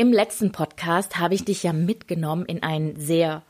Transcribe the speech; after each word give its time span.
Im 0.00 0.14
letzten 0.14 0.50
Podcast 0.50 1.18
habe 1.18 1.34
ich 1.34 1.44
dich 1.44 1.62
ja 1.62 1.74
mitgenommen 1.74 2.46
in 2.46 2.62
eine 2.62 2.98
sehr 2.98 3.42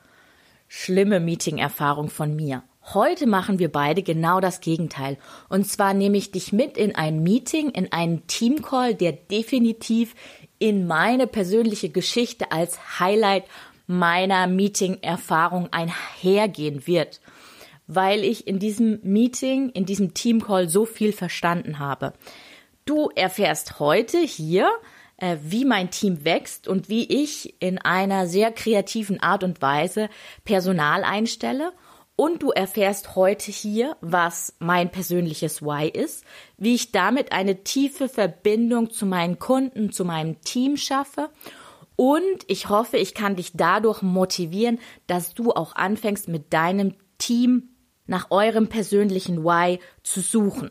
schlimme 0.66 1.20
Meeting-Erfahrung 1.20 2.10
von 2.10 2.34
mir. 2.34 2.64
Heute 2.92 3.28
machen 3.28 3.60
wir 3.60 3.70
beide 3.70 4.02
genau 4.02 4.40
das 4.40 4.60
Gegenteil. 4.60 5.16
Und 5.48 5.68
zwar 5.68 5.94
nehme 5.94 6.16
ich 6.16 6.32
dich 6.32 6.52
mit 6.52 6.76
in 6.76 6.96
ein 6.96 7.22
Meeting, 7.22 7.70
in 7.70 7.92
einen 7.92 8.26
Teamcall, 8.26 8.96
der 8.96 9.12
definitiv 9.12 10.16
in 10.58 10.88
meine 10.88 11.28
persönliche 11.28 11.88
Geschichte 11.88 12.50
als 12.50 12.98
Highlight 12.98 13.44
meiner 13.86 14.48
Meeting-Erfahrung 14.48 15.68
einhergehen 15.72 16.84
wird, 16.84 17.20
weil 17.86 18.24
ich 18.24 18.48
in 18.48 18.58
diesem 18.58 18.98
Meeting, 19.04 19.70
in 19.70 19.86
diesem 19.86 20.14
Teamcall 20.14 20.68
so 20.68 20.84
viel 20.84 21.12
verstanden 21.12 21.78
habe. 21.78 22.12
Du 22.86 23.08
erfährst 23.14 23.78
heute 23.78 24.18
hier, 24.18 24.68
äh, 25.20 25.38
wie 25.42 25.64
mein 25.64 25.90
Team 25.90 26.24
wächst 26.24 26.68
und 26.68 26.88
wie 26.88 27.04
ich 27.04 27.60
in 27.60 27.78
einer 27.78 28.26
sehr 28.26 28.52
kreativen 28.52 29.22
Art 29.22 29.44
und 29.44 29.62
Weise 29.62 30.08
Personal 30.44 31.04
einstelle. 31.04 31.72
Und 32.16 32.42
du 32.42 32.50
erfährst 32.50 33.16
heute 33.16 33.50
hier, 33.50 33.96
was 34.02 34.54
mein 34.58 34.90
persönliches 34.90 35.62
Why 35.62 35.88
ist, 35.88 36.24
wie 36.58 36.74
ich 36.74 36.92
damit 36.92 37.32
eine 37.32 37.64
tiefe 37.64 38.10
Verbindung 38.10 38.90
zu 38.90 39.06
meinen 39.06 39.38
Kunden, 39.38 39.90
zu 39.90 40.04
meinem 40.04 40.38
Team 40.42 40.76
schaffe. 40.76 41.30
Und 41.96 42.44
ich 42.46 42.68
hoffe, 42.68 42.98
ich 42.98 43.14
kann 43.14 43.36
dich 43.36 43.52
dadurch 43.54 44.02
motivieren, 44.02 44.78
dass 45.06 45.34
du 45.34 45.52
auch 45.52 45.76
anfängst, 45.76 46.28
mit 46.28 46.52
deinem 46.52 46.94
Team 47.16 47.70
nach 48.06 48.30
eurem 48.30 48.68
persönlichen 48.68 49.44
Why 49.44 49.78
zu 50.02 50.20
suchen. 50.20 50.70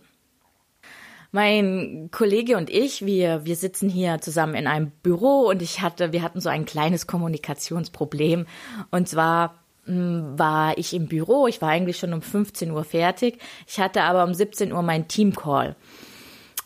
Mein 1.32 2.10
Kollege 2.12 2.58
und 2.58 2.70
ich, 2.70 3.06
wir, 3.06 3.46
wir 3.46 3.56
sitzen 3.56 3.88
hier 3.88 4.20
zusammen 4.20 4.56
in 4.56 4.66
einem 4.66 4.92
Büro 5.04 5.48
und 5.48 5.62
ich 5.62 5.82
hatte, 5.82 6.12
wir 6.12 6.24
hatten 6.24 6.42
so 6.42 6.50
ein 6.50 6.66
kleines 6.66 7.06
Kommunikationsproblem. 7.06 8.48
Und 8.90 9.08
zwar 9.08 9.60
hm, 9.86 10.40
war 10.40 10.78
ich 10.78 10.94
im 10.94 11.08
Büro, 11.08 11.46
ich 11.46 11.62
war 11.62 11.70
eigentlich 11.70 12.00
schon 12.00 12.14
um 12.14 12.24
15 12.24 12.72
Uhr 12.72 12.84
fertig. 12.84 13.40
Ich 13.68 13.80
hatte 13.80 14.04
aber 14.04 14.24
um 14.24 14.34
17 14.34 14.74
Uhr 14.74 14.82
meinen 14.82 15.08
Teamcall. 15.08 15.76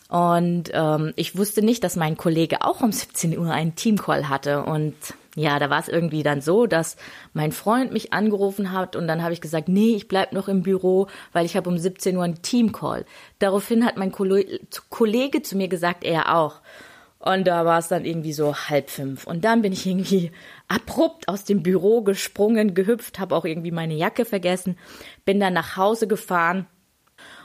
Und 0.08 0.70
ähm, 0.72 1.12
ich 1.16 1.36
wusste 1.36 1.60
nicht, 1.60 1.84
dass 1.84 1.96
mein 1.96 2.16
Kollege 2.16 2.62
auch 2.62 2.80
um 2.80 2.92
17 2.92 3.36
Uhr 3.38 3.50
einen 3.50 3.74
Teamcall 3.74 4.28
hatte. 4.28 4.62
Und 4.62 4.94
ja, 5.36 5.58
da 5.58 5.68
war 5.68 5.80
es 5.80 5.88
irgendwie 5.88 6.22
dann 6.22 6.40
so, 6.40 6.66
dass 6.66 6.96
mein 7.32 7.50
Freund 7.50 7.92
mich 7.92 8.12
angerufen 8.12 8.72
hat 8.72 8.94
und 8.94 9.08
dann 9.08 9.22
habe 9.22 9.32
ich 9.32 9.40
gesagt, 9.40 9.68
nee, 9.68 9.96
ich 9.96 10.06
bleib 10.06 10.32
noch 10.32 10.48
im 10.48 10.62
Büro, 10.62 11.08
weil 11.32 11.44
ich 11.44 11.56
habe 11.56 11.68
um 11.68 11.76
17 11.76 12.16
Uhr 12.16 12.22
einen 12.22 12.42
Teamcall. 12.42 13.04
Daraufhin 13.40 13.84
hat 13.84 13.96
mein 13.96 14.12
Kollege 14.12 15.42
zu 15.42 15.56
mir 15.56 15.68
gesagt, 15.68 16.04
er 16.04 16.36
auch. 16.36 16.60
Und 17.18 17.46
da 17.46 17.64
war 17.64 17.78
es 17.78 17.88
dann 17.88 18.04
irgendwie 18.04 18.34
so 18.34 18.54
halb 18.54 18.90
fünf. 18.90 19.26
Und 19.26 19.46
dann 19.46 19.62
bin 19.62 19.72
ich 19.72 19.86
irgendwie 19.86 20.30
abrupt 20.68 21.26
aus 21.26 21.44
dem 21.44 21.62
Büro 21.62 22.02
gesprungen, 22.02 22.74
gehüpft, 22.74 23.18
habe 23.18 23.34
auch 23.34 23.46
irgendwie 23.46 23.70
meine 23.70 23.94
Jacke 23.94 24.26
vergessen, 24.26 24.76
bin 25.24 25.40
dann 25.40 25.54
nach 25.54 25.76
Hause 25.76 26.06
gefahren. 26.06 26.66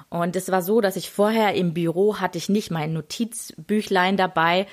Und 0.10 0.36
es 0.36 0.52
war 0.52 0.62
so, 0.62 0.82
dass 0.82 0.96
ich 0.96 1.10
vorher 1.10 1.54
im 1.54 1.74
Büro 1.74 2.18
hatte 2.18 2.38
ich 2.38 2.50
nicht 2.50 2.72
mein 2.72 2.94
Notizbüchlein 2.94 4.18
dabei, 4.18 4.68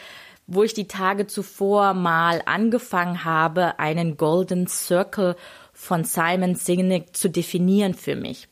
wo 0.47 0.63
ich 0.63 0.75
die 0.75 0.89
Tage 0.89 1.27
zuvor 1.27 1.95
mal 1.95 2.43
angefangen 2.47 3.25
habe, 3.25 3.79
einen 3.79 4.17
Golden 4.17 4.67
Circle 4.67 5.37
von 5.73 6.05
Simon 6.05 6.55
Sinek 6.55 7.17
zu 7.17 7.29
definieren 7.29 7.95
für 7.95 8.17
mich. 8.17 8.49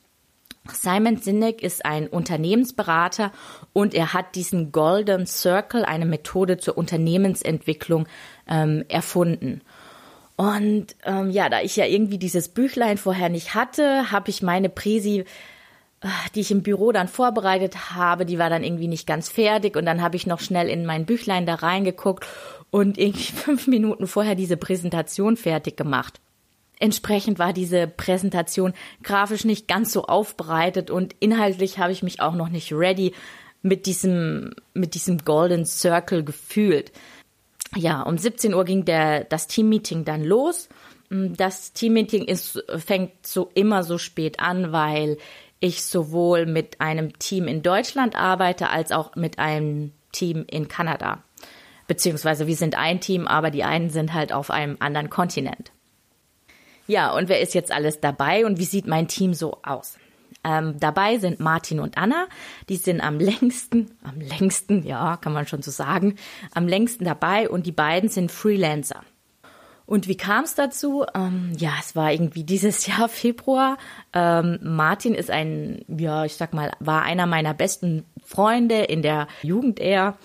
Simon 0.73 1.19
Sinek 1.19 1.63
ist 1.63 1.85
ein 1.85 2.09
Unternehmensberater 2.09 3.33
und 3.73 3.95
er 3.95 4.15
hat 4.15 4.35
diesen 4.35 4.73
Golden 4.73 5.27
Circle, 5.27 5.85
eine 5.85 6.07
Methode 6.07 6.57
zur 6.57 6.79
Unternehmensentwicklung, 6.79 8.09
ähm, 8.49 8.85
erfunden. 8.89 9.61
Und 10.37 10.97
ähm, 11.05 11.31
ja, 11.31 11.49
da 11.49 11.61
ich 11.61 11.77
ja 11.77 11.85
irgendwie 11.85 12.19
dieses 12.19 12.49
Büchlein 12.49 12.99
vorher 12.99 13.29
nicht 13.29 13.55
hatte, 13.55 14.11
habe 14.11 14.31
ich 14.31 14.43
meine 14.43 14.69
Präsi 14.69 15.25
die 16.35 16.41
ich 16.41 16.51
im 16.51 16.63
Büro 16.63 16.93
dann 16.93 17.09
vorbereitet 17.09 17.91
habe, 17.93 18.27
die 18.27 18.39
war 18.39 18.51
dann 18.51 18.65
irgendwie 18.65 18.89
nicht 18.89 19.07
ganz 19.07 19.29
fertig 19.29 19.77
und 19.77 19.87
dann 19.87 20.03
habe 20.03 20.17
ich 20.17 20.27
noch 20.27 20.41
schnell 20.41 20.69
in 20.69 20.85
mein 20.85 21.07
Büchlein 21.07 21.47
da 21.47 21.55
reingeguckt 21.57 22.27
und 22.71 22.99
irgendwie 22.99 23.33
fünf 23.33 23.67
Minuten 23.67 24.07
vorher 24.07 24.35
diese 24.35 24.57
Präsentation 24.57 25.37
fertig 25.37 25.77
gemacht. 25.77 26.21
Entsprechend 26.81 27.39
war 27.39 27.53
diese 27.53 27.87
Präsentation 27.87 28.75
grafisch 29.03 29.45
nicht 29.45 29.69
ganz 29.69 29.93
so 29.93 30.05
aufbereitet 30.05 30.91
und 30.91 31.15
inhaltlich 31.21 31.79
habe 31.79 31.93
ich 31.93 32.03
mich 32.03 32.21
auch 32.21 32.35
noch 32.35 32.49
nicht 32.49 32.73
ready 32.73 33.15
mit 33.63 33.87
diesem, 33.87 34.55
mit 34.75 34.95
diesem 34.95 35.19
Golden 35.19 35.65
Circle 35.65 36.25
gefühlt. 36.25 36.93
Ja, 37.77 38.03
um 38.03 38.19
17 38.19 38.55
Uhr 38.55 38.65
ging 38.65 38.85
der, 38.85 39.25
das 39.25 39.47
Teammeeting 39.47 40.05
dann 40.05 40.23
los. 40.23 40.69
Das 41.11 41.73
Teammeeting 41.73 42.25
ist, 42.25 42.63
fängt 42.77 43.27
so 43.27 43.51
immer 43.55 43.83
so 43.85 43.99
spät 43.99 44.41
an, 44.41 44.73
weil 44.73 45.17
ich 45.61 45.83
sowohl 45.85 46.47
mit 46.47 46.81
einem 46.81 47.19
Team 47.19 47.49
in 47.49 47.63
Deutschland 47.63 48.17
arbeite 48.17 48.71
als 48.71 48.93
auch 48.93 49.17
mit 49.17 49.39
einem 49.39 49.93
Team 50.13 50.45
in 50.49 50.69
Kanada. 50.69 51.23
Beziehungsweise 51.87 52.47
wir 52.47 52.57
sind 52.57 52.77
ein 52.77 53.01
Team, 53.01 53.27
aber 53.27 53.51
die 53.51 53.65
einen 53.65 53.91
sind 53.91 54.15
halt 54.15 54.33
auf 54.33 54.51
einem 54.51 54.77
anderen 54.81 55.11
Kontinent. 55.11 55.73
Ja, 56.87 57.13
und 57.13 57.29
wer 57.29 57.41
ist 57.41 57.55
jetzt 57.55 57.73
alles 57.73 58.01
dabei 58.01 58.45
und 58.45 58.59
wie 58.59 58.65
sieht 58.65 58.87
mein 58.87 59.09
Team 59.09 59.35
so 59.35 59.59
aus? 59.63 59.99
Ähm, 60.45 60.79
dabei 60.79 61.19
sind 61.19 61.41
Martin 61.41 61.81
und 61.81 61.97
Anna, 61.97 62.27
die 62.69 62.77
sind 62.77 63.01
am 63.01 63.19
längsten, 63.19 63.97
am 64.03 64.21
längsten, 64.21 64.83
ja, 64.83 65.17
kann 65.17 65.33
man 65.33 65.47
schon 65.47 65.63
so 65.63 65.71
sagen, 65.71 66.17
am 66.53 66.69
längsten 66.69 67.05
dabei 67.05 67.49
und 67.49 67.65
die 67.67 67.73
beiden 67.73 68.11
sind 68.11 68.31
Freelancer. 68.31 69.03
Und 69.87 70.09
wie 70.09 70.17
kam 70.17 70.45
es 70.45 70.55
dazu? 70.55 71.05
Ähm, 71.15 71.53
ja, 71.59 71.73
es 71.79 71.95
war 71.95 72.13
irgendwie 72.13 72.45
dieses 72.45 72.87
Jahr 72.89 73.09
Februar. 73.09 73.77
Ähm, 74.13 74.59
Martin 74.63 75.15
ist 75.15 75.31
ein, 75.31 75.85
ja, 75.89 76.25
ich 76.25 76.35
sag 76.37 76.55
mal, 76.55 76.73
war 76.81 77.03
einer 77.03 77.27
meiner 77.27 77.55
besten 77.55 78.05
Freunde 78.25 78.83
in 78.83 79.03
der 79.03 79.29
Jugend 79.43 79.81
eher. 79.81 80.17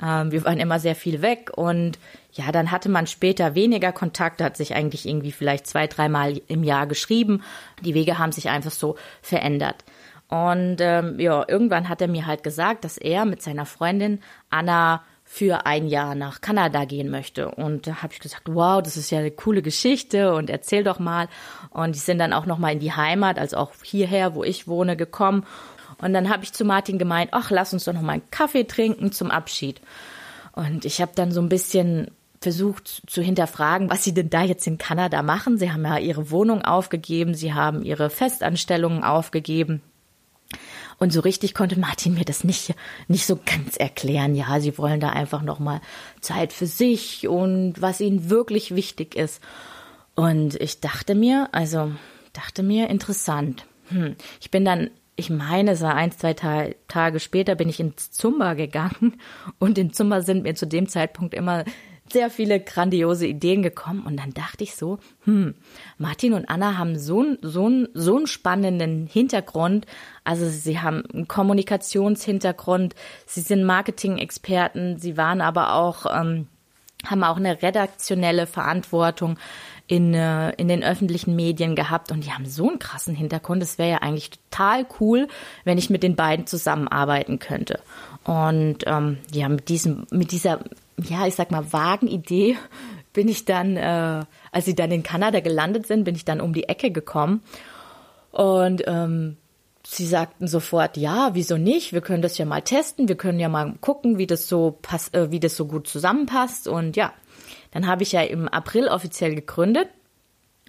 Ähm, 0.00 0.30
wir 0.30 0.44
waren 0.44 0.60
immer 0.60 0.78
sehr 0.78 0.94
viel 0.94 1.22
weg 1.22 1.50
und 1.56 1.98
ja, 2.32 2.52
dann 2.52 2.70
hatte 2.70 2.88
man 2.88 3.08
später 3.08 3.56
weniger 3.56 3.90
Kontakt, 3.90 4.40
hat 4.40 4.56
sich 4.56 4.74
eigentlich 4.74 5.06
irgendwie 5.06 5.32
vielleicht 5.32 5.66
zwei, 5.66 5.88
dreimal 5.88 6.40
im 6.46 6.62
Jahr 6.62 6.86
geschrieben. 6.86 7.42
Die 7.82 7.94
Wege 7.94 8.18
haben 8.18 8.30
sich 8.30 8.48
einfach 8.48 8.70
so 8.70 8.96
verändert. 9.22 9.84
Und 10.28 10.76
ähm, 10.80 11.18
ja, 11.18 11.44
irgendwann 11.48 11.88
hat 11.88 12.00
er 12.02 12.08
mir 12.08 12.26
halt 12.26 12.42
gesagt, 12.42 12.84
dass 12.84 12.98
er 12.98 13.24
mit 13.24 13.42
seiner 13.42 13.66
Freundin 13.66 14.20
Anna 14.50 15.02
für 15.30 15.66
ein 15.66 15.86
Jahr 15.88 16.14
nach 16.14 16.40
Kanada 16.40 16.86
gehen 16.86 17.10
möchte. 17.10 17.50
Und 17.50 17.86
da 17.86 18.02
habe 18.02 18.14
ich 18.14 18.18
gesagt, 18.18 18.44
wow, 18.46 18.82
das 18.82 18.96
ist 18.96 19.10
ja 19.10 19.18
eine 19.18 19.30
coole 19.30 19.60
Geschichte 19.60 20.34
und 20.34 20.48
erzähl 20.48 20.82
doch 20.82 20.98
mal. 20.98 21.28
Und 21.68 21.94
die 21.94 22.00
sind 22.00 22.18
dann 22.18 22.32
auch 22.32 22.46
noch 22.46 22.56
mal 22.56 22.72
in 22.72 22.80
die 22.80 22.94
Heimat, 22.94 23.38
also 23.38 23.58
auch 23.58 23.72
hierher, 23.82 24.34
wo 24.34 24.42
ich 24.42 24.66
wohne, 24.66 24.96
gekommen. 24.96 25.44
Und 26.00 26.14
dann 26.14 26.30
habe 26.30 26.44
ich 26.44 26.54
zu 26.54 26.64
Martin 26.64 26.98
gemeint, 26.98 27.30
ach, 27.32 27.50
lass 27.50 27.74
uns 27.74 27.84
doch 27.84 27.92
noch 27.92 28.00
mal 28.00 28.14
einen 28.14 28.30
Kaffee 28.30 28.64
trinken 28.64 29.12
zum 29.12 29.30
Abschied. 29.30 29.82
Und 30.52 30.86
ich 30.86 31.02
habe 31.02 31.12
dann 31.14 31.30
so 31.30 31.42
ein 31.42 31.50
bisschen 31.50 32.10
versucht 32.40 33.02
zu 33.06 33.20
hinterfragen, 33.20 33.90
was 33.90 34.04
sie 34.04 34.14
denn 34.14 34.30
da 34.30 34.42
jetzt 34.42 34.66
in 34.66 34.78
Kanada 34.78 35.22
machen. 35.22 35.58
Sie 35.58 35.70
haben 35.70 35.84
ja 35.84 35.98
ihre 35.98 36.30
Wohnung 36.30 36.62
aufgegeben, 36.62 37.34
sie 37.34 37.52
haben 37.52 37.82
ihre 37.82 38.08
Festanstellungen 38.08 39.04
aufgegeben. 39.04 39.82
Und 40.98 41.12
so 41.12 41.20
richtig 41.20 41.54
konnte 41.54 41.78
Martin 41.78 42.14
mir 42.14 42.24
das 42.24 42.42
nicht, 42.42 42.74
nicht 43.06 43.26
so 43.26 43.38
ganz 43.44 43.76
erklären. 43.76 44.34
Ja, 44.34 44.58
sie 44.60 44.76
wollen 44.78 45.00
da 45.00 45.10
einfach 45.10 45.42
nochmal 45.42 45.80
Zeit 46.20 46.52
für 46.52 46.66
sich 46.66 47.28
und 47.28 47.74
was 47.80 48.00
ihnen 48.00 48.30
wirklich 48.30 48.74
wichtig 48.74 49.14
ist. 49.14 49.40
Und 50.16 50.56
ich 50.60 50.80
dachte 50.80 51.14
mir, 51.14 51.48
also, 51.52 51.92
dachte 52.32 52.64
mir, 52.64 52.88
interessant. 52.90 53.66
Hm. 53.88 54.16
Ich 54.40 54.50
bin 54.50 54.64
dann, 54.64 54.90
ich 55.14 55.30
meine, 55.30 55.72
es 55.72 55.80
war 55.80 55.94
ein, 55.94 56.10
zwei 56.10 56.34
Ta 56.34 56.66
Tage 56.88 57.20
später 57.20 57.54
bin 57.54 57.68
ich 57.68 57.78
ins 57.78 58.10
Zumba 58.10 58.54
gegangen 58.54 59.20
und 59.60 59.78
in 59.78 59.92
Zumba 59.92 60.22
sind 60.22 60.42
mir 60.42 60.56
zu 60.56 60.66
dem 60.66 60.88
Zeitpunkt 60.88 61.34
immer 61.34 61.64
sehr 62.12 62.30
viele 62.30 62.60
grandiose 62.60 63.26
Ideen 63.26 63.62
gekommen 63.62 64.04
und 64.06 64.16
dann 64.16 64.32
dachte 64.32 64.64
ich 64.64 64.74
so, 64.74 64.98
hm, 65.24 65.54
Martin 65.98 66.32
und 66.32 66.48
Anna 66.48 66.78
haben 66.78 66.98
so, 66.98 67.24
so, 67.42 67.70
so 67.94 68.16
einen 68.16 68.26
spannenden 68.26 69.06
Hintergrund. 69.06 69.86
Also 70.24 70.48
sie 70.48 70.80
haben 70.80 71.04
einen 71.12 71.28
Kommunikationshintergrund, 71.28 72.94
sie 73.26 73.40
sind 73.40 73.64
Marketing-Experten, 73.64 74.98
sie 74.98 75.16
waren 75.16 75.40
aber 75.40 75.74
auch, 75.74 76.06
ähm, 76.06 76.48
haben 77.06 77.24
auch 77.24 77.36
eine 77.36 77.62
redaktionelle 77.62 78.46
Verantwortung 78.46 79.38
in, 79.86 80.12
äh, 80.12 80.50
in 80.52 80.68
den 80.68 80.84
öffentlichen 80.84 81.34
Medien 81.34 81.74
gehabt 81.74 82.12
und 82.12 82.24
die 82.24 82.32
haben 82.32 82.46
so 82.46 82.68
einen 82.68 82.78
krassen 82.78 83.14
Hintergrund. 83.14 83.62
Es 83.62 83.78
wäre 83.78 83.90
ja 83.90 83.98
eigentlich 83.98 84.30
total 84.50 84.86
cool, 85.00 85.28
wenn 85.64 85.78
ich 85.78 85.90
mit 85.90 86.02
den 86.02 86.14
beiden 86.14 86.46
zusammenarbeiten 86.46 87.38
könnte. 87.38 87.80
Und 88.24 88.78
ähm, 88.86 89.18
ja, 89.32 89.48
mit 89.48 89.70
diesem, 89.70 90.06
mit 90.10 90.32
dieser 90.32 90.60
ja, 91.04 91.26
ich 91.26 91.34
sag 91.34 91.50
mal, 91.50 91.72
vagen 91.72 92.08
Idee 92.08 92.56
bin 93.12 93.28
ich 93.28 93.44
dann, 93.44 93.76
äh, 93.76 94.24
als 94.52 94.64
sie 94.64 94.74
dann 94.74 94.90
in 94.90 95.02
Kanada 95.02 95.40
gelandet 95.40 95.86
sind, 95.86 96.04
bin 96.04 96.14
ich 96.14 96.24
dann 96.24 96.40
um 96.40 96.52
die 96.52 96.68
Ecke 96.68 96.90
gekommen. 96.90 97.42
Und 98.30 98.82
ähm, 98.86 99.36
sie 99.84 100.06
sagten 100.06 100.46
sofort, 100.46 100.96
ja, 100.96 101.30
wieso 101.32 101.56
nicht? 101.56 101.92
Wir 101.92 102.00
können 102.00 102.22
das 102.22 102.38
ja 102.38 102.44
mal 102.44 102.60
testen, 102.60 103.08
wir 103.08 103.16
können 103.16 103.40
ja 103.40 103.48
mal 103.48 103.74
gucken, 103.80 104.18
wie 104.18 104.26
das 104.26 104.48
so 104.48 104.78
pass 104.82 105.08
äh, 105.14 105.30
wie 105.30 105.40
das 105.40 105.56
so 105.56 105.66
gut 105.66 105.88
zusammenpasst. 105.88 106.68
Und 106.68 106.96
ja, 106.96 107.12
dann 107.70 107.86
habe 107.86 108.02
ich 108.02 108.12
ja 108.12 108.22
im 108.22 108.48
April 108.48 108.88
offiziell 108.88 109.34
gegründet. 109.34 109.88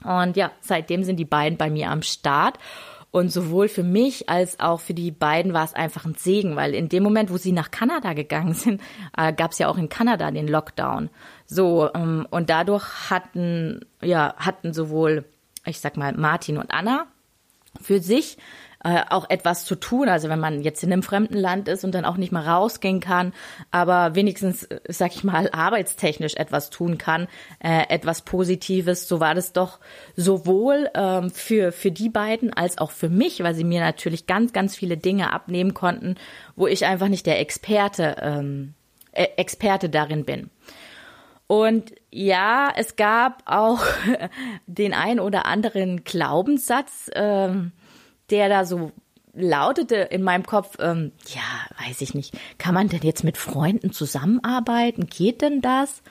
Und 0.04 0.38
ja, 0.38 0.52
seitdem 0.62 1.04
sind 1.04 1.18
die 1.18 1.26
beiden 1.26 1.58
bei 1.58 1.70
mir 1.70 1.92
am 1.92 2.02
Start. 2.02 2.58
Und 3.12 3.32
sowohl 3.32 3.68
für 3.68 3.84
mich 3.84 4.30
als 4.30 4.60
auch 4.60 4.80
für 4.80 4.94
die 4.94 5.10
beiden 5.10 5.54
war 5.54 5.64
es 5.64 5.74
einfach 5.74 6.06
ein 6.06 6.14
Segen, 6.14 6.56
weil 6.56 6.76
in 6.76 6.90
dem 6.90 7.02
Moment, 7.02 7.32
wo 7.32 7.38
sie 7.38 7.52
nach 7.52 7.72
Kanada 7.72 8.14
gegangen 8.14 8.54
sind, 8.54 8.82
äh, 9.18 9.34
gab 9.34 9.52
es 9.52 9.58
ja 9.58 9.68
auch 9.68 9.78
in 9.78 9.90
Kanada 9.90 10.30
den 10.30 10.48
Lockdown. 10.48 11.10
So, 11.46 11.90
ähm, 11.96 12.28
und 12.30 12.50
dadurch 12.52 13.10
hatten, 13.10 13.86
ja, 14.02 14.36
hatten 14.38 14.74
sowohl, 14.74 15.26
ich 15.66 15.80
sag 15.80 15.98
mal, 15.98 16.14
Martin 16.14 16.58
und 16.58 16.72
Anna 16.72 17.08
für 17.82 18.00
sich 18.00 18.38
äh, 18.84 19.02
auch 19.10 19.30
etwas 19.30 19.66
zu 19.66 19.76
tun. 19.76 20.08
Also 20.08 20.30
wenn 20.30 20.40
man 20.40 20.62
jetzt 20.62 20.84
in 20.84 20.94
einem 20.94 21.04
fremden 21.04 21.38
Land 21.38 21.68
ist 21.68 21.84
und 21.84 21.94
dann 21.94 22.06
auch 22.06 22.18
nicht 22.18 22.32
mal 22.32 22.48
rausgehen 22.48 23.00
kann, 23.00 23.34
aber 23.72 24.16
wenigstens, 24.16 24.64
äh, 24.64 24.80
sag 24.88 25.16
ich 25.16 25.24
mal, 25.24 25.50
arbeitstechnisch 25.52 26.36
etwas 26.36 26.70
tun 26.70 26.98
kann, 26.98 27.28
äh, 27.60 27.84
etwas 27.90 28.22
Positives, 28.22 29.08
so 29.08 29.20
war 29.20 29.36
das 29.36 29.54
doch 29.54 29.80
sowohl 30.16 30.90
ähm, 30.96 31.30
für, 31.30 31.72
für 31.72 31.92
die 31.92 32.10
beiden 32.10 32.54
als 32.54 32.78
auch 32.78 32.92
für 32.92 33.10
mich, 33.10 33.44
weil 33.44 33.56
sie 33.56 33.66
mir 33.66 33.82
natürlich 33.82 34.28
ganz, 34.28 34.54
ganz 34.54 34.76
viele 34.76 34.98
Dinge 34.98 35.34
abnehmen 35.34 35.74
konnten, 35.74 36.16
wo 36.56 36.68
ich 36.68 36.86
einfach 36.86 37.10
nicht 37.10 37.26
der 37.26 37.40
Experte, 37.40 38.16
ähm, 38.22 38.76
äh, 39.12 39.28
Experte 39.36 39.90
darin 39.90 40.24
bin. 40.24 40.50
Und 41.48 41.96
ja, 42.12 42.72
es 42.76 42.96
gab 42.96 43.42
auch 43.46 43.84
den 44.68 44.94
ein 44.94 45.20
oder 45.20 45.48
anderen 45.48 46.04
Glaubenssatz, 46.04 47.10
ähm, 47.16 47.72
der 48.32 48.50
da 48.50 48.66
so 48.66 48.92
lautete 49.34 49.96
in 49.96 50.24
meinem 50.24 50.46
Kopf, 50.46 50.78
ähm, 50.80 51.12
ja, 51.28 51.86
weiß 51.88 52.02
ich 52.02 52.14
nicht, 52.14 52.38
kann 52.58 52.74
man 52.74 52.90
denn 52.90 53.02
jetzt 53.04 53.24
mit 53.24 53.38
Freunden 53.38 53.92
zusammenarbeiten? 53.92 55.08
Geht 55.08 55.42
denn 55.42 55.62
das? 55.62 56.02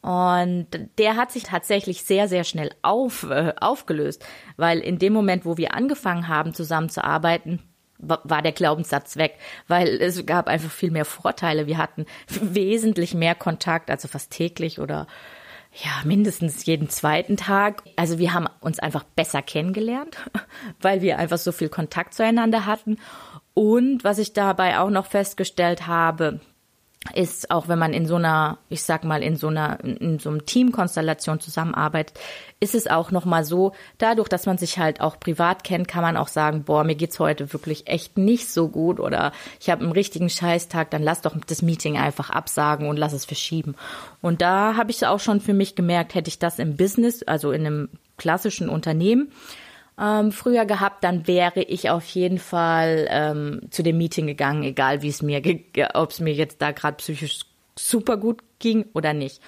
Und 0.00 0.66
der 0.98 1.16
hat 1.16 1.30
sich 1.30 1.44
tatsächlich 1.44 2.02
sehr, 2.02 2.28
sehr 2.28 2.42
schnell 2.42 2.70
auf, 2.82 3.24
äh, 3.30 3.54
aufgelöst, 3.60 4.24
weil 4.56 4.80
in 4.80 4.98
dem 4.98 5.12
Moment, 5.12 5.44
wo 5.44 5.56
wir 5.56 5.74
angefangen 5.74 6.26
haben, 6.26 6.54
zusammenzuarbeiten, 6.54 7.62
war 8.02 8.42
der 8.42 8.50
Glaubenssatz 8.50 9.16
weg, 9.16 9.38
weil 9.68 9.88
es 10.00 10.26
gab 10.26 10.48
einfach 10.48 10.72
viel 10.72 10.90
mehr 10.90 11.04
Vorteile. 11.04 11.68
Wir 11.68 11.78
hatten 11.78 12.06
wesentlich 12.28 13.14
mehr 13.14 13.36
Kontakt, 13.36 13.90
also 13.90 14.08
fast 14.08 14.32
täglich 14.32 14.80
oder 14.80 15.06
ja, 15.74 15.90
mindestens 16.04 16.66
jeden 16.66 16.90
zweiten 16.90 17.36
Tag. 17.36 17.82
Also 17.96 18.18
wir 18.18 18.34
haben 18.34 18.46
uns 18.60 18.78
einfach 18.78 19.04
besser 19.04 19.40
kennengelernt, 19.40 20.18
weil 20.80 21.00
wir 21.00 21.18
einfach 21.18 21.38
so 21.38 21.50
viel 21.50 21.70
Kontakt 21.70 22.14
zueinander 22.14 22.66
hatten. 22.66 22.98
Und 23.54 24.04
was 24.04 24.18
ich 24.18 24.32
dabei 24.32 24.78
auch 24.78 24.90
noch 24.90 25.06
festgestellt 25.06 25.86
habe, 25.86 26.40
ist 27.14 27.50
auch 27.50 27.68
wenn 27.68 27.78
man 27.78 27.92
in 27.92 28.06
so 28.06 28.16
einer, 28.16 28.58
ich 28.68 28.82
sag 28.82 29.04
mal, 29.04 29.22
in 29.22 29.36
so 29.36 29.48
einer, 29.48 29.82
in 29.82 30.18
so 30.18 30.30
einem 30.30 30.46
Teamkonstellation 30.46 31.40
zusammenarbeitet, 31.40 32.18
ist 32.60 32.74
es 32.74 32.86
auch 32.86 33.10
nochmal 33.10 33.44
so, 33.44 33.72
dadurch, 33.98 34.28
dass 34.28 34.46
man 34.46 34.56
sich 34.56 34.78
halt 34.78 35.00
auch 35.00 35.18
privat 35.18 35.64
kennt, 35.64 35.88
kann 35.88 36.02
man 36.02 36.16
auch 36.16 36.28
sagen, 36.28 36.62
boah, 36.62 36.84
mir 36.84 36.94
geht's 36.94 37.18
heute 37.18 37.52
wirklich 37.52 37.88
echt 37.88 38.18
nicht 38.18 38.48
so 38.48 38.68
gut 38.68 39.00
oder 39.00 39.32
ich 39.60 39.68
habe 39.68 39.82
einen 39.82 39.92
richtigen 39.92 40.30
Scheißtag, 40.30 40.90
dann 40.90 41.02
lass 41.02 41.22
doch 41.22 41.36
das 41.46 41.60
Meeting 41.60 41.98
einfach 41.98 42.30
absagen 42.30 42.88
und 42.88 42.96
lass 42.96 43.12
es 43.12 43.24
verschieben. 43.24 43.74
Und 44.20 44.40
da 44.40 44.76
habe 44.76 44.92
ich 44.92 45.04
auch 45.04 45.20
schon 45.20 45.40
für 45.40 45.54
mich 45.54 45.74
gemerkt, 45.74 46.14
hätte 46.14 46.28
ich 46.28 46.38
das 46.38 46.60
im 46.60 46.76
Business, 46.76 47.24
also 47.24 47.50
in 47.50 47.66
einem 47.66 47.88
klassischen 48.16 48.68
Unternehmen, 48.68 49.32
ähm, 50.00 50.32
früher 50.32 50.64
gehabt, 50.64 51.04
dann 51.04 51.26
wäre 51.26 51.62
ich 51.62 51.90
auf 51.90 52.04
jeden 52.06 52.38
Fall 52.38 53.06
ähm, 53.10 53.60
zu 53.70 53.82
dem 53.82 53.98
Meeting 53.98 54.26
gegangen, 54.26 54.62
egal 54.62 55.02
wie 55.02 55.08
es 55.08 55.22
mir, 55.22 55.42
ob 55.94 56.10
es 56.10 56.20
mir 56.20 56.32
jetzt 56.32 56.62
da 56.62 56.72
gerade 56.72 56.96
psychisch 56.96 57.40
super 57.76 58.16
gut 58.16 58.42
ging 58.58 58.86
oder 58.94 59.12
nicht. 59.12 59.40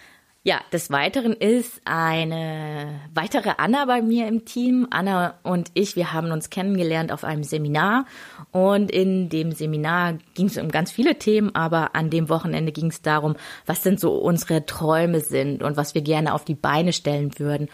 Ja, 0.47 0.61
des 0.75 0.91
Weiteren 0.91 1.33
ist 1.33 1.81
eine 1.87 3.01
weitere 3.15 3.53
Anna 3.57 3.87
bei 3.87 4.03
mir 4.03 4.29
im 4.29 4.45
Team. 4.45 4.87
Anna 4.91 5.39
und 5.43 5.71
ich, 5.73 5.97
wir 5.97 6.13
haben 6.13 6.33
uns 6.33 6.51
kennengelernt 6.51 7.13
auf 7.13 7.25
einem 7.25 7.45
Seminar 7.45 8.05
und 8.53 8.91
in 8.91 9.31
dem 9.31 9.53
Seminar 9.53 10.19
ging 10.35 10.49
es 10.49 10.59
um 10.59 10.71
ganz 10.71 10.91
viele 10.91 11.19
Themen, 11.19 11.55
aber 11.55 11.95
an 11.95 12.11
dem 12.11 12.29
Wochenende 12.29 12.73
ging 12.73 12.89
es 12.89 13.01
darum, 13.01 13.37
was 13.65 13.81
denn 13.81 13.97
so 13.97 14.19
unsere 14.19 14.67
Träume 14.67 15.21
sind 15.21 15.63
und 15.63 15.79
was 15.79 15.95
wir 15.95 16.03
gerne 16.03 16.35
auf 16.35 16.45
die 16.45 16.55
Beine 16.55 16.93
stellen 16.93 17.39
würden. 17.39 17.71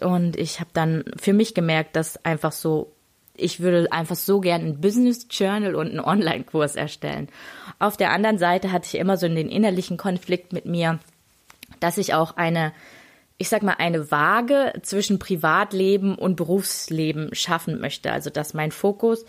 Und 0.00 0.36
ich 0.36 0.60
habe 0.60 0.70
dann 0.72 1.04
für 1.16 1.32
mich 1.32 1.54
gemerkt, 1.54 1.96
dass 1.96 2.24
einfach 2.24 2.52
so, 2.52 2.92
ich 3.36 3.60
würde 3.60 3.90
einfach 3.92 4.16
so 4.16 4.40
gern 4.40 4.62
ein 4.62 4.80
Business 4.80 5.26
Journal 5.30 5.74
und 5.74 5.88
einen 5.88 6.00
Online-Kurs 6.00 6.76
erstellen. 6.76 7.28
Auf 7.78 7.96
der 7.96 8.10
anderen 8.10 8.38
Seite 8.38 8.72
hatte 8.72 8.86
ich 8.86 8.98
immer 8.98 9.16
so 9.16 9.28
den 9.28 9.48
innerlichen 9.48 9.96
Konflikt 9.96 10.52
mit 10.52 10.66
mir, 10.66 11.00
dass 11.80 11.98
ich 11.98 12.14
auch 12.14 12.36
eine, 12.36 12.72
ich 13.38 13.48
sag 13.48 13.62
mal, 13.62 13.76
eine 13.78 14.10
Waage 14.10 14.72
zwischen 14.82 15.18
Privatleben 15.18 16.14
und 16.14 16.36
Berufsleben 16.36 17.34
schaffen 17.34 17.80
möchte. 17.80 18.12
Also, 18.12 18.30
dass 18.30 18.54
mein 18.54 18.70
Fokus 18.70 19.24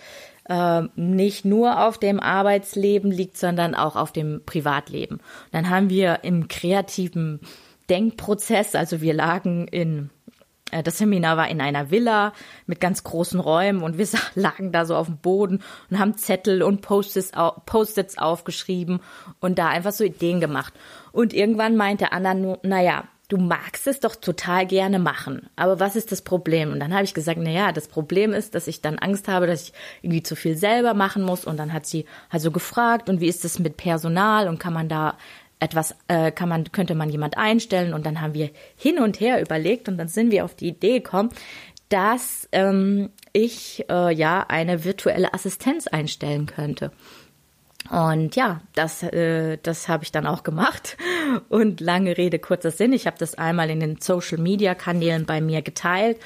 äh, 0.48 0.84
nicht 0.96 1.46
nur 1.46 1.84
auf 1.86 1.98
dem 1.98 2.20
Arbeitsleben 2.20 3.12
liegt, 3.12 3.38
sondern 3.38 3.76
auch 3.76 3.96
auf 3.96 4.12
dem 4.12 4.42
Privatleben. 4.46 5.20
Dann 5.52 5.70
haben 5.70 5.90
wir 5.90 6.20
im 6.24 6.48
kreativen 6.48 7.40
Denkprozess, 7.90 8.76
also 8.76 9.02
wir 9.02 9.14
lagen 9.14 9.68
in 9.68 10.10
das 10.72 10.98
Seminar 10.98 11.38
war 11.38 11.48
in 11.48 11.62
einer 11.62 11.92
Villa 11.92 12.34
mit 12.66 12.82
ganz 12.82 13.04
großen 13.04 13.40
Räumen 13.40 13.84
und 13.84 13.98
wir 13.98 14.08
lagen 14.36 14.72
da 14.72 14.86
so 14.86 14.96
auf 14.96 15.08
dem 15.08 15.18
Boden 15.18 15.62
und 15.90 16.00
haben 16.00 16.18
Zettel 16.18 16.64
und 16.64 16.82
Post-its 16.82 18.18
aufgeschrieben 18.18 19.00
und 19.40 19.60
da 19.60 19.70
einfach 19.70 19.92
so 19.92 20.04
Ideen 20.04 20.40
gemacht. 20.40 20.74
Und 21.12 21.34
irgendwann 21.34 21.76
meinte 21.76 22.12
Anna 22.12 22.34
nur, 22.34 22.60
naja, 22.64 23.06
du 23.28 23.38
magst 23.38 23.88
es 23.88 24.00
doch 24.00 24.16
total 24.16 24.66
gerne 24.66 25.00
machen, 25.00 25.50
aber 25.56 25.80
was 25.80 25.96
ist 25.96 26.12
das 26.12 26.22
Problem? 26.22 26.72
Und 26.72 26.80
dann 26.80 26.94
habe 26.94 27.04
ich 27.04 27.14
gesagt, 27.14 27.40
naja, 27.40 27.72
das 27.72 27.88
Problem 27.88 28.34
ist, 28.34 28.54
dass 28.54 28.68
ich 28.68 28.82
dann 28.82 29.00
Angst 29.00 29.28
habe, 29.28 29.48
dass 29.48 29.64
ich 29.64 29.74
irgendwie 30.02 30.24
zu 30.24 30.36
viel 30.36 30.56
selber 30.56 30.94
machen 30.94 31.24
muss. 31.24 31.46
Und 31.46 31.58
dann 31.58 31.74
hat 31.74 31.86
sie 31.86 32.06
also 32.30 32.52
gefragt, 32.52 33.10
und 33.10 33.22
wie 33.22 33.28
ist 33.28 33.44
das 33.44 33.60
mit 33.60 33.78
Personal 33.78 34.48
und 34.48 34.60
kann 34.60 34.74
man 34.74 34.90
da 34.90 35.18
etwas 35.60 35.96
äh, 36.08 36.32
kann 36.32 36.50
man 36.50 36.72
könnte 36.72 36.96
man 36.96 37.10
jemand 37.10 37.38
einstellen 37.38 37.94
und 37.94 38.06
dann 38.06 38.22
haben 38.22 38.34
wir 38.34 38.50
hin 38.76 39.00
und 39.00 39.20
her 39.20 39.42
überlegt 39.42 39.88
und 39.88 39.98
dann 39.98 40.08
sind 40.08 40.32
wir 40.32 40.46
auf 40.46 40.56
die 40.56 40.68
Idee 40.68 41.00
gekommen, 41.00 41.30
dass 41.90 42.50
ähm, 42.52 43.10
ich 43.32 43.86
äh, 43.90 44.14
ja 44.14 44.46
eine 44.48 44.84
virtuelle 44.84 45.34
Assistenz 45.34 45.88
einstellen 45.88 46.46
könnte. 46.46 46.92
Und 47.90 48.36
ja, 48.36 48.62
das, 48.74 49.04
äh, 49.04 49.58
das 49.62 49.88
habe 49.88 50.04
ich 50.04 50.12
dann 50.12 50.26
auch 50.26 50.44
gemacht. 50.44 50.98
Und 51.50 51.82
lange 51.82 52.18
Rede, 52.18 52.40
kurzer 52.40 52.72
Sinn. 52.72 52.94
Ich 52.94 53.06
habe 53.06 53.18
das 53.20 53.36
einmal 53.36 53.70
in 53.70 53.80
den 53.80 54.02
Social-Media-Kanälen 54.02 55.26
bei 55.26 55.40
mir 55.40 55.62
geteilt. 55.62 56.20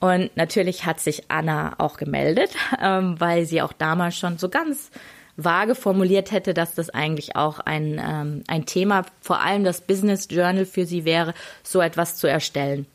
Und 0.00 0.36
natürlich 0.36 0.84
hat 0.84 1.00
sich 1.00 1.30
Anna 1.30 1.74
auch 1.78 1.96
gemeldet, 1.96 2.50
ähm, 2.82 3.18
weil 3.18 3.46
sie 3.46 3.62
auch 3.62 3.72
damals 3.72 4.18
schon 4.18 4.36
so 4.36 4.48
ganz 4.48 4.90
vage 5.38 5.74
formuliert 5.74 6.32
hätte, 6.32 6.52
dass 6.52 6.74
das 6.74 6.90
eigentlich 6.90 7.36
auch 7.36 7.60
ein, 7.60 8.00
ähm, 8.04 8.42
ein 8.48 8.66
Thema, 8.66 9.06
vor 9.20 9.40
allem 9.40 9.64
das 9.64 9.80
Business 9.80 10.26
Journal 10.30 10.66
für 10.66 10.84
sie 10.84 11.04
wäre, 11.04 11.32
so 11.62 11.80
etwas 11.80 12.16
zu 12.16 12.26
erstellen. 12.26 12.86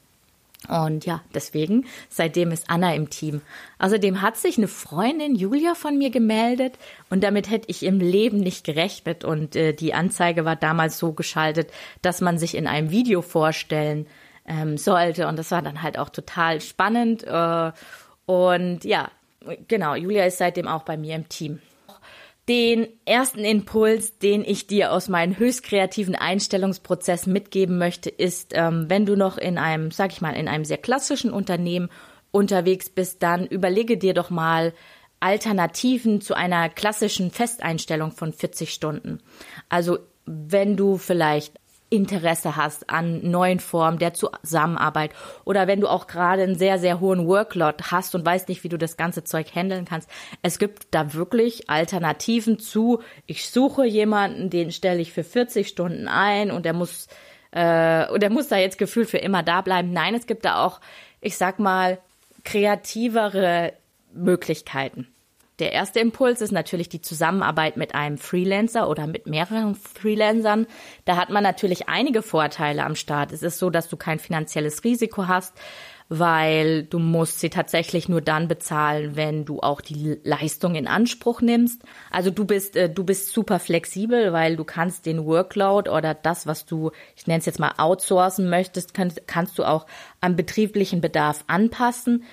Und 0.69 1.05
ja, 1.05 1.21
deswegen, 1.33 1.85
seitdem 2.09 2.51
ist 2.51 2.69
Anna 2.69 2.93
im 2.93 3.09
Team. 3.09 3.41
Außerdem 3.79 4.21
hat 4.21 4.37
sich 4.37 4.57
eine 4.57 4.69
Freundin 4.69 5.35
Julia 5.35 5.75
von 5.75 5.97
mir 5.97 6.09
gemeldet 6.09 6.75
und 7.09 7.23
damit 7.23 7.49
hätte 7.49 7.69
ich 7.69 7.83
im 7.83 7.99
Leben 7.99 8.39
nicht 8.39 8.65
gerechnet. 8.65 9.25
Und 9.25 9.55
äh, 9.55 9.73
die 9.73 9.93
Anzeige 9.93 10.45
war 10.45 10.55
damals 10.55 10.97
so 10.97 11.11
geschaltet, 11.11 11.71
dass 12.01 12.21
man 12.21 12.37
sich 12.37 12.55
in 12.55 12.67
einem 12.67 12.91
Video 12.91 13.21
vorstellen 13.21 14.05
ähm, 14.47 14.77
sollte. 14.77 15.27
Und 15.27 15.37
das 15.37 15.51
war 15.51 15.61
dann 15.61 15.81
halt 15.81 15.97
auch 15.97 16.09
total 16.09 16.61
spannend. 16.61 17.23
Äh, 17.25 17.71
und 18.25 18.85
ja, 18.85 19.11
genau, 19.67 19.95
Julia 19.95 20.25
ist 20.25 20.37
seitdem 20.37 20.67
auch 20.69 20.83
bei 20.83 20.95
mir 20.95 21.15
im 21.15 21.27
Team 21.27 21.59
Den 22.49 22.87
ersten 23.05 23.45
Impuls, 23.45 24.17
den 24.17 24.43
ich 24.43 24.67
dir 24.67 24.91
aus 24.91 25.07
meinem 25.07 25.37
höchst 25.37 25.63
kreativen 25.63 26.15
Einstellungsprozess 26.15 27.25
mitgeben 27.25 27.77
möchte, 27.77 28.09
ist, 28.09 28.51
ähm, 28.53 28.85
wenn 28.89 29.05
du 29.05 29.15
noch 29.15 29.37
in 29.37 29.57
einem, 29.57 29.91
sag 29.91 30.11
ich 30.11 30.19
mal, 30.19 30.35
in 30.35 30.49
einem 30.49 30.65
sehr 30.65 30.77
klassischen 30.77 31.31
Unternehmen 31.31 31.89
unterwegs 32.31 32.89
bist, 32.89 33.23
dann 33.23 33.45
überlege 33.45 33.97
dir 33.97 34.13
doch 34.13 34.29
mal 34.29 34.73
Alternativen 35.21 36.19
zu 36.19 36.33
einer 36.33 36.67
klassischen 36.67 37.31
Festeinstellung 37.31 38.11
von 38.11 38.33
40 38.33 38.73
Stunden. 38.73 39.21
Also 39.69 39.99
wenn 40.25 40.75
du 40.75 40.97
vielleicht 40.97 41.53
Interesse 41.93 42.55
hast 42.55 42.89
an 42.89 43.29
neuen 43.29 43.59
Formen 43.59 43.99
der 43.99 44.13
Zusammenarbeit 44.15 45.11
oder 45.45 45.67
wenn 45.67 45.79
du 45.79 45.87
auch 45.87 46.07
gerade 46.07 46.41
einen 46.41 46.55
sehr, 46.55 46.79
sehr 46.79 46.99
hohen 46.99 47.27
Workload 47.27 47.83
hast 47.91 48.15
und 48.15 48.25
weißt 48.25 48.49
nicht, 48.49 48.63
wie 48.63 48.69
du 48.69 48.79
das 48.79 48.97
ganze 48.97 49.23
Zeug 49.23 49.53
handeln 49.53 49.85
kannst. 49.85 50.09
Es 50.41 50.57
gibt 50.57 50.87
da 50.89 51.13
wirklich 51.13 51.69
Alternativen 51.69 52.57
zu, 52.57 53.01
ich 53.27 53.47
suche 53.47 53.85
jemanden, 53.85 54.49
den 54.49 54.71
stelle 54.71 55.01
ich 55.01 55.13
für 55.13 55.23
40 55.23 55.67
Stunden 55.67 56.07
ein 56.07 56.49
und 56.49 56.65
der 56.65 56.73
muss, 56.73 57.07
äh, 57.51 58.09
und 58.09 58.23
der 58.23 58.31
muss 58.31 58.47
da 58.47 58.57
jetzt 58.57 58.79
gefühlt 58.79 59.09
für 59.09 59.19
immer 59.19 59.43
da 59.43 59.61
bleiben. 59.61 59.93
Nein, 59.93 60.15
es 60.15 60.25
gibt 60.25 60.45
da 60.45 60.65
auch, 60.65 60.81
ich 61.21 61.37
sag 61.37 61.59
mal, 61.59 61.99
kreativere 62.43 63.73
Möglichkeiten. 64.13 65.12
Der 65.59 65.71
erste 65.71 65.99
Impuls 65.99 66.41
ist 66.41 66.51
natürlich 66.51 66.89
die 66.89 67.01
Zusammenarbeit 67.01 67.77
mit 67.77 67.93
einem 67.93 68.17
Freelancer 68.17 68.89
oder 68.89 69.05
mit 69.05 69.27
mehreren 69.27 69.75
Freelancern. 69.75 70.65
Da 71.05 71.15
hat 71.15 71.29
man 71.29 71.43
natürlich 71.43 71.87
einige 71.87 72.23
Vorteile 72.23 72.83
am 72.83 72.95
Start. 72.95 73.31
Es 73.31 73.43
ist 73.43 73.59
so, 73.59 73.69
dass 73.69 73.87
du 73.87 73.95
kein 73.95 74.17
finanzielles 74.17 74.83
Risiko 74.83 75.27
hast, 75.27 75.53
weil 76.09 76.83
du 76.83 76.97
musst 76.97 77.39
sie 77.39 77.51
tatsächlich 77.51 78.09
nur 78.09 78.21
dann 78.21 78.47
bezahlen, 78.47 79.15
wenn 79.15 79.45
du 79.45 79.59
auch 79.59 79.81
die 79.81 80.19
Leistung 80.23 80.73
in 80.73 80.87
Anspruch 80.87 81.41
nimmst. 81.41 81.83
Also 82.09 82.31
du 82.31 82.45
bist 82.45 82.75
äh, 82.75 82.89
du 82.89 83.03
bist 83.03 83.31
super 83.31 83.59
flexibel, 83.59 84.33
weil 84.33 84.55
du 84.55 84.63
kannst 84.63 85.05
den 85.05 85.23
Workload 85.25 85.89
oder 85.89 86.15
das, 86.15 86.47
was 86.47 86.65
du, 86.65 86.91
ich 87.15 87.27
nenne 87.27 87.39
es 87.39 87.45
jetzt 87.45 87.59
mal 87.59 87.73
outsourcen 87.77 88.49
möchtest, 88.49 88.95
kannst, 88.95 89.27
kannst 89.27 89.57
du 89.59 89.65
auch 89.65 89.85
am 90.19 90.35
betrieblichen 90.35 90.99
Bedarf 90.99 91.43
anpassen. 91.45 92.23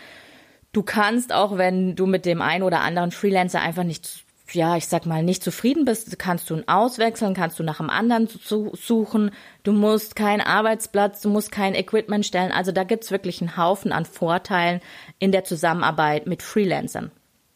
Du 0.72 0.82
kannst 0.82 1.32
auch, 1.32 1.58
wenn 1.58 1.96
du 1.96 2.06
mit 2.06 2.24
dem 2.26 2.42
einen 2.42 2.62
oder 2.62 2.80
anderen 2.80 3.10
Freelancer 3.10 3.60
einfach 3.60 3.82
nicht, 3.82 4.24
ja, 4.52 4.76
ich 4.76 4.86
sag 4.86 5.04
mal, 5.04 5.22
nicht 5.22 5.42
zufrieden 5.42 5.84
bist, 5.84 6.16
kannst 6.18 6.48
du 6.48 6.56
ihn 6.56 6.68
auswechseln, 6.68 7.34
kannst 7.34 7.58
du 7.58 7.64
nach 7.64 7.80
einem 7.80 7.90
anderen 7.90 8.28
suchen. 8.28 9.32
Du 9.64 9.72
musst 9.72 10.14
keinen 10.14 10.40
Arbeitsplatz, 10.40 11.20
du 11.22 11.28
musst 11.28 11.50
kein 11.50 11.74
Equipment 11.74 12.24
stellen. 12.24 12.52
Also 12.52 12.70
da 12.70 12.84
gibt's 12.84 13.10
wirklich 13.10 13.40
einen 13.40 13.56
Haufen 13.56 13.92
an 13.92 14.04
Vorteilen 14.04 14.80
in 15.18 15.32
der 15.32 15.44
Zusammenarbeit 15.44 16.26
mit 16.26 16.42
Freelancern. 16.42 17.10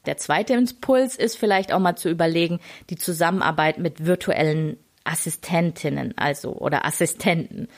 Der 0.07 0.17
zweite 0.17 0.55
Impuls 0.55 1.17
ist 1.17 1.39
vielleicht 1.39 1.73
auch 1.73 1.79
mal 1.79 1.97
zu 1.97 2.11
überlegen, 2.11 2.61
die 2.91 2.97
Zusammenarbeit 2.97 3.79
mit 3.79 4.05
virtuellen 4.05 4.77
Assistentinnen, 5.05 6.15
also 6.17 6.53
oder 6.53 6.85
Assistenten. 6.85 7.69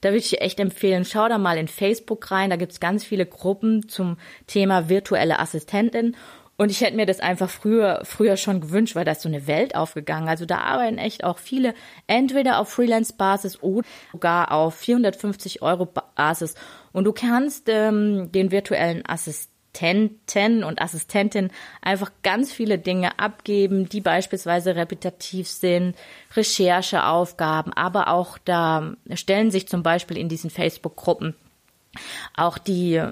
Da 0.00 0.10
würde 0.10 0.18
ich 0.18 0.30
dir 0.30 0.40
echt 0.40 0.60
empfehlen, 0.60 1.04
schau 1.04 1.28
da 1.28 1.38
mal 1.38 1.58
in 1.58 1.68
Facebook 1.68 2.30
rein. 2.30 2.50
Da 2.50 2.56
gibt's 2.56 2.80
ganz 2.80 3.04
viele 3.04 3.26
Gruppen 3.26 3.88
zum 3.88 4.16
Thema 4.46 4.88
virtuelle 4.88 5.38
Assistentin. 5.38 6.16
Und 6.60 6.72
ich 6.72 6.80
hätte 6.80 6.96
mir 6.96 7.06
das 7.06 7.20
einfach 7.20 7.48
früher, 7.48 8.00
früher 8.02 8.36
schon 8.36 8.60
gewünscht, 8.60 8.96
weil 8.96 9.04
da 9.04 9.12
ist 9.12 9.22
so 9.22 9.28
eine 9.28 9.46
Welt 9.46 9.76
aufgegangen. 9.76 10.28
Also 10.28 10.44
da 10.44 10.58
arbeiten 10.58 10.98
echt 10.98 11.22
auch 11.22 11.38
viele, 11.38 11.72
entweder 12.08 12.58
auf 12.58 12.68
Freelance-Basis 12.68 13.62
oder 13.62 13.86
sogar 14.10 14.50
auf 14.50 14.74
450 14.74 15.62
Euro 15.62 15.86
Basis. 15.86 16.56
Und 16.92 17.04
du 17.04 17.12
kannst 17.12 17.68
ähm, 17.68 18.32
den 18.32 18.50
virtuellen 18.50 19.06
Assistenten 19.06 19.57
Assistenten 19.78 20.64
und 20.64 20.82
Assistentinnen 20.82 21.50
einfach 21.82 22.10
ganz 22.22 22.52
viele 22.52 22.78
Dinge 22.78 23.18
abgeben, 23.18 23.88
die 23.88 24.00
beispielsweise 24.00 24.76
repetitiv 24.76 25.48
sind, 25.48 25.96
Rechercheaufgaben, 26.34 27.72
aber 27.72 28.08
auch 28.08 28.38
da 28.38 28.94
stellen 29.14 29.50
sich 29.50 29.68
zum 29.68 29.82
Beispiel 29.82 30.18
in 30.18 30.28
diesen 30.28 30.50
Facebook-Gruppen 30.50 31.34
auch 32.36 32.58
die, 32.58 33.02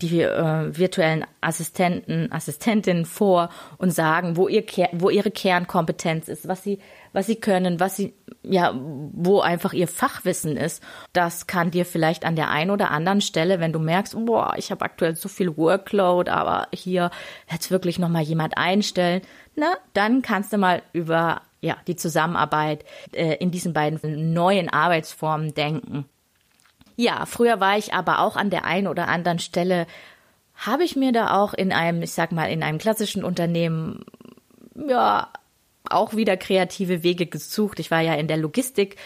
die 0.00 0.22
äh, 0.22 0.78
virtuellen 0.78 1.26
Assistenten, 1.40 2.32
Assistentinnen 2.32 3.04
vor 3.04 3.50
und 3.76 3.90
sagen, 3.90 4.36
wo, 4.36 4.48
ihr, 4.48 4.64
wo 4.92 5.10
ihre 5.10 5.30
Kernkompetenz 5.30 6.28
ist, 6.28 6.48
was 6.48 6.62
sie, 6.62 6.78
was 7.12 7.26
sie 7.26 7.36
können, 7.36 7.80
was 7.80 7.96
sie, 7.96 8.14
ja, 8.42 8.72
wo 8.74 9.40
einfach 9.40 9.72
ihr 9.72 9.88
Fachwissen 9.88 10.56
ist. 10.56 10.82
Das 11.12 11.46
kann 11.46 11.70
dir 11.70 11.84
vielleicht 11.84 12.24
an 12.24 12.36
der 12.36 12.50
einen 12.50 12.70
oder 12.70 12.90
anderen 12.90 13.20
Stelle, 13.20 13.60
wenn 13.60 13.72
du 13.72 13.78
merkst, 13.78 14.14
boah, 14.26 14.54
ich 14.56 14.70
habe 14.70 14.84
aktuell 14.84 15.16
so 15.16 15.28
viel 15.28 15.56
Workload, 15.56 16.30
aber 16.30 16.68
hier 16.72 17.10
jetzt 17.50 17.70
wirklich 17.70 17.98
nochmal 17.98 18.22
jemand 18.22 18.56
einstellen, 18.56 19.22
na, 19.56 19.74
dann 19.92 20.22
kannst 20.22 20.52
du 20.52 20.58
mal 20.58 20.82
über 20.92 21.42
ja, 21.60 21.76
die 21.86 21.96
Zusammenarbeit 21.96 22.84
äh, 23.12 23.34
in 23.34 23.50
diesen 23.50 23.72
beiden 23.72 24.32
neuen 24.32 24.68
Arbeitsformen 24.68 25.54
denken. 25.54 26.06
Ja, 26.96 27.26
früher 27.26 27.60
war 27.60 27.78
ich 27.78 27.94
aber 27.94 28.20
auch 28.20 28.36
an 28.36 28.50
der 28.50 28.64
einen 28.64 28.86
oder 28.86 29.08
anderen 29.08 29.38
Stelle, 29.38 29.86
habe 30.54 30.84
ich 30.84 30.96
mir 30.96 31.12
da 31.12 31.40
auch 31.40 31.54
in 31.54 31.72
einem, 31.72 32.02
ich 32.02 32.12
sag 32.12 32.32
mal, 32.32 32.50
in 32.50 32.62
einem 32.62 32.78
klassischen 32.78 33.24
Unternehmen, 33.24 34.04
ja, 34.74 35.28
auch 35.90 36.14
wieder 36.14 36.36
kreative 36.36 37.02
Wege 37.02 37.26
gesucht. 37.26 37.80
Ich 37.80 37.90
war 37.90 38.00
ja 38.00 38.14
in 38.14 38.28
der 38.28 38.36
Logistik 38.36 38.96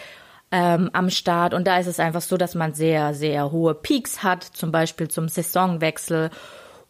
ähm, 0.51 0.89
am 0.93 1.09
Start 1.09 1.53
und 1.53 1.65
da 1.65 1.79
ist 1.79 1.87
es 1.87 1.99
einfach 1.99 2.21
so, 2.21 2.37
dass 2.37 2.55
man 2.55 2.73
sehr, 2.73 3.13
sehr 3.13 3.51
hohe 3.51 3.73
Peaks 3.73 4.23
hat, 4.23 4.43
zum 4.43 4.71
Beispiel 4.71 5.07
zum 5.07 5.27
Saisonwechsel 5.27 6.29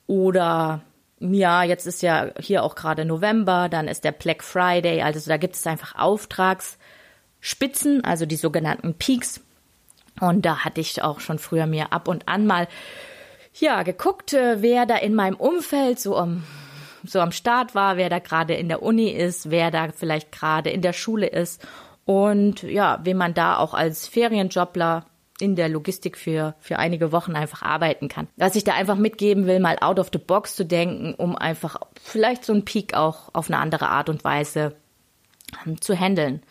oder 0.07 0.81
ja, 1.19 1.63
jetzt 1.63 1.87
ist 1.87 2.03
ja 2.03 2.31
hier 2.39 2.63
auch 2.63 2.75
gerade 2.75 3.05
November, 3.05 3.69
dann 3.69 3.87
ist 3.87 4.03
der 4.03 4.11
Black 4.11 4.43
Friday, 4.43 5.01
also 5.01 5.27
da 5.27 5.37
gibt 5.37 5.55
es 5.55 5.65
einfach 5.65 5.95
Auftragsspitzen, 5.95 8.03
also 8.03 8.25
die 8.25 8.35
sogenannten 8.35 8.95
Peaks. 8.95 9.41
Und 10.19 10.45
da 10.45 10.63
hatte 10.63 10.81
ich 10.81 11.01
auch 11.01 11.19
schon 11.19 11.39
früher 11.39 11.67
mir 11.67 11.91
ab 11.91 12.07
und 12.07 12.27
an 12.27 12.45
mal 12.45 12.67
ja 13.53 13.83
geguckt, 13.83 14.33
äh, 14.33 14.61
wer 14.61 14.85
da 14.85 14.97
in 14.97 15.15
meinem 15.15 15.35
Umfeld 15.35 15.99
so 15.99 16.17
am 16.17 16.43
so 17.07 17.19
am 17.19 17.31
Start 17.31 17.75
war, 17.75 17.97
wer 17.97 18.09
da 18.09 18.19
gerade 18.19 18.53
in 18.53 18.67
der 18.67 18.83
Uni 18.83 19.09
ist, 19.09 19.49
wer 19.49 19.71
da 19.71 19.89
vielleicht 19.95 20.31
gerade 20.31 20.69
in 20.69 20.81
der 20.81 20.93
Schule 20.93 21.27
ist 21.27 21.65
und 22.05 22.63
ja, 22.63 22.99
wie 23.03 23.13
man 23.13 23.33
da 23.33 23.57
auch 23.57 23.73
als 23.73 24.07
Ferienjobler 24.07 25.05
in 25.39 25.55
der 25.55 25.67
Logistik 25.67 26.17
für, 26.17 26.55
für 26.59 26.79
einige 26.79 27.11
Wochen 27.11 27.35
einfach 27.35 27.61
arbeiten 27.61 28.07
kann. 28.07 28.27
Was 28.37 28.55
ich 28.55 28.63
da 28.63 28.73
einfach 28.73 28.95
mitgeben 28.95 29.47
will, 29.47 29.59
mal 29.59 29.77
out 29.81 29.99
of 29.99 30.09
the 30.13 30.19
box 30.19 30.55
zu 30.55 30.65
denken, 30.65 31.13
um 31.13 31.35
einfach 31.35 31.77
vielleicht 32.01 32.45
so 32.45 32.53
einen 32.53 32.63
Peak 32.63 32.93
auch 32.93 33.29
auf 33.33 33.49
eine 33.49 33.59
andere 33.59 33.89
Art 33.89 34.07
und 34.09 34.23
Weise 34.23 34.75
ähm, 35.65 35.81
zu 35.81 35.93
handeln. 35.97 36.41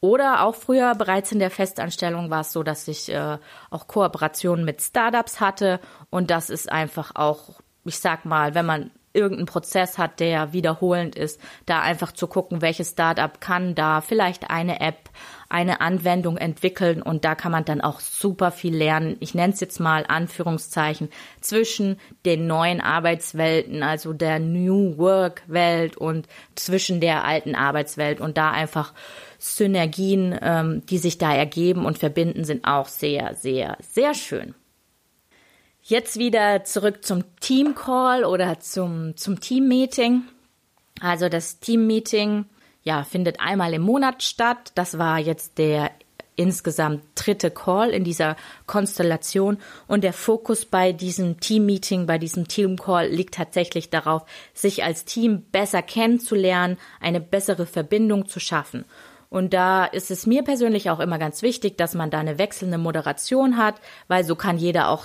Oder 0.00 0.44
auch 0.44 0.54
früher 0.54 0.94
bereits 0.94 1.32
in 1.32 1.38
der 1.38 1.50
Festanstellung 1.50 2.28
war 2.28 2.40
es 2.40 2.52
so, 2.52 2.62
dass 2.62 2.88
ich 2.88 3.08
äh, 3.10 3.38
auch 3.70 3.86
Kooperationen 3.86 4.64
mit 4.64 4.82
Startups 4.82 5.40
hatte. 5.40 5.80
Und 6.10 6.30
das 6.30 6.50
ist 6.50 6.70
einfach 6.70 7.12
auch, 7.14 7.60
ich 7.84 7.98
sag 7.98 8.24
mal, 8.24 8.54
wenn 8.54 8.66
man 8.66 8.90
irgendeinen 9.14 9.46
Prozess 9.46 9.96
hat, 9.96 10.20
der 10.20 10.52
wiederholend 10.52 11.16
ist, 11.16 11.40
da 11.66 11.80
einfach 11.80 12.12
zu 12.12 12.26
gucken, 12.26 12.60
welches 12.60 12.90
Startup 12.90 13.40
kann 13.40 13.74
da 13.74 14.00
vielleicht 14.00 14.50
eine 14.50 14.80
App, 14.80 15.08
eine 15.48 15.80
Anwendung 15.80 16.36
entwickeln 16.36 17.00
und 17.00 17.24
da 17.24 17.34
kann 17.34 17.52
man 17.52 17.64
dann 17.64 17.80
auch 17.80 18.00
super 18.00 18.50
viel 18.50 18.76
lernen. 18.76 19.16
Ich 19.20 19.34
nenne 19.34 19.52
es 19.52 19.60
jetzt 19.60 19.78
mal 19.78 20.04
Anführungszeichen 20.06 21.10
zwischen 21.40 21.98
den 22.26 22.46
neuen 22.46 22.80
Arbeitswelten, 22.80 23.82
also 23.82 24.12
der 24.12 24.40
New 24.40 24.98
Work 24.98 25.42
Welt 25.46 25.96
und 25.96 26.26
zwischen 26.56 27.00
der 27.00 27.24
alten 27.24 27.54
Arbeitswelt 27.54 28.20
und 28.20 28.36
da 28.36 28.50
einfach 28.50 28.92
Synergien, 29.38 30.36
ähm, 30.42 30.84
die 30.86 30.98
sich 30.98 31.18
da 31.18 31.34
ergeben 31.34 31.86
und 31.86 31.98
verbinden, 31.98 32.44
sind 32.44 32.64
auch 32.64 32.88
sehr, 32.88 33.34
sehr, 33.34 33.76
sehr 33.80 34.14
schön. 34.14 34.54
Jetzt 35.86 36.18
wieder 36.18 36.64
zurück 36.64 37.04
zum 37.04 37.24
Team 37.40 37.74
Call 37.74 38.24
oder 38.24 38.58
zum, 38.58 39.18
zum 39.18 39.38
Team 39.38 39.68
Meeting. 39.68 40.22
Also 40.98 41.28
das 41.28 41.60
Team 41.60 41.86
Meeting, 41.86 42.46
ja, 42.84 43.04
findet 43.04 43.38
einmal 43.38 43.74
im 43.74 43.82
Monat 43.82 44.22
statt. 44.22 44.72
Das 44.76 44.96
war 44.96 45.18
jetzt 45.18 45.58
der 45.58 45.90
insgesamt 46.36 47.02
dritte 47.16 47.50
Call 47.50 47.90
in 47.90 48.02
dieser 48.02 48.36
Konstellation 48.64 49.58
und 49.86 50.04
der 50.04 50.14
Fokus 50.14 50.64
bei 50.64 50.92
diesem 50.92 51.38
Team-Meeting, 51.38 52.06
bei 52.06 52.16
diesem 52.16 52.48
Team-Call 52.48 53.08
liegt 53.08 53.34
tatsächlich 53.34 53.90
darauf, 53.90 54.24
sich 54.54 54.82
als 54.82 55.04
Team 55.04 55.42
besser 55.52 55.82
kennenzulernen, 55.82 56.78
eine 56.98 57.20
bessere 57.20 57.66
Verbindung 57.66 58.26
zu 58.26 58.40
schaffen. 58.40 58.86
Und 59.28 59.52
da 59.52 59.84
ist 59.84 60.10
es 60.10 60.26
mir 60.26 60.42
persönlich 60.44 60.90
auch 60.90 61.00
immer 61.00 61.18
ganz 61.18 61.42
wichtig, 61.42 61.76
dass 61.76 61.94
man 61.94 62.10
da 62.10 62.18
eine 62.18 62.38
wechselnde 62.38 62.78
Moderation 62.78 63.56
hat, 63.56 63.76
weil 64.08 64.24
so 64.24 64.36
kann 64.36 64.58
jeder 64.58 64.88
auch, 64.88 65.04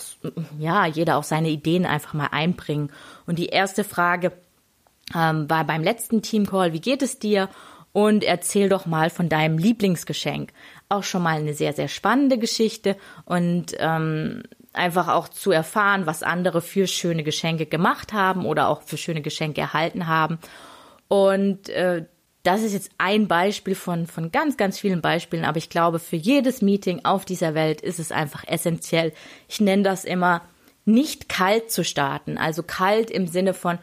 ja, 0.59 0.85
jeder 0.85 1.17
auch 1.17 1.23
seine 1.23 1.49
Ideen 1.49 1.85
einfach 1.85 2.13
mal 2.13 2.29
einbringen. 2.31 2.91
Und 3.25 3.39
die 3.39 3.47
erste 3.47 3.83
Frage 3.83 4.33
ähm, 5.15 5.49
war 5.49 5.63
beim 5.65 5.83
letzten 5.83 6.21
Teamcall, 6.21 6.73
wie 6.73 6.81
geht 6.81 7.01
es 7.01 7.19
dir? 7.19 7.49
Und 7.91 8.23
erzähl 8.23 8.69
doch 8.69 8.85
mal 8.85 9.09
von 9.09 9.29
deinem 9.29 9.57
Lieblingsgeschenk. 9.57 10.53
Auch 10.89 11.03
schon 11.03 11.23
mal 11.23 11.39
eine 11.39 11.55
sehr, 11.55 11.73
sehr 11.73 11.87
spannende 11.87 12.37
Geschichte 12.37 12.95
und 13.25 13.73
ähm, 13.79 14.43
einfach 14.73 15.07
auch 15.07 15.27
zu 15.27 15.51
erfahren, 15.51 16.05
was 16.05 16.23
andere 16.23 16.61
für 16.61 16.87
schöne 16.87 17.23
Geschenke 17.23 17.65
gemacht 17.65 18.13
haben 18.13 18.45
oder 18.45 18.67
auch 18.67 18.83
für 18.83 18.97
schöne 18.97 19.21
Geschenke 19.21 19.61
erhalten 19.61 20.07
haben. 20.07 20.37
Und 21.07 21.69
äh, 21.69 22.05
das 22.43 22.61
ist 22.63 22.73
jetzt 22.73 22.91
ein 22.97 23.27
Beispiel 23.27 23.75
von, 23.75 24.07
von 24.07 24.31
ganz, 24.31 24.55
ganz 24.55 24.79
vielen 24.79 25.01
Beispielen, 25.01 25.45
aber 25.45 25.57
ich 25.57 25.69
glaube, 25.69 25.99
für 25.99 26.15
jedes 26.15 26.61
Meeting 26.61 27.03
auf 27.03 27.25
dieser 27.25 27.53
Welt 27.53 27.81
ist 27.81 27.99
es 27.99 28.11
einfach 28.11 28.45
essentiell. 28.47 29.13
Ich 29.47 29.59
nenne 29.59 29.83
das 29.83 30.05
immer 30.05 30.41
nicht 30.85 31.29
kalt 31.29 31.71
zu 31.71 31.83
starten. 31.83 32.37
Also 32.37 32.63
kalt 32.63 33.11
im 33.11 33.27
Sinne 33.27 33.53
von, 33.53 33.77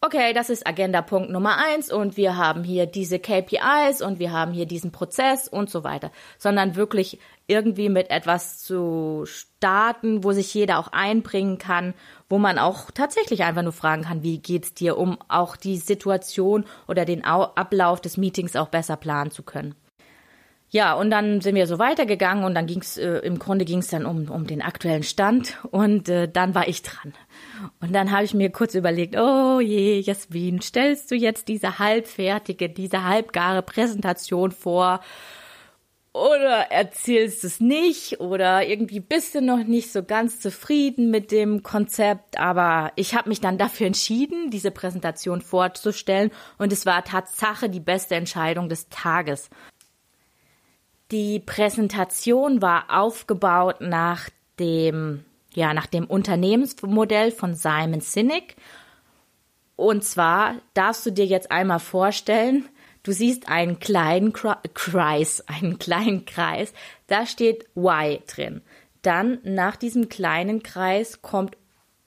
okay, 0.00 0.32
das 0.32 0.50
ist 0.50 0.66
Agenda-Punkt 0.66 1.30
Nummer 1.30 1.56
eins 1.58 1.92
und 1.92 2.16
wir 2.16 2.36
haben 2.36 2.64
hier 2.64 2.86
diese 2.86 3.18
KPIs 3.18 4.02
und 4.02 4.18
wir 4.18 4.32
haben 4.32 4.52
hier 4.52 4.66
diesen 4.66 4.90
Prozess 4.90 5.48
und 5.48 5.70
so 5.70 5.84
weiter, 5.84 6.10
sondern 6.38 6.76
wirklich 6.76 7.18
irgendwie 7.46 7.88
mit 7.88 8.10
etwas 8.10 8.62
zu 8.62 9.24
starten, 9.26 10.24
wo 10.24 10.32
sich 10.32 10.52
jeder 10.54 10.78
auch 10.78 10.88
einbringen 10.88 11.58
kann, 11.58 11.94
wo 12.32 12.38
man 12.38 12.58
auch 12.58 12.90
tatsächlich 12.90 13.44
einfach 13.44 13.60
nur 13.60 13.74
fragen 13.74 14.04
kann, 14.04 14.22
wie 14.22 14.38
geht's 14.38 14.72
dir, 14.72 14.96
um 14.96 15.18
auch 15.28 15.54
die 15.54 15.76
Situation 15.76 16.64
oder 16.88 17.04
den 17.04 17.26
Ablauf 17.26 18.00
des 18.00 18.16
Meetings 18.16 18.56
auch 18.56 18.68
besser 18.68 18.96
planen 18.96 19.30
zu 19.30 19.42
können. 19.42 19.74
Ja, 20.70 20.94
und 20.94 21.10
dann 21.10 21.42
sind 21.42 21.56
wir 21.56 21.66
so 21.66 21.78
weitergegangen 21.78 22.44
und 22.44 22.54
dann 22.54 22.64
ging's 22.64 22.96
äh, 22.96 23.18
im 23.18 23.38
Grunde 23.38 23.66
ging's 23.66 23.88
dann 23.88 24.06
um, 24.06 24.30
um 24.30 24.46
den 24.46 24.62
aktuellen 24.62 25.02
Stand 25.02 25.58
und 25.70 26.08
äh, 26.08 26.26
dann 26.26 26.54
war 26.54 26.66
ich 26.68 26.80
dran. 26.80 27.12
Und 27.82 27.94
dann 27.94 28.10
habe 28.10 28.24
ich 28.24 28.32
mir 28.32 28.48
kurz 28.48 28.74
überlegt, 28.74 29.14
oh 29.18 29.60
je, 29.60 30.00
Jasmin, 30.00 30.62
stellst 30.62 31.10
du 31.10 31.14
jetzt 31.14 31.48
diese 31.48 31.78
halbfertige, 31.78 32.70
diese 32.70 33.04
halbgare 33.04 33.60
Präsentation 33.60 34.52
vor 34.52 35.00
oder 36.12 36.70
erzählst 36.70 37.42
es 37.42 37.60
nicht 37.60 38.20
oder 38.20 38.66
irgendwie 38.66 39.00
bist 39.00 39.34
du 39.34 39.40
noch 39.40 39.64
nicht 39.64 39.90
so 39.90 40.02
ganz 40.02 40.40
zufrieden 40.40 41.10
mit 41.10 41.30
dem 41.30 41.62
Konzept, 41.62 42.38
aber 42.38 42.92
ich 42.96 43.14
habe 43.14 43.30
mich 43.30 43.40
dann 43.40 43.56
dafür 43.56 43.86
entschieden, 43.86 44.50
diese 44.50 44.70
Präsentation 44.70 45.40
vorzustellen 45.40 46.30
und 46.58 46.72
es 46.72 46.84
war 46.84 47.04
Tatsache 47.04 47.70
die 47.70 47.80
beste 47.80 48.14
Entscheidung 48.14 48.68
des 48.68 48.90
Tages. 48.90 49.48
Die 51.10 51.40
Präsentation 51.40 52.60
war 52.60 52.86
aufgebaut 52.88 53.80
nach 53.80 54.28
dem, 54.58 55.24
ja, 55.54 55.72
nach 55.72 55.86
dem 55.86 56.06
Unternehmensmodell 56.06 57.32
von 57.32 57.54
Simon 57.54 58.00
Sinek. 58.00 58.56
Und 59.76 60.04
zwar 60.04 60.56
darfst 60.74 61.04
du 61.04 61.10
dir 61.10 61.26
jetzt 61.26 61.50
einmal 61.50 61.80
vorstellen, 61.80 62.68
du 63.02 63.12
siehst 63.12 63.48
einen 63.48 63.80
kleinen 63.80 64.32
Kreis, 64.32 65.40
einen 65.46 65.78
kleinen 65.78 66.24
Kreis, 66.24 66.72
da 67.06 67.26
steht 67.26 67.66
Y 67.76 68.22
drin. 68.26 68.62
Dann 69.02 69.40
nach 69.42 69.76
diesem 69.76 70.08
kleinen 70.08 70.62
Kreis 70.62 71.22
kommt 71.22 71.56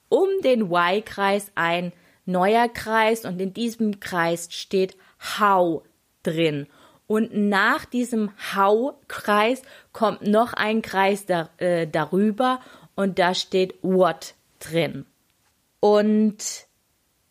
um 0.10 0.30
den 0.44 0.72
Y-Kreis 0.72 1.52
ein 1.56 1.92
neuer 2.26 2.70
Kreis 2.70 3.26
und 3.26 3.40
in 3.42 3.54
diesem 3.54 4.00
Kreis 4.00 4.48
steht 4.52 4.96
How 5.40 5.84
drin. 6.24 6.68
Und 7.08 7.36
nach 7.36 7.86
diesem 7.86 8.32
Hau-Kreis 8.56 9.62
kommt 9.92 10.24
noch 10.24 10.54
ein 10.54 10.82
Kreis 10.82 11.26
da, 11.26 11.50
äh, 11.58 11.86
darüber 11.86 12.62
und 12.96 13.20
da 13.20 13.36
steht 13.36 13.76
What 13.84 14.34
drin. 14.60 15.06
Und 15.80 16.66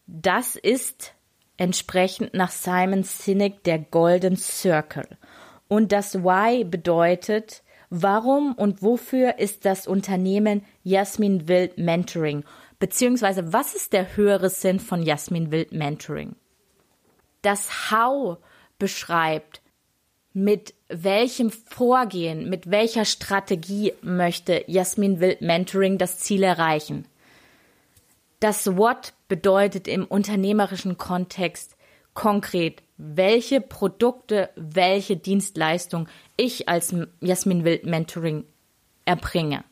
das 0.06 0.56
ist 0.56 1.13
entsprechend 1.56 2.34
nach 2.34 2.50
Simon 2.50 3.02
Sinek 3.02 3.62
der 3.64 3.78
Golden 3.78 4.36
Circle. 4.36 5.06
Und 5.68 5.92
das 5.92 6.22
Why 6.22 6.64
bedeutet, 6.64 7.62
warum 7.90 8.54
und 8.54 8.82
wofür 8.82 9.38
ist 9.38 9.64
das 9.64 9.86
Unternehmen 9.86 10.64
Jasmin 10.82 11.48
Wild 11.48 11.78
Mentoring? 11.78 12.44
Beziehungsweise 12.78 13.52
was 13.52 13.74
ist 13.74 13.92
der 13.92 14.16
höhere 14.16 14.50
Sinn 14.50 14.80
von 14.80 15.02
Jasmin 15.02 15.50
Wild 15.50 15.72
Mentoring? 15.72 16.36
Das 17.42 17.90
How 17.90 18.38
beschreibt, 18.78 19.62
mit 20.32 20.74
welchem 20.88 21.50
Vorgehen, 21.50 22.50
mit 22.50 22.70
welcher 22.70 23.04
Strategie 23.04 23.92
möchte 24.02 24.64
Jasmin 24.66 25.20
Wild 25.20 25.40
Mentoring 25.40 25.96
das 25.96 26.18
Ziel 26.18 26.42
erreichen? 26.42 27.06
Das 28.44 28.76
What 28.76 29.14
bedeutet 29.26 29.88
im 29.88 30.04
unternehmerischen 30.04 30.98
Kontext 30.98 31.78
konkret, 32.12 32.82
welche 32.98 33.62
Produkte, 33.62 34.50
welche 34.54 35.16
Dienstleistung 35.16 36.08
ich 36.36 36.68
als 36.68 36.94
Jasmin 37.20 37.64
Wild 37.64 37.86
Mentoring 37.86 38.44
erbringe. 39.06 39.64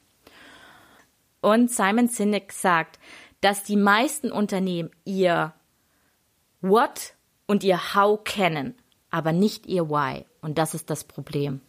Und 1.42 1.70
Simon 1.70 2.08
Sinek 2.08 2.50
sagt, 2.50 2.98
dass 3.42 3.62
die 3.62 3.76
meisten 3.76 4.32
Unternehmen 4.32 4.88
ihr 5.04 5.52
What 6.62 7.12
und 7.46 7.64
ihr 7.64 7.94
How 7.94 8.24
kennen, 8.24 8.74
aber 9.10 9.32
nicht 9.32 9.66
ihr 9.66 9.90
Why. 9.90 10.24
Und 10.40 10.56
das 10.56 10.72
ist 10.72 10.88
das 10.88 11.04
Problem. 11.04 11.60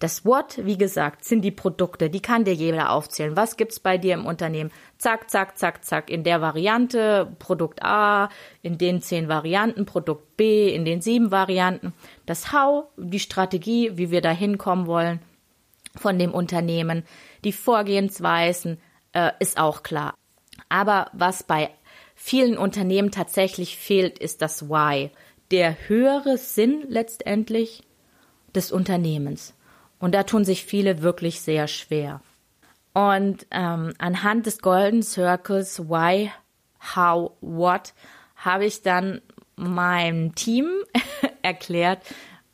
Das 0.00 0.24
What, 0.24 0.58
wie 0.64 0.78
gesagt, 0.78 1.24
sind 1.26 1.42
die 1.42 1.50
Produkte, 1.50 2.08
die 2.08 2.22
kann 2.22 2.44
dir 2.44 2.54
jeder 2.54 2.90
aufzählen. 2.90 3.36
Was 3.36 3.58
gibt's 3.58 3.78
bei 3.78 3.98
dir 3.98 4.14
im 4.14 4.24
Unternehmen? 4.24 4.72
Zack, 4.96 5.30
zack, 5.30 5.58
zack, 5.58 5.84
zack. 5.84 6.08
In 6.10 6.24
der 6.24 6.40
Variante 6.40 7.28
Produkt 7.38 7.82
A, 7.82 8.30
in 8.62 8.78
den 8.78 9.02
zehn 9.02 9.28
Varianten, 9.28 9.84
Produkt 9.84 10.38
B, 10.38 10.74
in 10.74 10.86
den 10.86 11.02
sieben 11.02 11.30
Varianten. 11.30 11.92
Das 12.24 12.50
How, 12.50 12.86
die 12.96 13.20
Strategie, 13.20 13.92
wie 13.98 14.10
wir 14.10 14.22
da 14.22 14.30
hinkommen 14.30 14.86
wollen 14.86 15.20
von 15.96 16.18
dem 16.18 16.32
Unternehmen. 16.32 17.04
Die 17.44 17.52
Vorgehensweisen 17.52 18.80
äh, 19.12 19.32
ist 19.38 19.58
auch 19.58 19.82
klar. 19.82 20.14
Aber 20.70 21.10
was 21.12 21.42
bei 21.42 21.68
vielen 22.14 22.56
Unternehmen 22.56 23.10
tatsächlich 23.10 23.76
fehlt, 23.76 24.18
ist 24.18 24.40
das 24.40 24.70
Why 24.70 25.10
der 25.50 25.76
höhere 25.88 26.38
Sinn 26.38 26.84
letztendlich 26.88 27.82
des 28.54 28.72
Unternehmens. 28.72 29.54
Und 30.00 30.14
da 30.14 30.24
tun 30.24 30.44
sich 30.44 30.64
viele 30.64 31.02
wirklich 31.02 31.40
sehr 31.40 31.68
schwer. 31.68 32.20
Und 32.92 33.46
ähm, 33.52 33.94
anhand 33.98 34.46
des 34.46 34.58
Golden 34.58 35.04
Circles 35.04 35.88
Why, 35.88 36.32
How, 36.96 37.32
What 37.40 37.94
habe 38.34 38.64
ich 38.64 38.82
dann 38.82 39.20
meinem 39.54 40.34
Team 40.34 40.68
erklärt, 41.42 42.02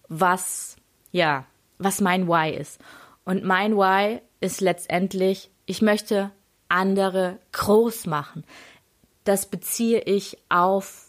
was 0.09 0.76
ja, 1.16 1.46
was 1.78 2.00
mein 2.00 2.28
Why 2.28 2.50
ist. 2.50 2.78
Und 3.24 3.42
mein 3.42 3.76
Why 3.76 4.20
ist 4.40 4.61
letztendlich, 4.61 5.50
ich 5.64 5.82
möchte 5.82 6.30
andere 6.68 7.38
groß 7.52 8.06
machen. 8.06 8.44
Das 9.24 9.46
beziehe 9.46 10.00
ich 10.00 10.38
auf 10.48 11.05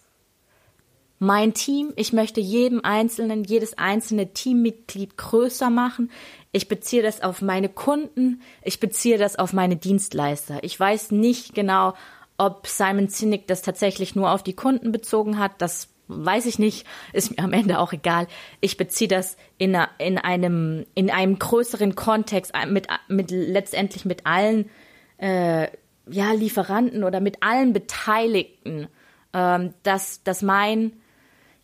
mein 1.19 1.53
Team. 1.53 1.93
Ich 1.95 2.13
möchte 2.13 2.39
jedem 2.39 2.84
einzelnen, 2.84 3.43
jedes 3.43 3.77
einzelne 3.77 4.34
Teammitglied 4.34 5.17
größer 5.17 5.69
machen. 5.69 6.12
Ich 6.51 6.67
beziehe 6.67 7.01
das 7.01 7.21
auf 7.21 7.41
meine 7.41 7.69
Kunden. 7.69 8.41
Ich 8.63 8.80
beziehe 8.80 9.17
das 9.17 9.38
auf 9.38 9.53
meine 9.53 9.75
Dienstleister. 9.75 10.63
Ich 10.63 10.80
weiß 10.80 11.12
nicht 11.12 11.56
genau, 11.56 11.93
ob 12.38 12.67
Simon 12.67 13.08
Sinek 13.08 13.47
das 13.47 13.62
tatsächlich 13.62 14.15
nur 14.15 14.32
auf 14.32 14.43
die 14.43 14.56
Kunden 14.56 14.91
bezogen 14.91 15.39
hat. 15.39 15.53
Das 15.60 15.89
weiß 16.08 16.45
ich 16.45 16.60
nicht. 16.60 16.86
Ist 17.13 17.32
mir 17.32 17.43
am 17.43 17.53
Ende 17.53 17.80
auch 17.80 17.93
egal. 17.93 18.27
Ich 18.62 18.77
beziehe 18.77 19.08
das 19.08 19.38
in, 19.58 19.77
in 19.97 20.17
einem, 20.17 20.86
in 20.93 21.10
einem 21.10 21.39
größeren 21.39 21.95
Kontext 21.95 22.53
mit, 22.67 22.88
mit 23.08 23.32
letztendlich 23.32 24.06
mit 24.06 24.25
allen, 24.25 24.69
äh, 25.17 25.67
ja, 26.10 26.32
Lieferanten 26.32 27.03
oder 27.03 27.19
mit 27.19 27.43
allen 27.43 27.73
Beteiligten, 27.73 28.88
ähm, 29.34 29.73
dass, 29.84 30.23
dass 30.23 30.41
mein, 30.41 30.93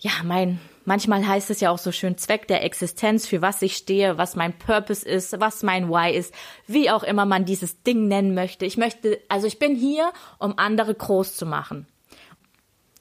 ja, 0.04 0.12
mein, 0.26 0.60
manchmal 0.84 1.26
heißt 1.26 1.50
es 1.50 1.62
ja 1.62 1.72
auch 1.72 1.78
so 1.78 1.94
schön 1.94 2.18
Zweck 2.18 2.46
der 2.50 2.62
Existenz, 2.62 3.26
für 3.26 3.42
was 3.42 3.62
ich 3.62 3.78
stehe, 3.78 4.18
was 4.18 4.36
mein 4.36 4.52
Purpose 4.52 5.08
ist, 5.08 5.40
was 5.40 5.64
mein 5.64 5.88
Why 5.88 6.14
ist, 6.14 6.34
wie 6.68 6.92
auch 6.92 7.04
immer 7.04 7.26
man 7.26 7.46
dieses 7.46 7.84
Ding 7.84 8.10
nennen 8.10 8.34
möchte. 8.34 8.66
Ich 8.66 8.76
möchte, 8.76 9.22
also 9.30 9.48
ich 9.48 9.60
bin 9.60 9.76
hier, 9.76 10.12
um 10.40 10.60
andere 10.60 10.94
groß 10.94 11.38
zu 11.38 11.46
machen. 11.46 11.88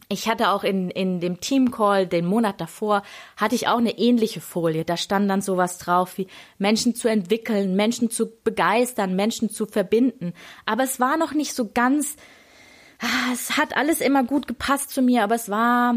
Ich 0.09 0.29
hatte 0.29 0.51
auch 0.51 0.63
in, 0.63 0.91
in 0.91 1.19
dem 1.19 1.41
Teamcall 1.41 2.07
den 2.07 2.25
Monat 2.25 2.61
davor, 2.61 3.03
hatte 3.37 3.57
ich 3.57 3.67
auch 3.67 3.79
eine 3.79 3.99
ähnliche 3.99 4.41
Folie. 4.41 4.85
Da 4.85 4.97
stand 4.97 5.29
dann 5.29 5.43
sowas 5.43 5.79
drauf 5.79 6.19
wie 6.19 6.29
Menschen 6.59 6.95
zu 6.95 7.09
entwickeln, 7.09 7.75
Menschen 7.75 8.11
zu 8.11 8.31
begeistern, 8.45 9.17
Menschen 9.17 9.51
zu 9.51 9.67
verbinden. 9.67 10.35
Aber 10.67 10.85
es 10.85 11.01
war 11.01 11.17
noch 11.17 11.33
nicht 11.33 11.53
so 11.53 11.69
ganz, 11.73 12.15
ah, 13.01 13.33
es 13.33 13.57
hat 13.57 13.77
alles 13.77 14.01
immer 14.01 14.23
gut 14.23 14.47
gepasst 14.47 14.91
zu 14.91 15.03
mir, 15.03 15.25
aber 15.25 15.35
es 15.35 15.49
war 15.49 15.97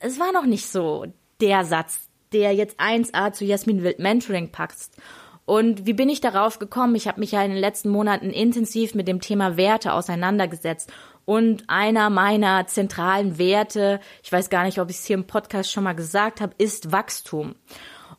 es 0.00 0.18
war 0.18 0.32
noch 0.32 0.46
nicht 0.46 0.66
so 0.68 1.06
der 1.40 1.64
Satz, 1.64 2.08
der 2.32 2.54
jetzt 2.54 2.80
1a 2.80 3.32
zu 3.32 3.44
Jasmin 3.44 3.82
Wild 3.82 3.98
Mentoring 3.98 4.50
passt. 4.50 4.96
Und 5.44 5.86
wie 5.86 5.92
bin 5.92 6.08
ich 6.08 6.20
darauf 6.20 6.58
gekommen? 6.58 6.96
Ich 6.96 7.06
habe 7.06 7.20
mich 7.20 7.32
ja 7.32 7.42
in 7.42 7.52
den 7.52 7.60
letzten 7.60 7.88
Monaten 7.88 8.30
intensiv 8.30 8.94
mit 8.94 9.06
dem 9.06 9.20
Thema 9.20 9.56
Werte 9.56 9.92
auseinandergesetzt. 9.92 10.92
Und 11.24 11.64
einer 11.68 12.10
meiner 12.10 12.66
zentralen 12.66 13.38
Werte, 13.38 14.00
ich 14.22 14.32
weiß 14.32 14.50
gar 14.50 14.64
nicht, 14.64 14.80
ob 14.80 14.90
ich 14.90 14.96
es 14.96 15.04
hier 15.04 15.14
im 15.14 15.26
Podcast 15.26 15.70
schon 15.70 15.84
mal 15.84 15.94
gesagt 15.94 16.40
habe, 16.40 16.54
ist 16.58 16.92
Wachstum. 16.92 17.54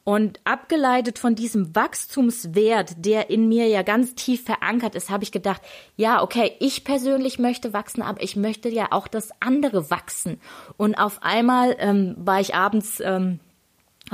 Und 0.07 0.39
abgeleitet 0.45 1.19
von 1.19 1.35
diesem 1.35 1.75
Wachstumswert, 1.75 3.05
der 3.05 3.29
in 3.29 3.49
mir 3.49 3.67
ja 3.67 3.81
ganz 3.81 4.15
tief 4.15 4.45
verankert 4.45 4.95
ist, 4.95 5.09
habe 5.09 5.25
ich 5.25 5.33
gedacht, 5.33 5.61
ja, 5.97 6.21
okay, 6.23 6.53
ich 6.61 6.85
persönlich 6.85 7.39
möchte 7.39 7.73
wachsen, 7.73 8.01
aber 8.01 8.23
ich 8.23 8.37
möchte 8.37 8.69
ja 8.69 8.87
auch, 8.91 9.09
dass 9.09 9.31
andere 9.41 9.91
wachsen. 9.91 10.39
Und 10.77 10.95
auf 10.95 11.23
einmal 11.23 11.75
ähm, 11.79 12.15
war 12.19 12.39
ich 12.39 12.55
abends 12.55 13.01
ähm, 13.01 13.41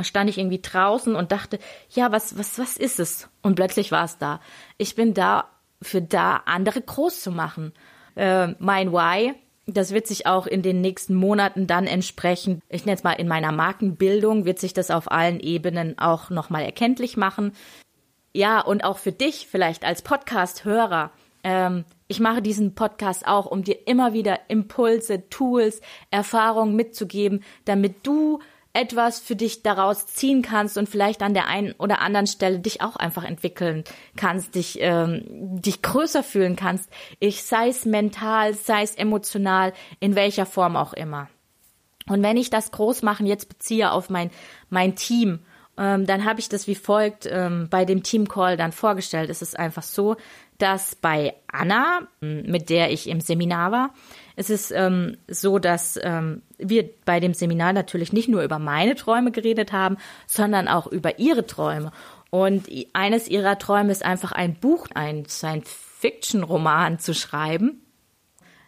stand 0.01 0.31
ich 0.31 0.39
irgendwie 0.39 0.63
draußen 0.63 1.15
und 1.15 1.31
dachte, 1.31 1.59
ja, 1.91 2.11
was, 2.11 2.39
was, 2.39 2.57
was 2.57 2.75
ist 2.75 2.99
es? 2.99 3.29
Und 3.43 3.53
plötzlich 3.53 3.91
war 3.91 4.05
es 4.05 4.17
da. 4.17 4.39
Ich 4.79 4.95
bin 4.95 5.13
da 5.13 5.47
für 5.79 6.01
da, 6.01 6.41
andere 6.47 6.81
groß 6.81 7.21
zu 7.21 7.29
machen. 7.29 7.71
Äh, 8.15 8.55
mein 8.57 8.91
Why, 8.93 9.35
das 9.65 9.91
wird 9.91 10.07
sich 10.07 10.27
auch 10.27 10.45
in 10.45 10.61
den 10.61 10.81
nächsten 10.81 11.13
Monaten 11.13 11.67
dann 11.67 11.87
entsprechend, 11.87 12.61
ich 12.69 12.85
nenne 12.85 12.97
es 12.97 13.03
mal 13.03 13.13
in 13.13 13.27
meiner 13.27 13.51
Markenbildung, 13.51 14.45
wird 14.45 14.59
sich 14.59 14.73
das 14.73 14.91
auf 14.91 15.11
allen 15.11 15.39
Ebenen 15.39 15.97
auch 15.97 16.29
nochmal 16.29 16.63
erkenntlich 16.63 17.15
machen. 17.15 17.53
Ja, 18.33 18.61
und 18.61 18.83
auch 18.83 18.97
für 18.97 19.11
dich 19.11 19.47
vielleicht 19.47 19.85
als 19.85 20.01
Podcast-Hörer. 20.01 21.11
Ähm, 21.43 21.85
ich 22.07 22.19
mache 22.19 22.41
diesen 22.41 22.75
Podcast 22.75 23.25
auch, 23.25 23.45
um 23.45 23.63
dir 23.63 23.87
immer 23.87 24.13
wieder 24.13 24.39
Impulse, 24.49 25.29
Tools, 25.29 25.81
Erfahrungen 26.11 26.75
mitzugeben, 26.75 27.43
damit 27.65 28.05
du 28.05 28.39
etwas 28.73 29.19
für 29.19 29.35
dich 29.35 29.61
daraus 29.61 30.07
ziehen 30.07 30.41
kannst 30.41 30.77
und 30.77 30.89
vielleicht 30.89 31.21
an 31.21 31.35
der 31.35 31.47
einen 31.47 31.73
oder 31.73 32.01
anderen 32.01 32.25
Stelle 32.25 32.59
dich 32.59 32.81
auch 32.81 32.95
einfach 32.95 33.23
entwickeln 33.23 33.83
kannst, 34.15 34.55
dich, 34.55 34.79
ähm, 34.81 35.23
dich 35.61 35.83
größer 35.83 36.23
fühlen 36.23 36.55
kannst. 36.55 36.89
Ich 37.19 37.43
sei 37.43 37.69
es 37.69 37.85
mental, 37.85 38.55
sei 38.55 38.81
es 38.81 38.95
emotional, 38.95 39.73
in 39.99 40.15
welcher 40.15 40.47
Form 40.47 40.75
auch 40.75 40.93
immer. 40.93 41.29
Und 42.07 42.23
wenn 42.23 42.35
ich 42.35 42.49
das 42.49 42.71
Großmachen 42.71 43.27
jetzt 43.27 43.47
beziehe 43.47 43.91
auf 43.91 44.09
mein, 44.09 44.31
mein 44.69 44.95
Team, 44.95 45.39
ähm, 45.77 46.05
dann 46.05 46.25
habe 46.25 46.39
ich 46.39 46.49
das 46.49 46.67
wie 46.67 46.75
folgt 46.75 47.27
ähm, 47.29 47.67
bei 47.69 47.85
dem 47.85 48.03
Team 48.03 48.27
Call 48.27 48.57
dann 48.57 48.71
vorgestellt. 48.71 49.29
Es 49.29 49.41
ist 49.41 49.57
einfach 49.57 49.83
so, 49.83 50.15
dass 50.63 50.95
bei 50.95 51.33
Anna, 51.51 52.07
mit 52.21 52.69
der 52.69 52.89
ich 52.89 53.09
im 53.09 53.19
Seminar 53.19 53.73
war, 53.73 53.93
es 54.37 54.49
ist 54.49 54.71
ähm, 54.71 55.17
so, 55.27 55.59
dass 55.59 55.99
ähm, 56.01 56.41
wir 56.57 56.89
bei 57.03 57.19
dem 57.19 57.33
Seminar 57.33 57.73
natürlich 57.73 58.13
nicht 58.13 58.29
nur 58.29 58.43
über 58.43 58.59
meine 58.59 58.95
Träume 58.95 59.31
geredet 59.31 59.73
haben, 59.73 59.97
sondern 60.25 60.69
auch 60.69 60.87
über 60.87 61.19
ihre 61.19 61.45
Träume. 61.45 61.91
Und 62.29 62.69
eines 62.93 63.27
ihrer 63.27 63.59
Träume 63.59 63.91
ist 63.91 64.05
einfach 64.05 64.31
ein 64.31 64.55
Buch, 64.55 64.87
ein 64.95 65.25
Science-Fiction-Roman 65.25 66.97
zu 66.97 67.13
schreiben. 67.13 67.81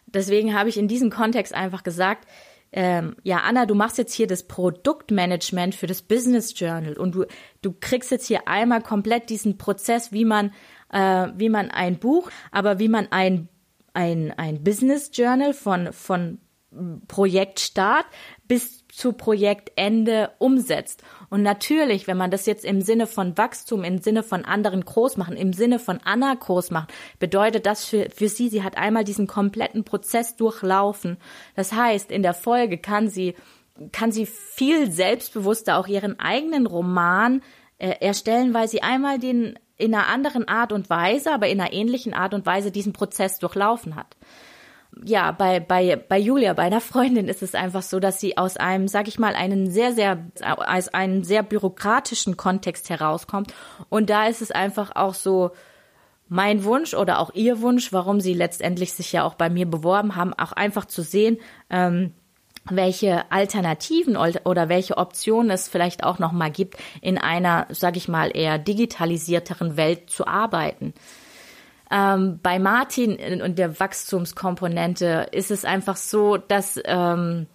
Deswegen 0.04 0.54
habe 0.54 0.68
ich 0.68 0.76
in 0.76 0.88
diesem 0.88 1.08
Kontext 1.08 1.54
einfach 1.54 1.82
gesagt, 1.82 2.28
ähm, 2.72 3.16
ja, 3.22 3.38
Anna, 3.38 3.64
du 3.64 3.74
machst 3.74 3.96
jetzt 3.96 4.12
hier 4.12 4.26
das 4.26 4.42
Produktmanagement 4.42 5.74
für 5.74 5.86
das 5.86 6.02
Business 6.02 6.52
Journal 6.54 6.98
und 6.98 7.14
du, 7.14 7.24
du 7.62 7.74
kriegst 7.80 8.10
jetzt 8.10 8.26
hier 8.26 8.48
einmal 8.48 8.82
komplett 8.82 9.30
diesen 9.30 9.56
Prozess, 9.56 10.12
wie 10.12 10.26
man, 10.26 10.52
äh, 10.90 11.28
wie 11.36 11.48
man 11.48 11.70
ein 11.70 11.98
Buch, 11.98 12.30
aber 12.50 12.78
wie 12.78 12.88
man 12.88 13.08
ein 13.10 13.48
ein, 13.96 14.34
ein 14.36 14.62
Business 14.62 15.10
Journal 15.14 15.54
von, 15.54 15.92
von 15.92 16.38
Projektstart 17.08 18.04
bis 18.46 18.86
zu 18.88 19.14
Projektende 19.14 20.32
umsetzt. 20.38 21.02
Und 21.30 21.42
natürlich, 21.42 22.06
wenn 22.06 22.18
man 22.18 22.30
das 22.30 22.44
jetzt 22.44 22.64
im 22.64 22.82
Sinne 22.82 23.06
von 23.06 23.38
Wachstum, 23.38 23.84
im 23.84 23.98
Sinne 23.98 24.22
von 24.22 24.44
anderen 24.44 24.84
groß 24.84 25.16
machen, 25.16 25.36
im 25.36 25.54
Sinne 25.54 25.78
von 25.78 26.00
Anna 26.04 26.34
groß 26.34 26.70
machen, 26.70 26.88
bedeutet 27.18 27.64
das 27.64 27.86
für, 27.86 28.08
für 28.14 28.28
sie, 28.28 28.50
sie 28.50 28.62
hat 28.62 28.76
einmal 28.76 29.04
diesen 29.04 29.26
kompletten 29.26 29.84
Prozess 29.84 30.36
durchlaufen. 30.36 31.16
Das 31.54 31.72
heißt, 31.72 32.10
in 32.10 32.22
der 32.22 32.34
Folge 32.34 32.76
kann 32.76 33.08
sie, 33.08 33.34
kann 33.92 34.12
sie 34.12 34.26
viel 34.26 34.90
selbstbewusster 34.90 35.78
auch 35.78 35.86
ihren 35.86 36.20
eigenen 36.20 36.66
Roman 36.66 37.42
äh, 37.78 37.94
erstellen, 38.00 38.52
weil 38.52 38.68
sie 38.68 38.82
einmal 38.82 39.18
den 39.18 39.58
in 39.76 39.94
einer 39.94 40.06
anderen 40.08 40.48
Art 40.48 40.72
und 40.72 40.88
Weise, 40.90 41.32
aber 41.32 41.48
in 41.48 41.60
einer 41.60 41.72
ähnlichen 41.72 42.14
Art 42.14 42.34
und 42.34 42.46
Weise 42.46 42.70
diesen 42.70 42.92
Prozess 42.92 43.38
durchlaufen 43.38 43.96
hat. 43.96 44.16
Ja, 45.04 45.32
bei, 45.32 45.60
bei, 45.60 45.96
bei 45.96 46.18
Julia, 46.18 46.54
bei 46.54 46.62
einer 46.62 46.80
Freundin 46.80 47.28
ist 47.28 47.42
es 47.42 47.54
einfach 47.54 47.82
so, 47.82 48.00
dass 48.00 48.18
sie 48.18 48.38
aus 48.38 48.56
einem, 48.56 48.88
sag 48.88 49.08
ich 49.08 49.18
mal, 49.18 49.34
einen 49.34 49.70
sehr, 49.70 49.92
sehr, 49.92 50.24
aus 50.42 50.88
einem 50.88 51.22
sehr 51.22 51.42
bürokratischen 51.42 52.38
Kontext 52.38 52.88
herauskommt. 52.88 53.52
Und 53.90 54.08
da 54.08 54.26
ist 54.26 54.40
es 54.40 54.50
einfach 54.50 54.96
auch 54.96 55.12
so, 55.12 55.50
mein 56.28 56.64
Wunsch 56.64 56.94
oder 56.94 57.20
auch 57.20 57.34
ihr 57.34 57.60
Wunsch, 57.60 57.92
warum 57.92 58.20
sie 58.20 58.34
letztendlich 58.34 58.92
sich 58.92 59.12
ja 59.12 59.24
auch 59.24 59.34
bei 59.34 59.48
mir 59.48 59.66
beworben 59.66 60.16
haben, 60.16 60.34
auch 60.34 60.52
einfach 60.52 60.86
zu 60.86 61.02
sehen, 61.02 61.38
ähm, 61.70 62.14
welche 62.70 63.30
Alternativen 63.30 64.16
oder 64.16 64.68
welche 64.68 64.96
Optionen 64.96 65.50
es 65.50 65.68
vielleicht 65.68 66.04
auch 66.04 66.18
noch 66.18 66.32
mal 66.32 66.50
gibt, 66.50 66.76
in 67.00 67.18
einer, 67.18 67.66
sag 67.70 67.96
ich 67.96 68.08
mal, 68.08 68.36
eher 68.36 68.58
digitalisierteren 68.58 69.76
Welt 69.76 70.10
zu 70.10 70.26
arbeiten. 70.26 70.94
Ähm, 71.90 72.40
bei 72.42 72.58
Martin 72.58 73.42
und 73.42 73.58
der 73.58 73.78
Wachstumskomponente 73.78 75.28
ist 75.30 75.50
es 75.50 75.64
einfach 75.64 75.96
so, 75.96 76.36
dass 76.36 76.80
ähm, 76.84 77.46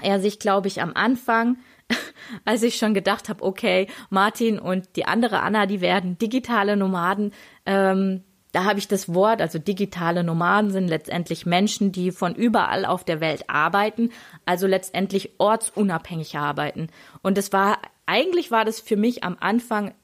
er 0.00 0.20
sich, 0.20 0.38
glaube 0.38 0.68
ich, 0.68 0.82
am 0.82 0.92
Anfang, 0.94 1.58
als 2.44 2.62
ich 2.62 2.76
schon 2.76 2.94
gedacht 2.94 3.28
habe, 3.28 3.44
okay, 3.44 3.86
Martin 4.10 4.58
und 4.58 4.96
die 4.96 5.04
andere 5.04 5.40
Anna, 5.40 5.66
die 5.66 5.80
werden 5.80 6.18
digitale 6.18 6.76
Nomaden, 6.76 7.32
ähm, 7.66 8.24
da 8.52 8.64
habe 8.64 8.78
ich 8.78 8.86
das 8.86 9.12
Wort, 9.12 9.40
also 9.40 9.58
digitale 9.58 10.22
Nomaden 10.22 10.70
sind 10.70 10.88
letztendlich 10.88 11.46
Menschen, 11.46 11.90
die 11.90 12.12
von 12.12 12.34
überall 12.34 12.84
auf 12.84 13.02
der 13.02 13.20
Welt 13.20 13.48
arbeiten, 13.48 14.10
also 14.44 14.66
letztendlich 14.66 15.32
ortsunabhängig 15.38 16.36
arbeiten. 16.36 16.88
Und 17.22 17.38
es 17.38 17.52
war, 17.52 17.78
eigentlich 18.06 18.50
war 18.50 18.64
das 18.64 18.78
für 18.78 18.96
mich 18.96 19.24
am 19.24 19.36
Anfang 19.40 19.94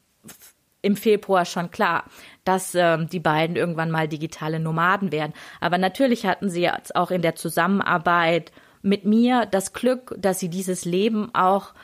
im 0.80 0.96
Februar 0.96 1.44
schon 1.44 1.70
klar, 1.70 2.04
dass 2.44 2.74
ähm, 2.74 3.08
die 3.08 3.20
beiden 3.20 3.56
irgendwann 3.56 3.90
mal 3.90 4.08
digitale 4.08 4.60
Nomaden 4.60 5.12
werden. 5.12 5.34
Aber 5.60 5.76
natürlich 5.76 6.24
hatten 6.24 6.48
sie 6.48 6.62
jetzt 6.62 6.96
auch 6.96 7.10
in 7.10 7.20
der 7.20 7.34
Zusammenarbeit 7.34 8.52
mit 8.80 9.04
mir 9.04 9.44
das 9.44 9.72
Glück, 9.72 10.14
dass 10.18 10.38
sie 10.38 10.48
dieses 10.48 10.84
Leben 10.84 11.34
auch 11.34 11.74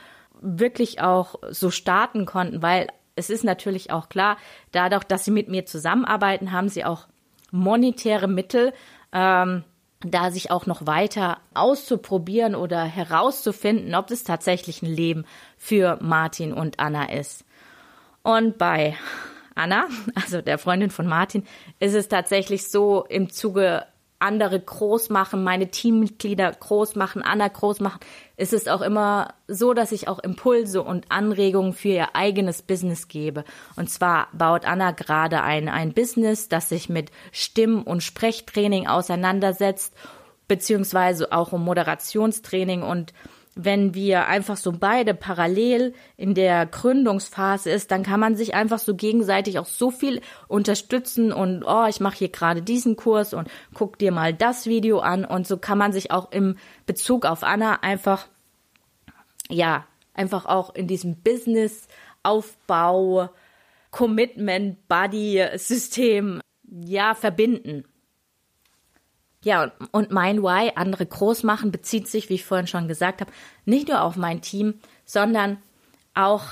wirklich 0.41 1.01
auch 1.01 1.37
so 1.51 1.71
starten 1.71 2.25
konnten, 2.25 2.63
weil 2.63 2.89
es 3.17 3.31
ist 3.31 3.45
natürlich 3.45 3.91
auch 3.91 4.09
klar, 4.09 4.37
dadurch, 4.73 5.05
dass 5.05 5.25
sie 5.25 5.31
mit 5.31 5.49
mir 5.49 5.67
zusammenarbeiten, 5.67 6.53
haben 6.53 6.69
sie 6.69 6.85
auch 6.85 7.07
monetäre 7.51 8.29
Mittel, 8.29 8.73
ähm, 9.13 9.65
da 10.01 10.31
sich 10.31 10.51
auch 10.51 10.67
noch 10.67 10.87
weiter 10.87 11.39
auszuprobieren 11.55 12.55
oder 12.55 12.85
herauszufinden, 12.85 13.95
ob 13.95 14.11
es 14.11 14.25
tatsächlich 14.25 14.83
ein 14.83 14.93
Leben 14.93 15.25
für 15.57 15.99
Martin 16.03 16.53
und 16.53 16.79
Anna 16.79 17.11
ist. 17.11 17.45
Und 18.23 18.59
bei 18.59 18.97
Anna, 19.55 19.87
also 20.15 20.43
der 20.43 20.59
Freundin 20.59 20.91
von 20.91 21.07
Martin, 21.07 21.45
ist 21.79 21.95
es 21.95 22.09
tatsächlich 22.09 22.69
so 22.71 23.05
im 23.09 23.31
Zuge 23.31 23.87
andere 24.19 24.59
groß 24.59 25.11
machen, 25.11 25.45
meine 25.45 25.71
Teammitglieder 25.71 26.51
groß 26.51 26.97
machen, 26.97 27.23
Anna 27.23 27.49
groß 27.49 27.81
machen, 27.81 28.01
ist 28.37 28.53
es 28.53 28.67
auch 28.67 28.81
immer 28.81 29.35
so, 29.47 29.75
dass 29.75 29.93
ich 29.93 30.09
auch 30.09 30.19
Impulse 30.19 30.83
und 30.83 31.11
Anregungen 31.11 31.73
für 31.73 31.89
ihr 31.89 32.17
eigenes 32.17 32.63
Business 32.63 33.09
gebe. 33.09 33.45
Und 33.77 33.91
zwar 33.91 34.29
baut 34.33 34.65
Anna 34.65 34.91
gerade 34.91 35.43
ein, 35.43 35.69
ein 35.69 35.93
Business, 35.93 36.49
das 36.49 36.69
sich 36.69 36.89
mit 36.89 37.11
Stimm- 37.33 37.83
und 37.83 38.03
Sprechtraining 38.03 38.89
auseinandersetzt, 38.89 39.95
beziehungsweise 40.49 41.33
auch 41.33 41.53
um 41.53 41.65
Moderationstraining 41.65 42.83
und 42.83 43.13
wenn 43.57 43.95
wir 43.95 44.27
einfach 44.27 44.57
so 44.57 44.73
beide 44.73 45.15
parallel 45.15 45.95
in 46.17 46.35
der 46.35 46.67
Gründungsphase 46.67 47.71
ist, 47.71 47.91
dann 47.91 48.03
kann 48.03 48.21
man 48.21 48.37
sich 48.37 48.55
einfach 48.55 48.79
so 48.79 48.95
gegenseitig 48.95 49.59
auch 49.59 49.67
so 49.67 49.91
viel 49.91 50.21
unterstützen 50.49 51.33
und 51.33 51.65
oh, 51.65 51.87
ich 51.89 52.01
mache 52.01 52.19
hier 52.19 52.31
gerade 52.31 52.63
diesen 52.63 52.97
Kurs 52.97 53.35
und 53.35 53.49
guck 53.73 53.99
dir 53.99 54.13
mal 54.13 54.35
das 54.35 54.67
Video 54.67 54.99
an 54.99 55.25
und 55.25 55.47
so 55.47 55.57
kann 55.57 55.79
man 55.79 55.93
sich 55.93 56.11
auch 56.11 56.33
im 56.33 56.57
Bezug 56.87 57.27
auf 57.27 57.43
Anna 57.43 57.81
einfach 57.83 58.27
ja, 59.49 59.87
einfach 60.15 60.47
auch 60.47 60.75
in 60.75 60.87
diesem 60.87 61.17
Business 61.17 61.89
Aufbau 62.23 63.29
Commitment 63.91 64.89
Buddy 64.89 65.45
System 65.57 66.41
ja 66.69 67.15
verbinden. 67.15 67.85
Ja, 69.45 69.73
und 69.93 70.11
mein 70.11 70.43
Why, 70.43 70.73
andere 70.75 71.07
groß 71.07 71.43
machen, 71.43 71.71
bezieht 71.71 72.09
sich, 72.09 72.31
wie 72.31 72.35
ich 72.35 72.45
vorhin 72.45 72.67
schon 72.67 72.89
gesagt 72.89 73.21
habe, 73.21 73.31
nicht 73.67 73.89
nur 73.89 74.03
auf 74.03 74.17
mein 74.17 74.41
Team, 74.41 74.81
sondern 75.05 75.59
auch, 76.15 76.45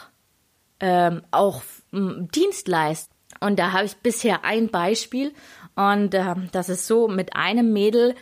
ähm, 0.78 1.22
auch 1.31 1.62
Dienstleist. 1.90 3.11
Und 3.40 3.59
da 3.59 3.72
habe 3.72 3.87
ich 3.87 3.96
bisher 3.96 4.44
ein 4.44 4.68
Beispiel. 4.68 5.33
Und 5.74 6.14
äh, 6.14 6.35
das 6.52 6.68
ist 6.68 6.87
so 6.87 7.09
mit 7.09 7.35
einem 7.35 7.72
Mädel, 7.72 8.14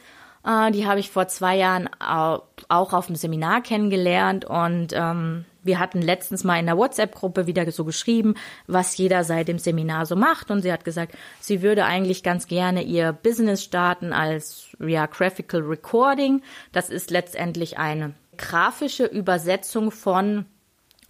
äh, 0.45 0.71
die 0.71 0.87
habe 0.87 1.01
ich 1.01 1.11
vor 1.11 1.27
zwei 1.27 1.57
Jahren 1.57 1.91
auch, 2.01 2.45
auch 2.69 2.93
auf 2.93 3.07
dem 3.07 3.17
Seminar 3.17 3.63
kennengelernt. 3.63 4.45
Und 4.45 4.93
ähm, 4.93 5.45
wir 5.63 5.79
hatten 5.79 6.03
letztens 6.03 6.45
mal 6.45 6.59
in 6.59 6.67
der 6.67 6.77
WhatsApp-Gruppe 6.77 7.47
wieder 7.47 7.71
so 7.71 7.85
geschrieben, 7.85 8.35
was 8.67 8.97
jeder 8.97 9.25
seit 9.25 9.49
dem 9.49 9.59
Seminar 9.59 10.07
so 10.07 10.17
macht. 10.17 10.51
Und 10.51 10.63
sie 10.63 10.73
hat 10.73 10.85
gesagt, 10.85 11.15
sie 11.41 11.63
würde 11.63 11.85
eigentlich 11.85 12.23
ganz 12.23 12.47
gerne 12.47 12.83
ihr 12.83 13.13
Business 13.13 13.63
starten 13.63 14.13
als 14.13 14.69
ja, 14.79 15.07
Graphical 15.07 15.61
Recording. 15.63 16.43
Das 16.73 16.91
ist 16.91 17.11
letztendlich 17.11 17.79
eine 17.79 18.15
grafische 18.37 19.05
Übersetzung 19.05 19.91
von 19.91 20.47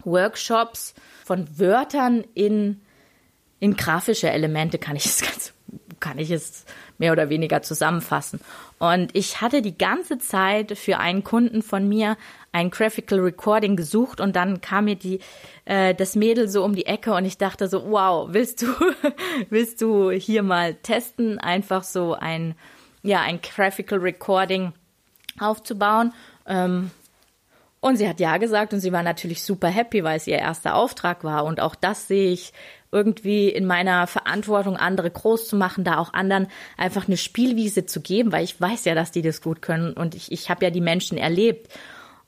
Workshops, 0.04 0.94
von 1.24 1.46
Wörtern 1.58 2.24
in, 2.34 2.80
in 3.60 3.76
grafische 3.76 4.30
Elemente, 4.30 4.78
kann 4.78 4.96
ich 4.96 5.06
es 5.06 5.20
ganz 5.22 5.52
kann 6.00 6.18
ich 6.18 6.30
es 6.30 6.64
mehr 6.98 7.12
oder 7.12 7.28
weniger 7.28 7.62
zusammenfassen. 7.62 8.40
Und 8.78 9.14
ich 9.14 9.40
hatte 9.40 9.62
die 9.62 9.76
ganze 9.76 10.18
Zeit 10.18 10.76
für 10.76 10.98
einen 10.98 11.22
Kunden 11.22 11.62
von 11.62 11.88
mir 11.88 12.16
ein 12.52 12.70
Graphical 12.70 13.20
Recording 13.20 13.76
gesucht 13.76 14.20
und 14.20 14.34
dann 14.34 14.60
kam 14.60 14.86
mir 14.86 14.96
die 14.96 15.20
äh, 15.66 15.94
das 15.94 16.16
Mädel 16.16 16.48
so 16.48 16.64
um 16.64 16.74
die 16.74 16.86
Ecke 16.86 17.12
und 17.12 17.24
ich 17.24 17.38
dachte 17.38 17.68
so, 17.68 17.90
wow, 17.90 18.28
willst 18.32 18.62
du 18.62 18.66
willst 19.50 19.80
du 19.80 20.10
hier 20.10 20.42
mal 20.42 20.74
testen, 20.74 21.38
einfach 21.38 21.84
so 21.84 22.14
ein 22.14 22.54
ja 23.02 23.20
ein 23.20 23.40
Graphical 23.40 23.98
Recording 23.98 24.72
aufzubauen? 25.38 26.12
Ähm, 26.46 26.90
und 27.80 27.96
sie 27.96 28.08
hat 28.08 28.20
ja 28.20 28.36
gesagt 28.36 28.74
und 28.74 28.80
sie 28.80 28.92
war 28.92 29.02
natürlich 29.02 29.42
super 29.42 29.68
happy, 29.68 30.04
weil 30.04 30.18
es 30.18 30.26
ihr 30.26 30.38
erster 30.38 30.74
Auftrag 30.74 31.24
war. 31.24 31.44
Und 31.44 31.60
auch 31.60 31.74
das 31.74 32.08
sehe 32.08 32.30
ich 32.30 32.52
irgendwie 32.92 33.48
in 33.48 33.66
meiner 33.66 34.06
Verantwortung, 34.06 34.76
andere 34.76 35.10
groß 35.10 35.48
zu 35.48 35.56
machen, 35.56 35.84
da 35.84 35.98
auch 35.98 36.12
anderen 36.12 36.48
einfach 36.76 37.06
eine 37.06 37.16
Spielwiese 37.16 37.86
zu 37.86 38.00
geben, 38.00 38.32
weil 38.32 38.44
ich 38.44 38.60
weiß 38.60 38.84
ja, 38.84 38.94
dass 38.94 39.12
die 39.12 39.22
das 39.22 39.42
gut 39.42 39.62
können 39.62 39.92
und 39.92 40.14
ich, 40.14 40.32
ich 40.32 40.50
habe 40.50 40.64
ja 40.64 40.70
die 40.70 40.80
Menschen 40.80 41.18
erlebt. 41.18 41.72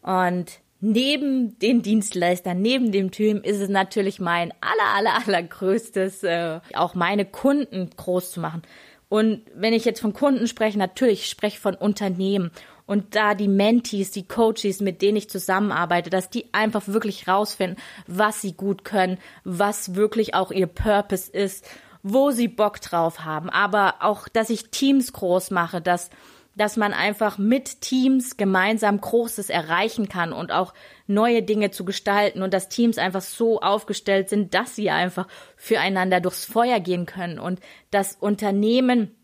Und 0.03 0.61
neben 0.81 1.59
den 1.59 1.83
Dienstleistern, 1.83 2.61
neben 2.61 2.93
dem 2.93 3.11
Team 3.11 3.43
ist 3.43 3.61
es 3.61 3.69
natürlich 3.69 4.21
mein 4.21 4.53
aller, 4.61 4.97
aller, 4.97 5.27
allergrößtes, 5.27 6.23
äh, 6.25 6.61
auch 6.75 6.95
meine 6.95 7.25
Kunden 7.25 7.91
groß 7.97 8.33
zu 8.33 8.41
machen. 8.41 8.63
Und 9.09 9.43
wenn 9.55 9.75
ich 9.75 9.85
jetzt 9.85 10.01
von 10.01 10.15
Kunden 10.15 10.47
spreche, 10.47 10.79
natürlich 10.79 11.29
spreche 11.29 11.57
ich 11.57 11.61
von 11.61 11.75
Unternehmen 11.75 12.51
und 12.87 13.15
da 13.15 13.35
die 13.35 13.49
Mentees, 13.49 14.11
die 14.11 14.27
Coaches, 14.27 14.81
mit 14.81 15.03
denen 15.03 15.17
ich 15.17 15.31
zusammenarbeite, 15.31 16.11
dass 16.11 16.31
die 16.31 16.53
einfach 16.53 16.89
wirklich 16.89 17.29
rausfinden, 17.29 17.79
was 18.07 18.41
sie 18.41 18.53
gut 18.53 18.85
können, 18.85 19.19
was 19.45 19.95
wirklich 19.95 20.35
auch 20.35 20.51
ihr 20.51 20.67
Purpose 20.67 21.31
ist, 21.31 21.67
wo 22.03 22.31
sie 22.31 22.49
Bock 22.49 22.81
drauf 22.81 23.25
haben, 23.25 23.49
aber 23.51 23.97
auch, 24.01 24.29
dass 24.29 24.51
ich 24.51 24.71
Teams 24.71 25.13
groß 25.13 25.51
mache, 25.51 25.81
dass 25.81 26.11
dass 26.55 26.77
man 26.77 26.93
einfach 26.93 27.39
mit 27.39 27.81
Teams 27.81 28.37
gemeinsam 28.37 29.01
Großes 29.01 29.49
erreichen 29.49 30.09
kann 30.09 30.33
und 30.33 30.53
auch 30.53 30.75
neue 31.07 31.43
Dinge 31.43 31.71
zu 31.71 31.85
gestalten 31.85 32.43
und 32.43 32.53
dass 32.53 32.69
Teams 32.69 32.99
einfach 32.99 33.23
so 33.23 33.61
aufgestellt 33.61 34.29
sind, 34.29 34.55
dass 34.55 34.77
sie 34.77 34.91
einfach 34.91 35.29
füreinander 35.57 36.21
durchs 36.21 36.45
Feuer 36.45 36.81
gehen 36.81 37.07
können 37.07 37.39
und 37.39 37.61
das 37.91 38.17
Unternehmen 38.17 39.17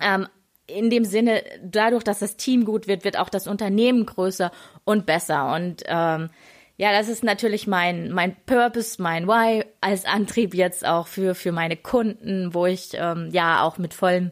ähm, 0.00 0.28
in 0.70 0.90
dem 0.90 1.04
Sinne, 1.04 1.42
dadurch, 1.62 2.04
dass 2.04 2.20
das 2.20 2.36
Team 2.36 2.64
gut 2.64 2.86
wird, 2.86 3.04
wird 3.04 3.18
auch 3.18 3.28
das 3.28 3.46
Unternehmen 3.46 4.06
größer 4.06 4.50
und 4.84 5.06
besser. 5.06 5.52
Und 5.54 5.82
ähm, 5.86 6.30
ja, 6.76 6.92
das 6.92 7.08
ist 7.08 7.22
natürlich 7.22 7.66
mein, 7.66 8.10
mein 8.10 8.34
Purpose, 8.46 9.02
mein 9.02 9.26
Why 9.26 9.64
als 9.80 10.06
Antrieb 10.06 10.54
jetzt 10.54 10.86
auch 10.86 11.06
für, 11.06 11.34
für 11.34 11.52
meine 11.52 11.76
Kunden, 11.76 12.54
wo 12.54 12.66
ich 12.66 12.90
ähm, 12.94 13.28
ja 13.32 13.62
auch 13.62 13.76
mit 13.76 13.92
vollem 13.92 14.30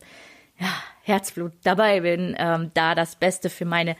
ja, 0.59 0.73
Herzblut 1.03 1.53
dabei 1.63 2.01
bin, 2.01 2.35
ähm, 2.39 2.71
da 2.75 2.95
das 2.95 3.17
Beste 3.17 3.51
für 3.51 3.67
meine 3.67 3.97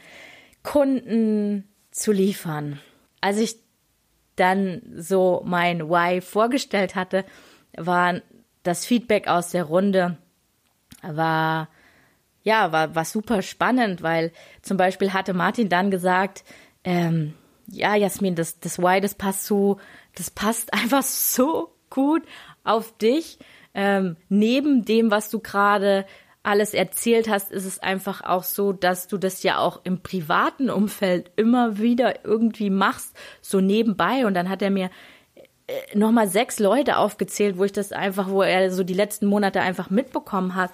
Kunden 0.63 1.67
zu 1.91 2.11
liefern. 2.11 2.79
Als 3.21 3.37
ich 3.37 3.55
dann 4.35 4.81
so 4.95 5.43
mein 5.45 5.89
Why 5.89 6.21
vorgestellt 6.21 6.95
hatte, 6.95 7.25
war 7.77 8.21
das 8.63 8.85
Feedback 8.85 9.27
aus 9.27 9.51
der 9.51 9.65
Runde, 9.65 10.17
war 11.01 11.69
ja, 12.43 12.71
war, 12.71 12.95
war 12.95 13.05
super 13.05 13.41
spannend, 13.41 14.01
weil 14.01 14.31
zum 14.61 14.77
Beispiel 14.77 15.13
hatte 15.13 15.33
Martin 15.33 15.69
dann 15.69 15.91
gesagt, 15.91 16.43
ähm, 16.83 17.33
ja, 17.67 17.95
Jasmin, 17.95 18.35
das, 18.35 18.59
das 18.59 18.79
Why, 18.79 19.01
das 19.01 19.15
passt 19.15 19.45
so, 19.45 19.77
das 20.15 20.31
passt 20.31 20.73
einfach 20.73 21.03
so 21.03 21.73
gut 21.89 22.23
auf 22.63 22.97
dich. 22.97 23.39
Ähm, 23.73 24.17
neben 24.29 24.85
dem, 24.85 25.11
was 25.11 25.29
du 25.29 25.39
gerade 25.39 26.05
alles 26.41 26.73
erzählt 26.73 27.29
hast, 27.29 27.51
ist 27.51 27.65
es 27.65 27.79
einfach 27.79 28.21
auch 28.21 28.43
so, 28.43 28.71
dass 28.71 29.07
du 29.07 29.17
das 29.17 29.43
ja 29.43 29.59
auch 29.59 29.81
im 29.83 30.01
privaten 30.01 30.69
Umfeld 30.69 31.31
immer 31.35 31.77
wieder 31.79 32.25
irgendwie 32.25 32.69
machst, 32.69 33.15
so 33.41 33.59
nebenbei. 33.59 34.25
Und 34.25 34.33
dann 34.33 34.49
hat 34.49 34.61
er 34.61 34.71
mir 34.71 34.89
äh, 35.67 35.97
nochmal 35.97 36.27
sechs 36.27 36.59
Leute 36.59 36.97
aufgezählt, 36.97 37.57
wo 37.57 37.65
ich 37.65 37.73
das 37.73 37.91
einfach, 37.91 38.29
wo 38.29 38.41
er 38.41 38.71
so 38.71 38.83
die 38.83 38.93
letzten 38.93 39.27
Monate 39.27 39.61
einfach 39.61 39.89
mitbekommen 39.89 40.55
hat, 40.55 40.71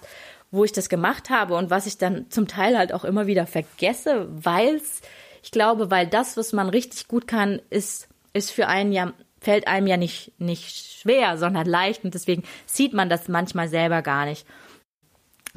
wo 0.56 0.64
ich 0.64 0.72
das 0.72 0.90
gemacht 0.90 1.30
habe 1.30 1.56
und 1.56 1.70
was 1.70 1.86
ich 1.86 1.98
dann 1.98 2.30
zum 2.30 2.48
Teil 2.48 2.78
halt 2.78 2.94
auch 2.94 3.04
immer 3.04 3.28
wieder 3.28 3.46
vergesse, 3.46 4.28
weil's, 4.32 5.02
ich 5.44 5.52
glaube, 5.52 5.92
weil 5.92 6.08
das, 6.08 6.38
was 6.38 6.54
man 6.54 6.70
richtig 6.70 7.08
gut 7.08 7.28
kann, 7.28 7.62
ist, 7.70 8.08
ist 8.34 8.52
für 8.52 8.68
einen 8.68 8.92
ja, 8.92 9.14
fällt 9.40 9.68
einem 9.68 9.88
ja 9.88 9.98
nicht, 9.98 10.32
nicht 10.40 11.00
schwer, 11.02 11.38
sondern 11.38 11.68
leicht 11.68 12.04
und 12.04 12.14
deswegen 12.14 12.44
sieht 12.66 12.94
man 12.94 13.10
das 13.10 13.28
manchmal 13.28 13.68
selber 13.68 14.02
gar 14.02 14.26
nicht. 14.26 14.46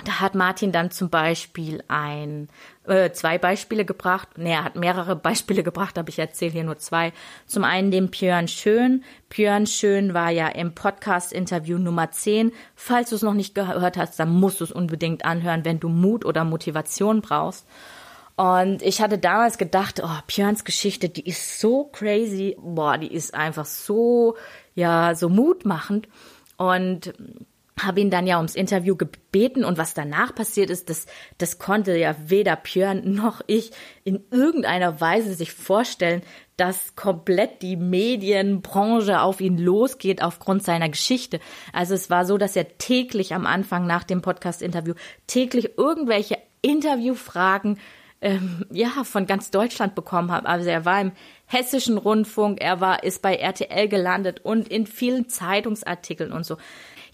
Da 0.05 0.21
hat 0.21 0.35
Martin 0.35 0.71
dann 0.71 0.91
zum 0.91 1.11
Beispiel 1.11 1.83
ein, 1.89 2.49
äh, 2.87 3.11
zwei 3.11 3.37
Beispiele 3.37 3.85
gebracht. 3.85 4.29
Nee, 4.37 4.53
er 4.53 4.65
hat 4.65 4.77
mehrere 4.77 5.17
Beispiele 5.29 5.63
gebracht, 5.63 5.99
aber 5.99 6.09
ich 6.09 6.19
erzähle 6.19 6.53
hier 6.53 6.65
nur 6.65 6.79
zwei. 6.79 7.13
Zum 7.47 7.65
einen 7.65 7.91
den 7.91 8.09
Björn 8.09 8.49
Schön. 8.49 9.05
Björn 9.29 9.67
Schön 9.67 10.15
war 10.15 10.31
ja 10.31 10.49
im 10.49 10.75
Podcast-Interview 10.75 11.79
Nummer 11.79 12.11
10. 12.11 12.53
Falls 12.77 13.11
du 13.11 13.17
es 13.17 13.23
noch 13.23 13.35
nicht 13.35 13.55
gehört 13.55 13.97
hast, 13.97 14.19
dann 14.19 14.31
musst 14.31 14.61
du 14.61 14.65
es 14.65 14.73
unbedingt 14.73 15.25
anhören, 15.25 15.65
wenn 15.65 15.81
du 15.81 15.89
Mut 15.89 16.25
oder 16.25 16.45
Motivation 16.45 17.21
brauchst. 17.21 17.67
Und 18.37 18.83
ich 18.83 19.01
hatte 19.01 19.19
damals 19.19 19.59
gedacht, 19.59 20.01
oh, 20.01 20.19
Björns 20.29 20.65
Geschichte, 20.65 21.09
die 21.09 21.27
ist 21.27 21.59
so 21.59 21.87
crazy. 21.87 22.57
Boah, 22.61 22.97
die 22.97 23.13
ist 23.13 23.35
einfach 23.35 23.67
so, 23.67 24.37
ja, 24.77 25.17
so 25.17 25.29
mutmachend. 25.29 26.07
Und 26.57 27.13
habe 27.81 28.01
ihn 28.01 28.11
dann 28.11 28.27
ja 28.27 28.37
ums 28.37 28.55
Interview 28.55 28.97
gebeten 28.97 29.65
und 29.65 29.79
was 29.79 29.95
danach 29.95 30.35
passiert 30.35 30.71
ist, 30.71 30.91
das, 30.91 31.07
das 31.39 31.59
konnte 31.59 31.97
ja 31.97 32.17
weder 32.27 32.57
Björn 32.57 33.15
noch 33.15 33.41
ich 33.47 33.71
in 34.05 34.25
irgendeiner 34.31 35.01
Weise 35.01 35.35
sich 35.35 35.53
vorstellen, 35.53 36.23
dass 36.57 36.97
komplett 36.97 37.63
die 37.63 37.77
Medienbranche 37.77 39.21
auf 39.21 39.41
ihn 39.41 39.59
losgeht 39.59 40.23
aufgrund 40.23 40.65
seiner 40.65 40.89
Geschichte. 40.89 41.39
Also 41.73 41.95
es 41.95 42.11
war 42.11 42.27
so, 42.27 42.37
dass 42.37 42.57
er 42.57 42.79
täglich 42.79 43.33
am 43.35 43.47
Anfang 43.47 43.87
nach 43.87 44.03
dem 44.03 44.23
Podcast-Interview 44.23 44.95
täglich 45.27 45.79
irgendwelche 45.79 46.39
Interviewfragen 46.61 47.79
ähm, 48.21 48.67
ja 48.73 49.05
von 49.05 49.27
ganz 49.27 49.51
Deutschland 49.51 49.95
bekommen 49.95 50.33
hat. 50.33 50.47
Also 50.47 50.69
er 50.69 50.85
war 50.85 51.01
im 51.01 51.13
hessischen 51.47 51.99
Rundfunk, 51.99 52.61
er 52.61 52.81
war 52.81 53.05
ist 53.05 53.23
bei 53.23 53.37
RTL 53.37 53.89
gelandet 53.89 54.41
und 54.41 54.69
in 54.69 54.87
vielen 54.87 55.29
Zeitungsartikeln 55.29 56.33
und 56.33 56.45
so. 56.45 56.57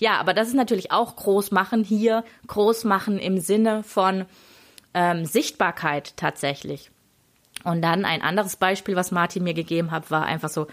Ja, 0.04 0.20
aber 0.20 0.34
das 0.34 0.48
ist 0.48 0.54
natürlich 0.54 0.92
auch 0.92 1.16
groß 1.16 1.50
machen 1.50 1.82
hier, 1.82 2.24
groß 2.46 2.84
machen 2.84 3.18
im 3.18 3.40
Sinne 3.40 3.82
von 3.82 4.26
ähm, 4.92 5.24
Sichtbarkeit 5.24 6.14
tatsächlich. 6.18 6.90
Und 7.64 7.80
dann 7.80 8.04
ein 8.04 8.20
anderes 8.20 8.56
Beispiel, 8.56 8.96
was 8.96 9.12
Martin 9.12 9.44
mir 9.44 9.54
gegeben 9.54 9.92
hat, 9.92 10.10
war 10.10 10.26
einfach 10.26 10.50
so, 10.50 10.66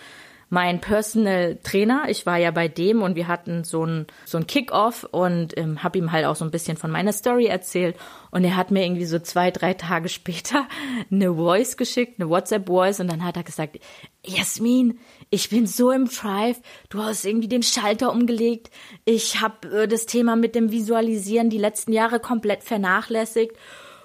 mein 0.51 0.81
Personal 0.81 1.57
Trainer. 1.63 2.03
Ich 2.09 2.25
war 2.25 2.37
ja 2.37 2.51
bei 2.51 2.67
dem 2.67 3.01
und 3.01 3.15
wir 3.15 3.29
hatten 3.29 3.63
so 3.63 3.85
ein 3.85 4.05
so 4.25 4.37
ein 4.37 4.47
Kick-off 4.47 5.07
und 5.09 5.57
ähm, 5.57 5.81
habe 5.81 5.97
ihm 5.97 6.11
halt 6.11 6.25
auch 6.25 6.35
so 6.35 6.43
ein 6.43 6.51
bisschen 6.51 6.75
von 6.75 6.91
meiner 6.91 7.13
Story 7.13 7.45
erzählt 7.45 7.95
und 8.31 8.43
er 8.43 8.57
hat 8.57 8.69
mir 8.69 8.83
irgendwie 8.83 9.05
so 9.05 9.17
zwei 9.19 9.49
drei 9.49 9.73
Tage 9.73 10.09
später 10.09 10.67
eine 11.09 11.33
Voice 11.33 11.77
geschickt, 11.77 12.19
eine 12.19 12.29
WhatsApp 12.29 12.67
Voice 12.67 12.99
und 12.99 13.09
dann 13.09 13.23
hat 13.23 13.37
er 13.37 13.43
gesagt, 13.43 13.79
Jasmin, 14.25 14.99
ich 15.29 15.49
bin 15.49 15.65
so 15.67 15.89
im 15.89 16.09
Drive, 16.09 16.59
du 16.89 17.01
hast 17.01 17.25
irgendwie 17.25 17.47
den 17.47 17.63
Schalter 17.63 18.11
umgelegt. 18.11 18.71
Ich 19.05 19.39
habe 19.39 19.83
äh, 19.83 19.87
das 19.87 20.05
Thema 20.05 20.35
mit 20.35 20.53
dem 20.53 20.69
Visualisieren 20.69 21.49
die 21.49 21.59
letzten 21.59 21.93
Jahre 21.93 22.19
komplett 22.19 22.63
vernachlässigt 22.63 23.55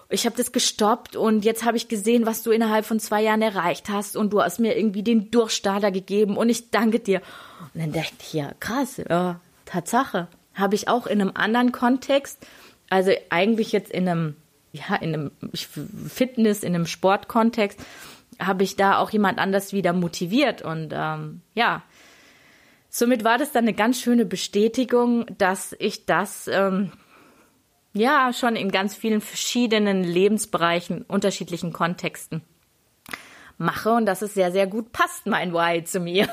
ich 0.08 0.24
habe 0.24 0.36
das 0.36 0.52
gestoppt 0.52 1.16
und 1.16 1.44
jetzt 1.44 1.64
habe 1.64 1.76
ich 1.76 1.88
gesehen, 1.88 2.26
was 2.26 2.42
du 2.42 2.52
innerhalb 2.52 2.84
von 2.84 3.00
zwei 3.00 3.22
Jahren 3.22 3.42
erreicht 3.42 3.88
hast 3.88 4.16
und 4.16 4.32
du 4.32 4.40
hast 4.40 4.60
mir 4.60 4.76
irgendwie 4.76 5.02
den 5.02 5.30
Durchstarter 5.30 5.90
gegeben 5.90 6.36
und 6.36 6.48
ich 6.48 6.70
danke 6.70 7.00
dir. 7.00 7.22
Und 7.74 7.82
dann 7.82 7.92
dachte 7.92 8.14
ich, 8.20 8.32
ja, 8.32 8.52
krass, 8.60 8.98
ja, 9.08 9.40
Tatsache. 9.64 10.28
Habe 10.54 10.74
ich 10.74 10.88
auch 10.88 11.06
in 11.06 11.20
einem 11.20 11.32
anderen 11.34 11.72
Kontext, 11.72 12.46
also 12.88 13.10
eigentlich 13.30 13.72
jetzt 13.72 13.90
in 13.90 14.08
einem, 14.08 14.36
ja, 14.72 14.94
in 14.96 15.12
einem 15.12 15.30
Fitness, 16.08 16.62
in 16.62 16.74
einem 16.74 16.86
Sportkontext, 16.86 17.78
habe 18.38 18.62
ich 18.62 18.76
da 18.76 18.98
auch 18.98 19.10
jemand 19.10 19.38
anders 19.38 19.72
wieder 19.72 19.92
motiviert 19.92 20.62
und 20.62 20.92
ähm, 20.94 21.40
ja, 21.54 21.82
somit 22.88 23.24
war 23.24 23.38
das 23.38 23.50
dann 23.50 23.64
eine 23.64 23.74
ganz 23.74 24.00
schöne 24.00 24.24
Bestätigung, 24.24 25.26
dass 25.36 25.74
ich 25.78 26.06
das 26.06 26.48
ähm, 26.48 26.92
ja, 27.96 28.32
schon 28.32 28.56
in 28.56 28.70
ganz 28.70 28.94
vielen 28.94 29.20
verschiedenen 29.20 30.04
Lebensbereichen, 30.04 31.02
unterschiedlichen 31.02 31.72
Kontexten 31.72 32.42
mache 33.58 33.90
und 33.90 34.06
dass 34.06 34.22
es 34.22 34.34
sehr, 34.34 34.52
sehr 34.52 34.66
gut 34.66 34.92
passt, 34.92 35.26
mein 35.26 35.52
Why 35.52 35.82
zu 35.84 36.00
mir. 36.00 36.28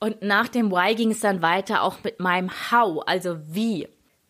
Und 0.00 0.22
nach 0.22 0.48
dem 0.48 0.70
Why 0.70 0.94
ging 0.94 1.10
es 1.10 1.20
dann 1.20 1.42
weiter 1.42 1.82
auch 1.82 2.04
mit 2.04 2.20
meinem 2.20 2.50
How, 2.70 3.02
also 3.06 3.38
wie. 3.48 3.88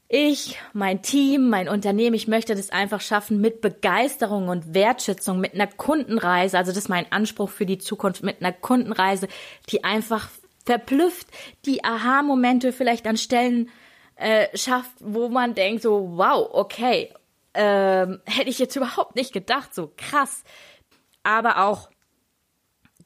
Ich, 0.08 0.58
mein 0.72 1.02
Team, 1.02 1.50
mein 1.50 1.68
Unternehmen, 1.68 2.14
ich 2.14 2.28
möchte 2.28 2.54
das 2.54 2.70
einfach 2.70 3.02
schaffen 3.02 3.42
mit 3.42 3.60
Begeisterung 3.60 4.48
und 4.48 4.72
Wertschätzung, 4.72 5.38
mit 5.38 5.52
einer 5.52 5.66
Kundenreise, 5.66 6.56
also 6.56 6.70
das 6.70 6.78
ist 6.78 6.88
mein 6.88 7.12
Anspruch 7.12 7.50
für 7.50 7.66
die 7.66 7.76
Zukunft, 7.76 8.22
mit 8.22 8.40
einer 8.40 8.52
Kundenreise, 8.52 9.28
die 9.68 9.84
einfach 9.84 10.30
verblüfft, 10.64 11.28
die 11.66 11.84
Aha-Momente 11.84 12.72
vielleicht 12.72 13.06
an 13.06 13.18
Stellen 13.18 13.68
äh, 14.18 14.56
schafft, 14.56 14.92
wo 15.00 15.28
man 15.28 15.54
denkt 15.54 15.82
so, 15.82 16.16
wow, 16.16 16.48
okay, 16.52 17.12
ähm, 17.54 18.20
hätte 18.26 18.50
ich 18.50 18.58
jetzt 18.58 18.76
überhaupt 18.76 19.16
nicht 19.16 19.32
gedacht, 19.32 19.74
so 19.74 19.92
krass. 19.96 20.44
Aber 21.22 21.64
auch 21.64 21.88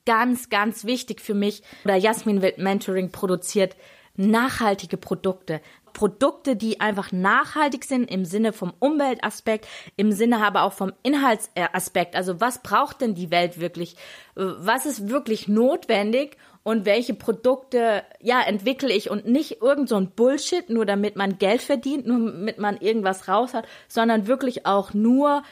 ganz, 0.05 0.49
ganz 0.49 0.85
wichtig 0.85 1.21
für 1.21 1.35
mich, 1.35 1.63
oder 1.85 1.97
Jasmin 1.97 2.43
Wild 2.43 2.59
Mentoring 2.59 3.13
produziert 3.13 3.77
nachhaltige 4.15 4.97
Produkte. 4.97 5.61
Produkte, 5.93 6.57
die 6.57 6.81
einfach 6.81 7.13
nachhaltig 7.13 7.85
sind 7.85 8.11
im 8.11 8.25
Sinne 8.25 8.53
vom 8.53 8.73
Umweltaspekt, 8.79 9.67
im 9.97 10.13
Sinne 10.13 10.45
aber 10.45 10.63
auch 10.63 10.73
vom 10.73 10.93
Inhaltsaspekt. 11.03 12.17
Also 12.17 12.41
was 12.41 12.63
braucht 12.63 13.01
denn 13.01 13.15
die 13.15 13.31
Welt 13.31 13.61
wirklich? 13.61 13.97
Was 14.35 14.87
ist 14.87 15.09
wirklich 15.09 15.49
notwendig? 15.49 16.37
Und 16.65 16.85
welche 16.85 17.15
Produkte, 17.15 18.05
ja, 18.21 18.41
entwickle 18.41 18.93
ich 18.93 19.11
und 19.11 19.27
nicht 19.27 19.61
irgend 19.61 19.89
so 19.89 19.97
ein 19.97 20.13
Bullshit, 20.13 20.71
nur 20.71 20.87
damit 20.87 21.17
man 21.17 21.39
Geld 21.39 21.61
verdient, 21.61 22.07
nur 22.07 22.31
damit 22.31 22.59
man 22.59 22.77
irgendwas 22.77 23.27
raus 23.27 23.53
hat, 23.53 23.67
sondern 23.89 24.29
wirklich 24.29 24.65
auch 24.65 24.95
nur, 24.95 25.43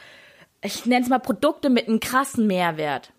ich 0.61 0.85
nenne 0.85 1.03
es 1.03 1.09
mal 1.09 1.19
Produkte 1.19 1.69
mit 1.69 1.89
einem 1.89 1.99
krassen 1.99 2.47
Mehrwert. 2.47 3.11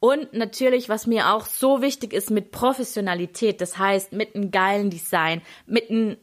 Und 0.00 0.32
natürlich, 0.32 0.88
was 0.88 1.06
mir 1.06 1.32
auch 1.34 1.44
so 1.44 1.82
wichtig 1.82 2.14
ist, 2.14 2.30
mit 2.30 2.50
Professionalität, 2.50 3.60
das 3.60 3.76
heißt 3.76 4.12
mit 4.12 4.34
einem 4.34 4.50
geilen 4.50 4.88
Design, 4.88 5.42
mit 5.66 5.90
einem 5.90 6.16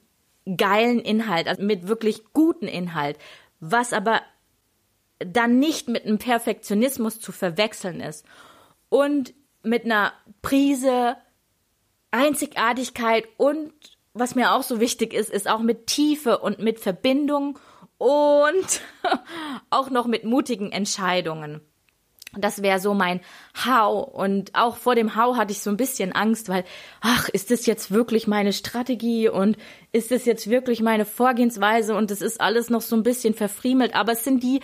geilen 0.58 1.00
Inhalt, 1.00 1.48
also 1.48 1.62
mit 1.62 1.88
wirklich 1.88 2.24
guten 2.34 2.68
Inhalt, 2.68 3.18
was 3.60 3.94
aber 3.94 4.22
dann 5.20 5.60
nicht 5.60 5.88
mit 5.88 6.06
einem 6.06 6.18
Perfektionismus 6.18 7.20
zu 7.20 7.32
verwechseln 7.32 8.02
ist 8.02 8.26
und 8.90 9.34
mit 9.64 9.86
einer 9.86 10.14
Prise 10.42 11.18
Einzigartigkeit 12.12 13.28
und 13.38 13.74
was 14.14 14.34
mir 14.34 14.54
auch 14.54 14.64
so 14.64 14.80
wichtig 14.80 15.14
ist, 15.14 15.30
ist 15.30 15.48
auch 15.48 15.60
mit 15.60 15.86
Tiefe 15.86 16.40
und 16.40 16.60
mit 16.60 16.80
Verbindung 16.80 17.60
und 17.98 18.82
auch 19.70 19.90
noch 19.92 20.08
mit 20.08 20.24
mutigen 20.24 20.72
Entscheidungen. 20.72 21.62
Das 22.34 22.62
wäre 22.62 22.80
so 22.80 22.94
mein 22.94 23.22
How. 23.66 24.08
Und 24.14 24.54
auch 24.54 24.78
vor 24.78 24.96
dem 24.96 25.16
How 25.16 25.38
hatte 25.38 25.52
ich 25.52 25.62
so 25.62 25.70
ein 25.70 25.78
bisschen 25.78 26.12
Angst, 26.12 26.50
weil, 26.50 26.66
ach, 27.02 27.30
ist 27.30 27.52
das 27.52 27.66
jetzt 27.66 27.92
wirklich 27.92 28.28
meine 28.28 28.54
Strategie 28.54 29.30
und 29.30 29.58
ist 29.92 30.12
das 30.12 30.26
jetzt 30.26 30.50
wirklich 30.50 30.82
meine 30.82 31.06
Vorgehensweise 31.06 31.96
und 31.96 32.12
es 32.12 32.22
ist 32.22 32.42
alles 32.42 32.70
noch 32.70 32.82
so 32.82 32.96
ein 32.96 33.04
bisschen 33.04 33.34
verfriemelt. 33.34 33.96
Aber 33.96 34.12
es 34.12 34.24
sind 34.24 34.44
die, 34.44 34.60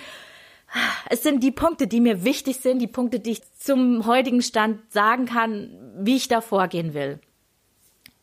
es 1.09 1.23
sind 1.23 1.41
die 1.41 1.51
Punkte, 1.51 1.87
die 1.87 2.01
mir 2.01 2.23
wichtig 2.23 2.57
sind, 2.57 2.79
die 2.79 2.87
Punkte, 2.87 3.19
die 3.19 3.31
ich 3.31 3.53
zum 3.53 4.05
heutigen 4.05 4.41
Stand 4.41 4.91
sagen 4.91 5.25
kann, 5.25 5.93
wie 5.97 6.17
ich 6.17 6.27
da 6.27 6.41
vorgehen 6.41 6.93
will. 6.93 7.19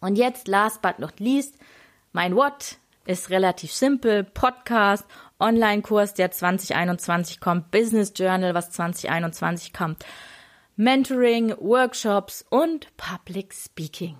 Und 0.00 0.16
jetzt, 0.16 0.48
last 0.48 0.83
but 0.83 0.98
not 0.98 1.18
least, 1.18 1.55
mein 2.12 2.35
What 2.35 2.76
ist 3.07 3.31
relativ 3.31 3.72
simpel. 3.72 4.24
Podcast 4.24 5.05
Online-Kurs, 5.40 6.14
der 6.14 6.31
2021 6.31 7.40
kommt, 7.40 7.70
Business 7.70 8.12
Journal, 8.14 8.55
was 8.55 8.70
2021 8.70 9.72
kommt, 9.72 10.05
Mentoring, 10.76 11.55
Workshops 11.59 12.44
und 12.48 12.88
Public 12.96 13.53
Speaking. 13.55 14.16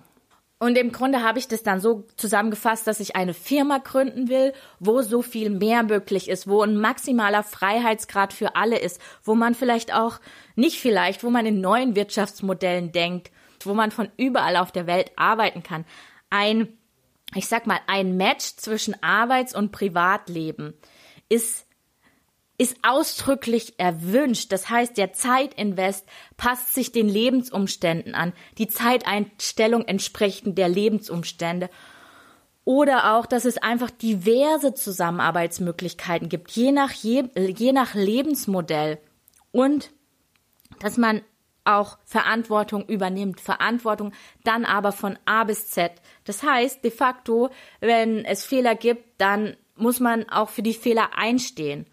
Und 0.61 0.77
im 0.77 0.91
Grunde 0.91 1.23
habe 1.23 1.39
ich 1.39 1.47
das 1.47 1.63
dann 1.63 1.81
so 1.81 2.05
zusammengefasst, 2.17 2.85
dass 2.85 2.99
ich 2.99 3.15
eine 3.15 3.33
Firma 3.33 3.79
gründen 3.79 4.29
will, 4.29 4.53
wo 4.79 5.01
so 5.01 5.23
viel 5.23 5.49
mehr 5.49 5.81
möglich 5.81 6.29
ist, 6.29 6.47
wo 6.47 6.61
ein 6.61 6.77
maximaler 6.77 7.41
Freiheitsgrad 7.41 8.31
für 8.31 8.55
alle 8.55 8.77
ist, 8.77 9.01
wo 9.23 9.33
man 9.33 9.55
vielleicht 9.55 9.91
auch, 9.91 10.19
nicht 10.55 10.79
vielleicht, 10.79 11.23
wo 11.23 11.31
man 11.31 11.47
in 11.47 11.61
neuen 11.61 11.95
Wirtschaftsmodellen 11.95 12.91
denkt, 12.91 13.31
wo 13.65 13.73
man 13.73 13.89
von 13.89 14.09
überall 14.17 14.55
auf 14.55 14.71
der 14.71 14.85
Welt 14.85 15.11
arbeiten 15.15 15.63
kann. 15.63 15.83
Ein, 16.29 16.77
ich 17.33 17.47
sag 17.47 17.65
mal, 17.65 17.79
ein 17.87 18.15
Match 18.15 18.55
zwischen 18.57 19.01
Arbeits- 19.01 19.55
und 19.55 19.71
Privatleben 19.71 20.75
ist 21.31 21.65
ist 22.57 22.77
ausdrücklich 22.83 23.79
erwünscht. 23.79 24.51
Das 24.51 24.69
heißt, 24.69 24.95
der 24.95 25.13
Zeitinvest 25.13 26.05
passt 26.37 26.75
sich 26.75 26.91
den 26.91 27.09
Lebensumständen 27.09 28.13
an, 28.13 28.33
die 28.59 28.67
Zeiteinstellung 28.67 29.83
entsprechend 29.85 30.59
der 30.59 30.69
Lebensumstände. 30.69 31.71
Oder 32.63 33.15
auch, 33.15 33.25
dass 33.25 33.45
es 33.45 33.57
einfach 33.57 33.89
diverse 33.89 34.75
Zusammenarbeitsmöglichkeiten 34.75 36.29
gibt, 36.29 36.51
je 36.51 36.71
nach, 36.71 36.91
je, 36.91 37.23
je 37.35 37.71
nach 37.71 37.95
Lebensmodell. 37.95 38.99
Und 39.51 39.89
dass 40.77 40.97
man 40.97 41.21
auch 41.63 41.97
Verantwortung 42.05 42.85
übernimmt. 42.85 43.41
Verantwortung 43.41 44.13
dann 44.43 44.65
aber 44.65 44.91
von 44.91 45.17
A 45.25 45.43
bis 45.43 45.69
Z. 45.69 45.93
Das 46.25 46.43
heißt, 46.43 46.83
de 46.83 46.91
facto, 46.91 47.49
wenn 47.79 48.23
es 48.23 48.45
Fehler 48.45 48.75
gibt, 48.75 49.19
dann 49.19 49.55
muss 49.75 49.99
man 49.99 50.27
auch 50.29 50.49
für 50.49 50.63
die 50.63 50.73
Fehler 50.73 51.17
einstehen. 51.17 51.85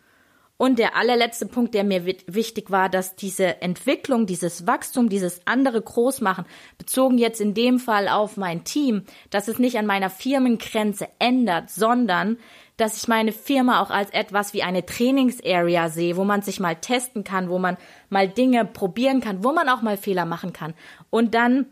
Und 0.61 0.81
der 0.81 0.97
allerletzte 0.97 1.47
Punkt, 1.47 1.73
der 1.73 1.85
mir 1.85 2.05
wichtig 2.05 2.73
war, 2.73 2.88
dass 2.88 3.14
diese 3.14 3.62
Entwicklung, 3.62 4.27
dieses 4.27 4.67
Wachstum, 4.67 5.09
dieses 5.09 5.41
andere 5.47 5.81
Großmachen, 5.81 6.47
bezogen 6.79 7.17
jetzt 7.17 7.41
in 7.41 7.55
dem 7.55 7.79
Fall 7.79 8.09
auf 8.09 8.37
mein 8.37 8.64
Team, 8.64 9.05
dass 9.31 9.47
es 9.47 9.61
nicht 9.61 9.79
an 9.79 9.87
meiner 9.87 10.11
Firmengrenze 10.11 11.07
ändert, 11.21 11.71
sondern 11.71 12.38
dass 12.77 12.97
ich 12.97 13.07
meine 13.07 13.31
Firma 13.31 13.81
auch 13.81 13.91
als 13.91 14.11
etwas 14.11 14.53
wie 14.53 14.64
eine 14.64 14.85
Trainingsarea 14.85 15.91
sehe, 15.91 16.17
wo 16.17 16.25
man 16.25 16.43
sich 16.43 16.59
mal 16.59 16.75
testen 16.75 17.23
kann, 17.23 17.51
wo 17.51 17.61
man 17.61 17.77
mal 18.09 18.29
Dinge 18.29 18.64
probieren 18.64 19.21
kann, 19.21 19.45
wo 19.45 19.53
man 19.53 19.69
auch 19.69 19.83
mal 19.83 19.97
Fehler 19.97 20.25
machen 20.25 20.53
kann. 20.53 20.75
Und 21.09 21.35
dann 21.37 21.67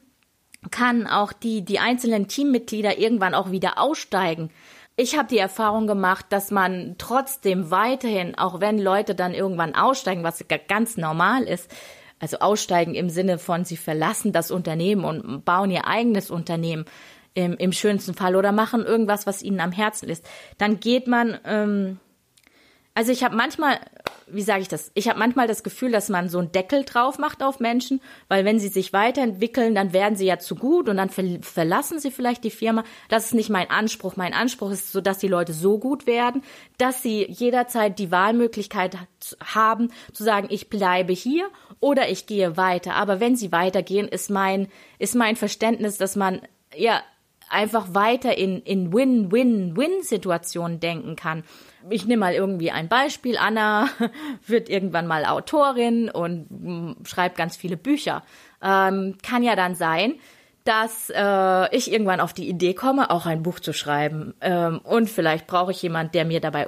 kann 0.70 1.08
auch 1.08 1.32
die, 1.32 1.64
die 1.64 1.80
einzelnen 1.80 2.28
Teammitglieder 2.28 2.98
irgendwann 2.98 3.34
auch 3.34 3.50
wieder 3.50 3.78
aussteigen 3.78 4.50
ich 4.96 5.16
habe 5.16 5.28
die 5.28 5.38
Erfahrung 5.38 5.86
gemacht, 5.86 6.26
dass 6.30 6.50
man 6.50 6.96
trotzdem 6.98 7.70
weiterhin, 7.70 8.36
auch 8.36 8.60
wenn 8.60 8.78
Leute 8.78 9.14
dann 9.14 9.34
irgendwann 9.34 9.74
aussteigen, 9.74 10.24
was 10.24 10.44
ganz 10.68 10.96
normal 10.96 11.42
ist, 11.44 11.70
also 12.18 12.38
aussteigen 12.38 12.94
im 12.94 13.10
Sinne 13.10 13.38
von, 13.38 13.64
sie 13.64 13.76
verlassen 13.76 14.32
das 14.32 14.50
Unternehmen 14.50 15.04
und 15.04 15.44
bauen 15.44 15.70
ihr 15.70 15.86
eigenes 15.86 16.30
Unternehmen 16.30 16.86
im, 17.34 17.58
im 17.58 17.72
schönsten 17.72 18.14
Fall 18.14 18.34
oder 18.34 18.52
machen 18.52 18.84
irgendwas, 18.84 19.26
was 19.26 19.42
ihnen 19.42 19.60
am 19.60 19.72
Herzen 19.72 20.08
ist, 20.08 20.26
dann 20.56 20.80
geht 20.80 21.06
man, 21.06 21.38
ähm, 21.44 22.00
also 22.96 23.12
ich 23.12 23.22
habe 23.22 23.36
manchmal 23.36 23.78
wie 24.28 24.42
sage 24.42 24.62
ich 24.62 24.68
das? 24.68 24.90
Ich 24.94 25.08
habe 25.08 25.18
manchmal 25.18 25.46
das 25.46 25.62
Gefühl, 25.62 25.92
dass 25.92 26.08
man 26.08 26.28
so 26.28 26.38
einen 26.38 26.50
Deckel 26.50 26.84
drauf 26.84 27.18
macht 27.18 27.42
auf 27.42 27.60
Menschen, 27.60 28.00
weil 28.28 28.44
wenn 28.44 28.58
sie 28.58 28.68
sich 28.68 28.92
weiterentwickeln, 28.92 29.74
dann 29.74 29.92
werden 29.92 30.16
sie 30.16 30.26
ja 30.26 30.38
zu 30.38 30.56
gut 30.56 30.88
und 30.88 30.96
dann 30.96 31.10
ver 31.10 31.38
verlassen 31.42 32.00
sie 32.00 32.10
vielleicht 32.10 32.42
die 32.42 32.50
Firma. 32.50 32.82
Das 33.08 33.26
ist 33.26 33.34
nicht 33.34 33.50
mein 33.50 33.70
Anspruch. 33.70 34.16
Mein 34.16 34.34
Anspruch 34.34 34.72
ist 34.72 34.90
so, 34.90 35.00
dass 35.00 35.18
die 35.18 35.28
Leute 35.28 35.52
so 35.52 35.78
gut 35.78 36.06
werden, 36.06 36.42
dass 36.76 37.02
sie 37.02 37.24
jederzeit 37.30 37.98
die 37.98 38.10
Wahlmöglichkeit 38.10 38.96
haben, 39.44 39.92
zu 40.12 40.24
sagen, 40.24 40.48
ich 40.50 40.68
bleibe 40.68 41.12
hier 41.12 41.48
oder 41.78 42.08
ich 42.08 42.26
gehe 42.26 42.56
weiter. 42.56 42.94
Aber 42.94 43.20
wenn 43.20 43.36
sie 43.36 43.52
weitergehen, 43.52 44.08
ist 44.08 44.28
mein, 44.28 44.68
ist 44.98 45.14
mein 45.14 45.36
Verständnis, 45.36 45.98
dass 45.98 46.16
man 46.16 46.40
ja 46.74 47.00
einfach 47.48 47.94
weiter 47.94 48.36
in, 48.36 48.60
in 48.62 48.92
Win-Win-Win-Situationen 48.92 50.80
denken 50.80 51.16
kann. 51.16 51.44
Ich 51.88 52.06
nehme 52.06 52.20
mal 52.20 52.34
irgendwie 52.34 52.70
ein 52.70 52.88
Beispiel. 52.88 53.36
Anna 53.38 53.88
wird 54.46 54.68
irgendwann 54.68 55.06
mal 55.06 55.24
Autorin 55.24 56.10
und 56.10 56.46
mm, 56.50 57.04
schreibt 57.04 57.36
ganz 57.36 57.56
viele 57.56 57.76
Bücher. 57.76 58.22
Ähm, 58.62 59.16
kann 59.22 59.42
ja 59.42 59.54
dann 59.54 59.74
sein, 59.74 60.14
dass 60.66 61.10
äh, 61.14 61.76
ich 61.76 61.92
irgendwann 61.92 62.18
auf 62.18 62.32
die 62.32 62.48
Idee 62.48 62.74
komme, 62.74 63.10
auch 63.10 63.24
ein 63.24 63.44
Buch 63.44 63.60
zu 63.60 63.72
schreiben. 63.72 64.34
Ähm, 64.40 64.80
und 64.82 65.08
vielleicht 65.08 65.46
brauche 65.46 65.70
ich 65.70 65.80
jemand, 65.80 66.14
der 66.14 66.24
mir 66.24 66.40
dabei 66.40 66.66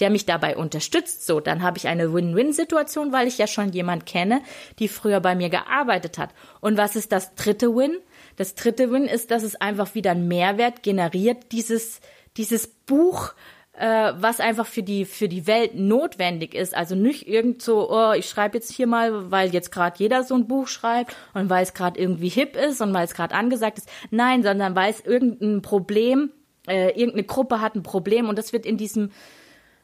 der 0.00 0.10
mich 0.10 0.24
dabei 0.24 0.56
unterstützt. 0.56 1.26
So, 1.26 1.38
dann 1.38 1.62
habe 1.62 1.76
ich 1.76 1.88
eine 1.88 2.14
Win-Win-Situation, 2.14 3.12
weil 3.12 3.26
ich 3.28 3.36
ja 3.36 3.46
schon 3.46 3.70
jemand 3.72 4.06
kenne, 4.06 4.40
die 4.78 4.88
früher 4.88 5.20
bei 5.20 5.34
mir 5.34 5.50
gearbeitet 5.50 6.16
hat. 6.16 6.30
Und 6.60 6.78
was 6.78 6.96
ist 6.96 7.12
das 7.12 7.34
dritte 7.34 7.76
Win? 7.76 7.98
Das 8.38 8.54
dritte 8.54 8.92
Win 8.92 9.06
ist, 9.06 9.32
dass 9.32 9.42
es 9.42 9.60
einfach 9.60 9.96
wieder 9.96 10.12
einen 10.12 10.28
Mehrwert 10.28 10.84
generiert, 10.84 11.50
dieses, 11.50 12.00
dieses 12.36 12.68
Buch, 12.68 13.34
äh, 13.72 14.12
was 14.16 14.38
einfach 14.38 14.66
für 14.66 14.84
die, 14.84 15.06
für 15.06 15.28
die 15.28 15.48
Welt 15.48 15.74
notwendig 15.74 16.54
ist. 16.54 16.72
Also 16.76 16.94
nicht 16.94 17.26
irgend 17.26 17.62
so, 17.62 17.90
oh, 17.90 18.12
ich 18.12 18.28
schreibe 18.28 18.56
jetzt 18.56 18.72
hier 18.72 18.86
mal, 18.86 19.32
weil 19.32 19.50
jetzt 19.50 19.72
gerade 19.72 19.98
jeder 19.98 20.22
so 20.22 20.36
ein 20.36 20.46
Buch 20.46 20.68
schreibt 20.68 21.16
und 21.34 21.50
weil 21.50 21.64
es 21.64 21.74
gerade 21.74 22.00
irgendwie 22.00 22.28
hip 22.28 22.54
ist 22.54 22.80
und 22.80 22.94
weil 22.94 23.04
es 23.04 23.14
gerade 23.14 23.34
angesagt 23.34 23.78
ist. 23.78 23.88
Nein, 24.12 24.44
sondern 24.44 24.76
weil 24.76 24.92
es 24.92 25.00
irgendein 25.00 25.60
Problem, 25.60 26.30
äh, 26.68 26.90
irgendeine 26.90 27.24
Gruppe 27.24 27.60
hat 27.60 27.74
ein 27.74 27.82
Problem 27.82 28.28
und 28.28 28.38
das 28.38 28.52
wird 28.52 28.66
in 28.66 28.76
diesem 28.76 29.10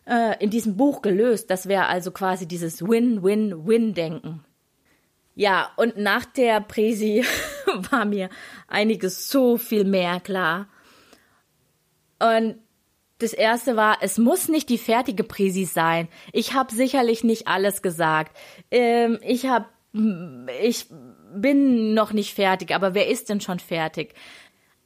äh, 0.06 0.40
in 0.42 0.50
diesem 0.50 0.76
Buch 0.76 1.02
gelöst. 1.02 1.50
Das 1.50 1.66
wäre 1.66 1.86
also 1.86 2.12
quasi 2.12 2.46
dieses 2.46 2.86
Win-Win-Win-Denken. 2.86 4.44
Ja, 5.34 5.70
und 5.76 5.96
nach 5.96 6.24
der 6.24 6.60
Präsi 6.60 7.24
war 7.90 8.04
mir 8.04 8.28
einiges 8.68 9.28
so 9.28 9.56
viel 9.56 9.84
mehr 9.84 10.20
klar. 10.20 10.68
Und 12.20 12.56
das 13.18 13.32
erste 13.32 13.76
war, 13.76 13.98
es 14.00 14.18
muss 14.18 14.48
nicht 14.48 14.68
die 14.68 14.78
fertige 14.78 15.24
Präsi 15.24 15.64
sein. 15.64 16.08
Ich 16.32 16.54
habe 16.54 16.74
sicherlich 16.74 17.24
nicht 17.24 17.48
alles 17.48 17.82
gesagt. 17.82 18.36
Ähm, 18.70 19.18
ich 19.22 19.46
habe, 19.46 19.66
ich 20.62 20.86
bin 21.34 21.94
noch 21.94 22.12
nicht 22.12 22.34
fertig, 22.34 22.74
aber 22.74 22.94
wer 22.94 23.08
ist 23.08 23.28
denn 23.28 23.40
schon 23.40 23.58
fertig? 23.58 24.14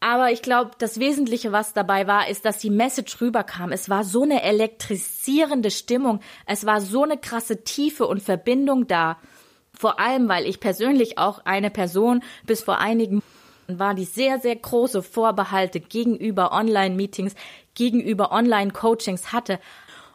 Aber 0.00 0.30
ich 0.30 0.42
glaube, 0.42 0.70
das 0.78 1.00
Wesentliche, 1.00 1.50
was 1.50 1.72
dabei 1.72 2.06
war, 2.06 2.28
ist, 2.28 2.44
dass 2.44 2.58
die 2.58 2.70
Message 2.70 3.20
rüberkam. 3.20 3.72
Es 3.72 3.88
war 3.88 4.04
so 4.04 4.22
eine 4.22 4.42
elektrisierende 4.42 5.70
Stimmung. 5.70 6.20
Es 6.46 6.64
war 6.64 6.80
so 6.80 7.02
eine 7.02 7.18
krasse 7.18 7.64
Tiefe 7.64 8.06
und 8.06 8.22
Verbindung 8.22 8.86
da. 8.86 9.18
Vor 9.78 10.00
allem, 10.00 10.28
weil 10.28 10.44
ich 10.44 10.58
persönlich 10.58 11.18
auch 11.18 11.44
eine 11.44 11.70
Person 11.70 12.24
bis 12.44 12.62
vor 12.62 12.78
einigen 12.78 13.22
war, 13.68 13.94
die 13.94 14.06
sehr, 14.06 14.40
sehr 14.40 14.56
große 14.56 15.04
Vorbehalte 15.04 15.78
gegenüber 15.78 16.50
Online-Meetings, 16.50 17.36
gegenüber 17.76 18.32
Online-Coachings 18.32 19.32
hatte. 19.32 19.60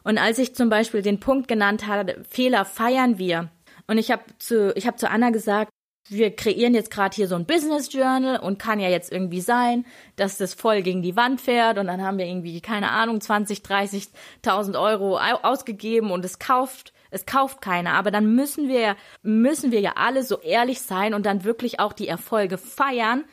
Und 0.03 0.17
als 0.17 0.37
ich 0.37 0.53
zum 0.53 0.67
Beispiel 0.67 1.01
den 1.01 1.21
Punkt 1.21 1.47
genannt 1.47 1.87
hatte, 1.87 2.21
Fehler 2.29 2.65
feiern 2.65 3.17
wir. 3.17 3.51
Und 3.87 3.99
ich 3.99 4.11
habe 4.11 4.23
zu, 4.37 4.75
ich 4.75 4.85
habe 4.85 4.97
zu 4.97 5.09
Anna 5.09 5.29
gesagt, 5.29 5.71
wir 6.09 6.35
kreieren 6.35 6.73
jetzt 6.73 6.91
gerade 6.91 7.15
hier 7.15 7.29
so 7.29 7.35
ein 7.35 7.45
Business 7.45 7.93
Journal 7.93 8.37
und 8.41 8.59
kann 8.59 8.81
ja 8.81 8.89
jetzt 8.89 9.13
irgendwie 9.13 9.39
sein, 9.39 9.85
dass 10.17 10.37
das 10.37 10.53
voll 10.53 10.81
gegen 10.81 11.01
die 11.01 11.15
Wand 11.15 11.39
fährt 11.39 11.77
und 11.77 11.87
dann 11.87 12.01
haben 12.01 12.17
wir 12.17 12.25
irgendwie, 12.25 12.59
keine 12.59 12.91
Ahnung, 12.91 13.21
20, 13.21 13.59
30.000 13.59 14.77
Euro 14.77 15.17
ausgegeben 15.17 16.11
und 16.11 16.25
es 16.25 16.37
kauft, 16.39 16.92
es 17.13 17.25
kauft 17.25 17.61
keiner. 17.61 17.93
Aber 17.93 18.11
dann 18.11 18.35
müssen 18.35 18.67
wir, 18.67 18.95
müssen 19.21 19.71
wir 19.71 19.79
ja 19.79 19.93
alle 19.95 20.23
so 20.23 20.39
ehrlich 20.39 20.81
sein 20.81 21.13
und 21.13 21.25
dann 21.25 21.43
wirklich 21.43 21.79
auch 21.79 21.93
die 21.93 22.07
Erfolge 22.07 22.57
feiern 22.57 23.23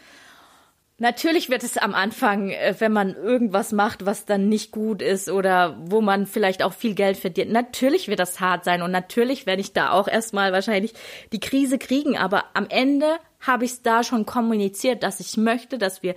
Natürlich 1.03 1.49
wird 1.49 1.65
es 1.65 1.79
am 1.79 1.95
Anfang, 1.95 2.51
äh, 2.51 2.75
wenn 2.79 2.93
man 2.93 3.15
irgendwas 3.15 3.73
macht, 3.73 4.05
was 4.05 4.27
dann 4.27 4.51
nicht 4.51 4.71
gut 4.71 5.01
ist 5.01 5.31
oder 5.31 5.79
wo 5.81 6.03
man 6.03 6.27
vielleicht 6.27 6.63
auch 6.63 6.75
viel 6.75 6.95
Geld 6.95 7.17
verdient, 7.17 7.51
natürlich 7.51 8.09
wird 8.09 8.19
das 8.21 8.39
hart 8.39 8.65
sein 8.65 8.83
und 8.83 8.91
natürlich 8.91 9.47
werde 9.47 9.63
ich 9.63 9.73
da 9.73 9.93
auch 9.93 10.09
erstmal 10.09 10.53
wahrscheinlich 10.53 10.93
die 11.33 11.41
Krise 11.41 11.79
kriegen. 11.79 12.19
Aber 12.19 12.45
am 12.53 12.67
Ende 12.69 13.17
habe 13.41 13.65
ich 13.65 13.71
es 13.71 13.83
da 13.83 14.05
schon 14.05 14.27
kommuniziert, 14.27 15.03
dass 15.03 15.21
ich 15.21 15.39
möchte, 15.39 15.79
dass 15.79 16.03
wir 16.03 16.15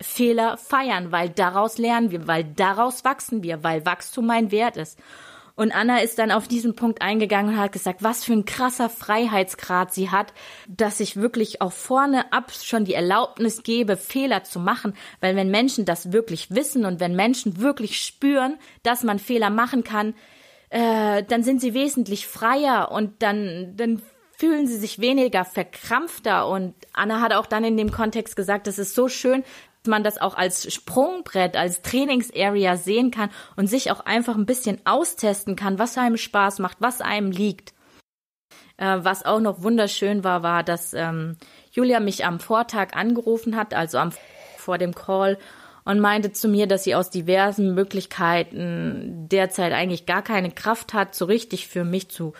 Fehler 0.00 0.56
feiern, 0.56 1.12
weil 1.12 1.28
daraus 1.28 1.76
lernen 1.76 2.10
wir, 2.10 2.26
weil 2.26 2.44
daraus 2.44 3.04
wachsen 3.04 3.42
wir, 3.42 3.62
weil 3.62 3.84
Wachstum 3.84 4.24
mein 4.24 4.50
Wert 4.50 4.78
ist. 4.78 4.98
Und 5.54 5.72
Anna 5.72 5.98
ist 5.98 6.18
dann 6.18 6.30
auf 6.30 6.48
diesen 6.48 6.74
Punkt 6.74 7.02
eingegangen 7.02 7.54
und 7.54 7.60
hat 7.60 7.72
gesagt, 7.72 8.02
was 8.02 8.24
für 8.24 8.32
ein 8.32 8.44
krasser 8.44 8.88
Freiheitsgrad 8.88 9.92
sie 9.92 10.10
hat, 10.10 10.32
dass 10.68 11.00
ich 11.00 11.16
wirklich 11.16 11.60
auch 11.60 11.72
vorne 11.72 12.32
ab 12.32 12.52
schon 12.52 12.84
die 12.84 12.94
Erlaubnis 12.94 13.62
gebe, 13.62 13.96
Fehler 13.96 14.44
zu 14.44 14.60
machen. 14.60 14.94
Weil 15.20 15.36
wenn 15.36 15.50
Menschen 15.50 15.84
das 15.84 16.12
wirklich 16.12 16.50
wissen 16.50 16.84
und 16.84 17.00
wenn 17.00 17.16
Menschen 17.16 17.60
wirklich 17.60 18.00
spüren, 18.00 18.58
dass 18.82 19.02
man 19.02 19.18
Fehler 19.18 19.50
machen 19.50 19.84
kann, 19.84 20.14
äh, 20.70 21.22
dann 21.24 21.42
sind 21.42 21.60
sie 21.60 21.74
wesentlich 21.74 22.26
freier 22.26 22.90
und 22.90 23.22
dann, 23.22 23.74
dann 23.76 24.00
fühlen 24.38 24.66
sie 24.66 24.78
sich 24.78 24.98
weniger 24.98 25.44
verkrampfter. 25.44 26.48
Und 26.48 26.74
Anna 26.94 27.20
hat 27.20 27.34
auch 27.34 27.46
dann 27.46 27.62
in 27.62 27.76
dem 27.76 27.92
Kontext 27.92 28.34
gesagt, 28.36 28.66
es 28.66 28.78
ist 28.78 28.94
so 28.94 29.08
schön, 29.08 29.44
man 29.86 30.04
das 30.04 30.20
auch 30.20 30.34
als 30.34 30.72
Sprungbrett, 30.72 31.56
als 31.56 31.82
Trainingsarea 31.82 32.76
sehen 32.76 33.10
kann 33.10 33.30
und 33.56 33.66
sich 33.66 33.90
auch 33.90 34.00
einfach 34.00 34.36
ein 34.36 34.46
bisschen 34.46 34.80
austesten 34.84 35.56
kann, 35.56 35.78
was 35.78 35.98
einem 35.98 36.16
Spaß 36.16 36.58
macht, 36.58 36.78
was 36.80 37.00
einem 37.00 37.30
liegt. 37.30 37.72
Äh, 38.76 38.98
was 39.02 39.24
auch 39.24 39.40
noch 39.40 39.62
wunderschön 39.62 40.24
war, 40.24 40.42
war, 40.42 40.62
dass 40.62 40.94
ähm, 40.94 41.36
Julia 41.70 42.00
mich 42.00 42.24
am 42.24 42.40
Vortag 42.40 42.94
angerufen 42.94 43.56
hat, 43.56 43.74
also 43.74 43.98
am 43.98 44.12
vor 44.56 44.78
dem 44.78 44.94
Call 44.94 45.38
und 45.84 46.00
meinte 46.00 46.32
zu 46.32 46.48
mir, 46.48 46.66
dass 46.66 46.84
sie 46.84 46.94
aus 46.94 47.10
diversen 47.10 47.74
Möglichkeiten 47.74 49.28
derzeit 49.28 49.72
eigentlich 49.72 50.06
gar 50.06 50.22
keine 50.22 50.50
Kraft 50.50 50.94
hat, 50.94 51.14
so 51.14 51.24
richtig 51.24 51.66
für 51.66 51.84
mich 51.84 52.08
zu 52.08 52.32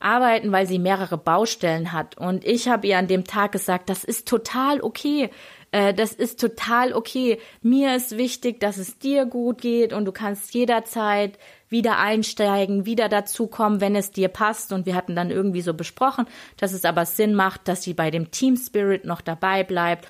arbeiten, 0.00 0.50
weil 0.50 0.66
sie 0.66 0.78
mehrere 0.78 1.18
Baustellen 1.18 1.92
hat. 1.92 2.16
Und 2.16 2.44
ich 2.44 2.68
habe 2.68 2.86
ihr 2.86 2.98
an 2.98 3.06
dem 3.06 3.24
Tag 3.24 3.52
gesagt, 3.52 3.90
das 3.90 4.02
ist 4.02 4.26
total 4.26 4.80
okay. 4.80 5.30
Äh, 5.72 5.94
das 5.94 6.12
ist 6.12 6.40
total 6.40 6.92
okay. 6.92 7.38
Mir 7.62 7.94
ist 7.94 8.16
wichtig, 8.16 8.60
dass 8.60 8.76
es 8.76 8.98
dir 8.98 9.26
gut 9.26 9.60
geht 9.60 9.92
und 9.92 10.04
du 10.04 10.12
kannst 10.12 10.52
jederzeit 10.54 11.38
wieder 11.68 11.98
einsteigen, 11.98 12.86
wieder 12.86 13.08
dazukommen, 13.08 13.80
wenn 13.80 13.94
es 13.94 14.10
dir 14.10 14.28
passt. 14.28 14.72
Und 14.72 14.86
wir 14.86 14.94
hatten 14.94 15.14
dann 15.14 15.30
irgendwie 15.30 15.62
so 15.62 15.74
besprochen, 15.74 16.26
dass 16.56 16.72
es 16.72 16.84
aber 16.84 17.06
Sinn 17.06 17.34
macht, 17.34 17.68
dass 17.68 17.82
sie 17.82 17.94
bei 17.94 18.10
dem 18.10 18.30
Team 18.30 18.56
Spirit 18.56 19.04
noch 19.04 19.20
dabei 19.20 19.62
bleibt. 19.62 20.06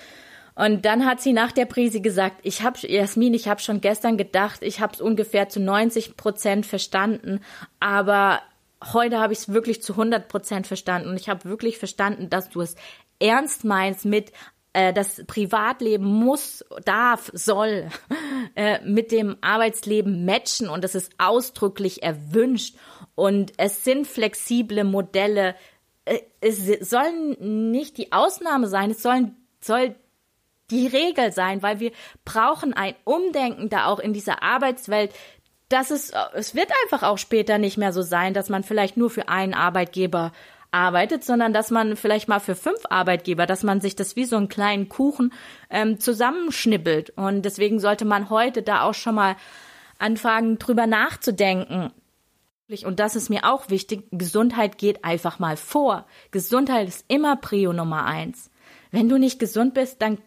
Und 0.55 0.85
dann 0.85 1.05
hat 1.05 1.21
sie 1.21 1.33
nach 1.33 1.51
der 1.51 1.65
Prise 1.65 2.01
gesagt, 2.01 2.37
ich 2.43 2.61
habe, 2.61 2.77
Jasmin, 2.85 3.33
ich 3.33 3.47
habe 3.47 3.61
schon 3.61 3.79
gestern 3.79 4.17
gedacht, 4.17 4.61
ich 4.61 4.81
habe 4.81 4.93
es 4.93 5.01
ungefähr 5.01 5.47
zu 5.47 5.59
90 5.59 6.17
Prozent 6.17 6.65
verstanden, 6.65 7.39
aber 7.79 8.41
heute 8.93 9.19
habe 9.19 9.33
ich 9.33 9.39
es 9.39 9.53
wirklich 9.53 9.81
zu 9.81 9.93
100 9.93 10.27
Prozent 10.27 10.67
verstanden. 10.67 11.09
Und 11.09 11.19
ich 11.19 11.29
habe 11.29 11.45
wirklich 11.45 11.77
verstanden, 11.77 12.29
dass 12.29 12.49
du 12.49 12.61
es 12.61 12.75
ernst 13.19 13.63
meinst 13.63 14.03
mit 14.03 14.33
das 14.93 15.23
Privatleben 15.25 16.05
muss, 16.05 16.63
darf, 16.85 17.29
soll 17.33 17.89
äh, 18.55 18.79
mit 18.85 19.11
dem 19.11 19.37
Arbeitsleben 19.41 20.25
matchen 20.25 20.69
und 20.69 20.83
das 20.83 20.95
ist 20.95 21.13
ausdrücklich 21.17 22.03
erwünscht 22.03 22.75
und 23.15 23.53
es 23.57 23.83
sind 23.83 24.07
flexible 24.07 24.83
Modelle. 24.83 25.55
Äh, 26.05 26.19
es 26.39 26.65
sollen 26.89 27.71
nicht 27.71 27.97
die 27.97 28.11
Ausnahme 28.11 28.67
sein, 28.67 28.91
es 28.91 29.03
sollen, 29.03 29.35
soll 29.59 29.95
die 30.69 30.87
Regel 30.87 31.33
sein, 31.33 31.61
weil 31.61 31.79
wir 31.79 31.91
brauchen 32.23 32.73
ein 32.73 32.95
Umdenken 33.03 33.69
da 33.69 33.87
auch 33.87 33.99
in 33.99 34.13
dieser 34.13 34.41
Arbeitswelt, 34.41 35.11
dass 35.67 35.91
es, 35.91 36.11
es 36.33 36.55
wird 36.55 36.71
einfach 36.83 37.07
auch 37.07 37.17
später 37.17 37.57
nicht 37.57 37.77
mehr 37.77 37.93
so 37.93 38.01
sein, 38.01 38.33
dass 38.33 38.49
man 38.49 38.63
vielleicht 38.63 38.97
nur 38.97 39.09
für 39.09 39.29
einen 39.29 39.53
Arbeitgeber 39.53 40.31
arbeitet, 40.71 41.23
sondern 41.23 41.53
dass 41.53 41.69
man 41.69 41.95
vielleicht 41.95 42.27
mal 42.27 42.39
für 42.39 42.55
fünf 42.55 42.79
Arbeitgeber, 42.89 43.45
dass 43.45 43.63
man 43.63 43.81
sich 43.81 43.95
das 43.95 44.15
wie 44.15 44.25
so 44.25 44.37
einen 44.37 44.49
kleinen 44.49 44.89
Kuchen 44.89 45.33
ähm, 45.69 45.99
zusammenschnippelt. 45.99 47.11
Und 47.11 47.43
deswegen 47.43 47.79
sollte 47.79 48.05
man 48.05 48.29
heute 48.29 48.63
da 48.63 48.83
auch 48.83 48.93
schon 48.93 49.15
mal 49.15 49.35
anfangen, 49.99 50.57
drüber 50.57 50.87
nachzudenken. 50.87 51.91
Und 52.85 52.99
das 53.01 53.17
ist 53.17 53.29
mir 53.29 53.51
auch 53.51 53.69
wichtig. 53.69 54.07
Gesundheit 54.11 54.77
geht 54.77 55.03
einfach 55.03 55.39
mal 55.39 55.57
vor. 55.57 56.05
Gesundheit 56.31 56.87
ist 56.87 57.05
immer 57.09 57.35
Prio 57.35 57.73
Nummer 57.73 58.05
eins. 58.05 58.49
Wenn 58.91 59.09
du 59.09 59.17
nicht 59.17 59.39
gesund 59.39 59.73
bist, 59.73 60.01
dann 60.01 60.19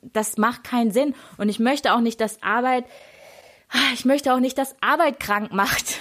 das 0.00 0.36
macht 0.38 0.64
keinen 0.64 0.90
Sinn. 0.90 1.14
Und 1.36 1.48
ich 1.48 1.60
möchte 1.60 1.94
auch 1.94 2.00
nicht, 2.00 2.20
dass 2.20 2.42
Arbeit, 2.42 2.84
ich 3.92 4.04
möchte 4.04 4.34
auch 4.34 4.40
nicht, 4.40 4.58
dass 4.58 4.74
Arbeit 4.80 5.20
krank 5.20 5.52
macht. 5.52 6.00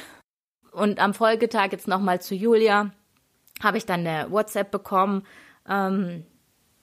Und 0.71 0.99
am 0.99 1.13
Folgetag 1.13 1.71
jetzt 1.71 1.87
nochmal 1.87 2.21
zu 2.21 2.33
Julia 2.33 2.91
habe 3.61 3.77
ich 3.77 3.85
dann 3.85 4.05
eine 4.05 4.31
WhatsApp 4.31 4.71
bekommen, 4.71 5.23
ähm, 5.67 6.25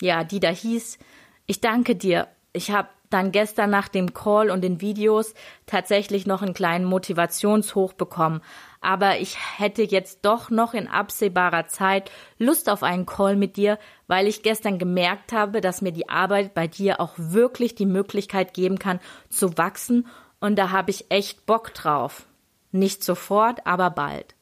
ja, 0.00 0.24
die 0.24 0.40
da 0.40 0.48
hieß, 0.48 0.98
ich 1.46 1.60
danke 1.60 1.96
dir. 1.96 2.28
Ich 2.52 2.70
habe 2.70 2.88
dann 3.10 3.32
gestern 3.32 3.70
nach 3.70 3.88
dem 3.88 4.14
Call 4.14 4.50
und 4.50 4.62
den 4.62 4.80
Videos 4.80 5.34
tatsächlich 5.66 6.26
noch 6.26 6.42
einen 6.42 6.54
kleinen 6.54 6.84
Motivationshoch 6.84 7.92
bekommen. 7.92 8.40
Aber 8.80 9.18
ich 9.18 9.36
hätte 9.58 9.82
jetzt 9.82 10.24
doch 10.24 10.48
noch 10.48 10.72
in 10.72 10.88
absehbarer 10.88 11.66
Zeit 11.66 12.10
Lust 12.38 12.70
auf 12.70 12.82
einen 12.82 13.04
Call 13.04 13.36
mit 13.36 13.56
dir, 13.56 13.78
weil 14.06 14.26
ich 14.26 14.42
gestern 14.42 14.78
gemerkt 14.78 15.32
habe, 15.32 15.60
dass 15.60 15.82
mir 15.82 15.92
die 15.92 16.08
Arbeit 16.08 16.54
bei 16.54 16.68
dir 16.68 17.00
auch 17.00 17.14
wirklich 17.16 17.74
die 17.74 17.86
Möglichkeit 17.86 18.54
geben 18.54 18.78
kann, 18.78 19.00
zu 19.28 19.58
wachsen. 19.58 20.06
Und 20.38 20.56
da 20.56 20.70
habe 20.70 20.90
ich 20.90 21.10
echt 21.10 21.44
Bock 21.46 21.74
drauf. 21.74 22.26
Nicht 22.70 23.02
sofort, 23.02 23.66
aber 23.66 23.90
bald. 23.90 24.36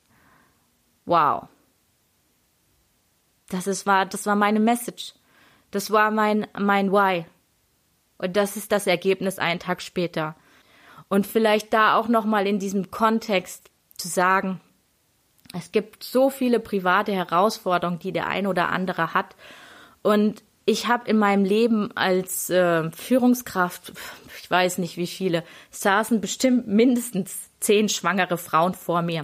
Wow. 1.06 1.48
Das 3.48 3.66
ist, 3.66 3.86
war, 3.86 4.06
das 4.06 4.26
war 4.26 4.36
meine 4.36 4.60
Message. 4.60 5.14
Das 5.70 5.90
war 5.90 6.10
mein, 6.10 6.46
mein 6.58 6.92
Why. 6.92 7.26
Und 8.18 8.36
das 8.36 8.56
ist 8.56 8.72
das 8.72 8.86
Ergebnis 8.86 9.38
einen 9.38 9.60
Tag 9.60 9.80
später. 9.82 10.34
Und 11.08 11.26
vielleicht 11.26 11.72
da 11.72 11.96
auch 11.96 12.08
nochmal 12.08 12.46
in 12.46 12.58
diesem 12.58 12.90
Kontext 12.90 13.70
zu 13.96 14.08
sagen, 14.08 14.60
es 15.54 15.72
gibt 15.72 16.04
so 16.04 16.28
viele 16.28 16.60
private 16.60 17.12
Herausforderungen, 17.12 17.98
die 17.98 18.12
der 18.12 18.26
ein 18.26 18.46
oder 18.46 18.68
andere 18.68 19.14
hat. 19.14 19.34
Und 20.02 20.42
ich 20.66 20.86
habe 20.86 21.08
in 21.08 21.16
meinem 21.16 21.44
Leben 21.44 21.96
als 21.96 22.50
äh, 22.50 22.90
Führungskraft, 22.90 23.92
ich 24.38 24.50
weiß 24.50 24.76
nicht 24.78 24.98
wie 24.98 25.06
viele, 25.06 25.42
saßen 25.70 26.20
bestimmt 26.20 26.68
mindestens 26.68 27.48
zehn 27.60 27.88
schwangere 27.88 28.36
Frauen 28.36 28.74
vor 28.74 29.00
mir. 29.00 29.22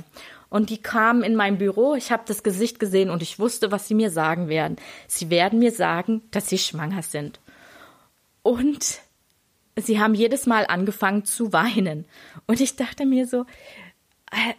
Und 0.55 0.70
die 0.70 0.80
kamen 0.80 1.24
in 1.24 1.34
mein 1.34 1.59
Büro, 1.59 1.96
ich 1.96 2.12
habe 2.12 2.22
das 2.28 2.44
Gesicht 2.44 2.78
gesehen 2.78 3.11
und 3.11 3.22
ich 3.22 3.40
wusste, 3.40 3.72
was 3.72 3.88
sie 3.88 3.94
mir 3.94 4.12
sagen 4.12 4.46
werden. 4.46 4.76
Sie 5.09 5.28
werden 5.28 5.59
mir 5.59 5.72
sagen, 5.72 6.22
dass 6.30 6.48
sie 6.48 6.59
schwanger 6.59 7.02
sind. 7.02 7.40
Und 8.44 9.00
sie 9.74 9.98
haben 9.98 10.14
jedes 10.14 10.46
Mal 10.46 10.64
angefangen 10.68 11.24
zu 11.24 11.52
weinen. 11.52 12.05
Und 12.46 12.61
ich 12.61 12.76
dachte 12.76 13.05
mir 13.05 13.26
so, 13.26 13.46
äh, 14.30 14.55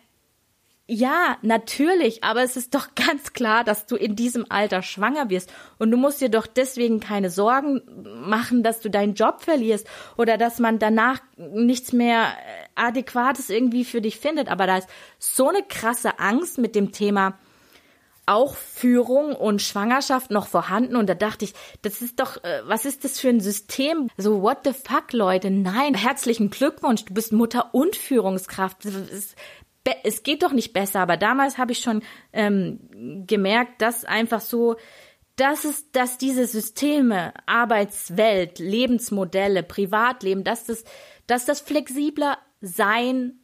ja, 0.87 1.37
natürlich, 1.41 2.23
aber 2.23 2.43
es 2.43 2.57
ist 2.57 2.75
doch 2.75 2.89
ganz 2.95 3.33
klar, 3.33 3.63
dass 3.63 3.87
du 3.87 3.95
in 3.95 4.15
diesem 4.15 4.45
Alter 4.49 4.83
schwanger 4.83 5.29
wirst 5.29 5.51
und 5.79 5.89
du 5.91 5.97
musst 5.97 6.21
dir 6.21 6.29
doch 6.29 6.45
deswegen 6.45 6.99
keine 6.99 7.29
Sorgen 7.29 7.81
machen, 8.27 8.61
dass 8.61 8.81
du 8.81 8.89
deinen 8.89 9.15
Job 9.15 9.41
verlierst 9.41 9.87
oder 10.17 10.37
dass 10.37 10.59
man 10.59 10.77
danach 10.77 11.21
nichts 11.37 11.91
mehr 11.91 12.25
äh, 12.25 12.65
adäquates 12.75 13.49
irgendwie 13.49 13.83
für 13.83 14.01
dich 14.01 14.19
findet, 14.19 14.49
aber 14.49 14.67
da 14.67 14.77
ist 14.77 14.89
so 15.17 15.49
eine 15.49 15.63
krasse 15.63 16.19
Angst 16.19 16.59
mit 16.59 16.75
dem 16.75 16.91
Thema 16.91 17.39
auch 18.27 18.55
Führung 18.55 19.35
und 19.35 19.61
Schwangerschaft 19.61 20.31
noch 20.31 20.47
vorhanden 20.47 20.95
und 20.95 21.07
da 21.07 21.13
dachte 21.13 21.45
ich, 21.45 21.53
das 21.83 22.01
ist 22.01 22.19
doch, 22.19 22.43
äh, 22.43 22.61
was 22.65 22.85
ist 22.85 23.03
das 23.03 23.19
für 23.19 23.29
ein 23.29 23.39
System? 23.39 24.09
So, 24.17 24.41
what 24.41 24.59
the 24.65 24.73
fuck, 24.73 25.13
Leute? 25.13 25.51
Nein, 25.51 25.93
herzlichen 25.93 26.49
Glückwunsch, 26.49 27.05
du 27.05 27.13
bist 27.13 27.33
Mutter 27.33 27.73
und 27.73 27.95
Führungskraft. 27.95 28.77
Es, 30.03 30.23
geht 30.23 30.43
doch 30.43 30.51
nicht 30.51 30.73
besser, 30.73 30.99
aber 31.01 31.17
damals 31.17 31.57
habe 31.57 31.71
ich 31.71 31.79
schon 31.79 32.01
ähm, 32.33 32.79
gemerkt, 33.27 33.81
dass 33.81 34.03
einfach 34.03 34.41
so, 34.41 34.77
dass 35.35 35.63
es, 35.63 35.91
dass 35.91 36.17
diese 36.17 36.47
Systeme, 36.47 37.33
Arbeitswelt, 37.45 38.59
Lebensmodelle, 38.59 39.63
Privatleben, 39.63 40.43
dass 40.43 40.65
das, 40.65 40.85
dass 41.27 41.45
das 41.45 41.59
flexibler 41.61 42.37
sein 42.61 43.39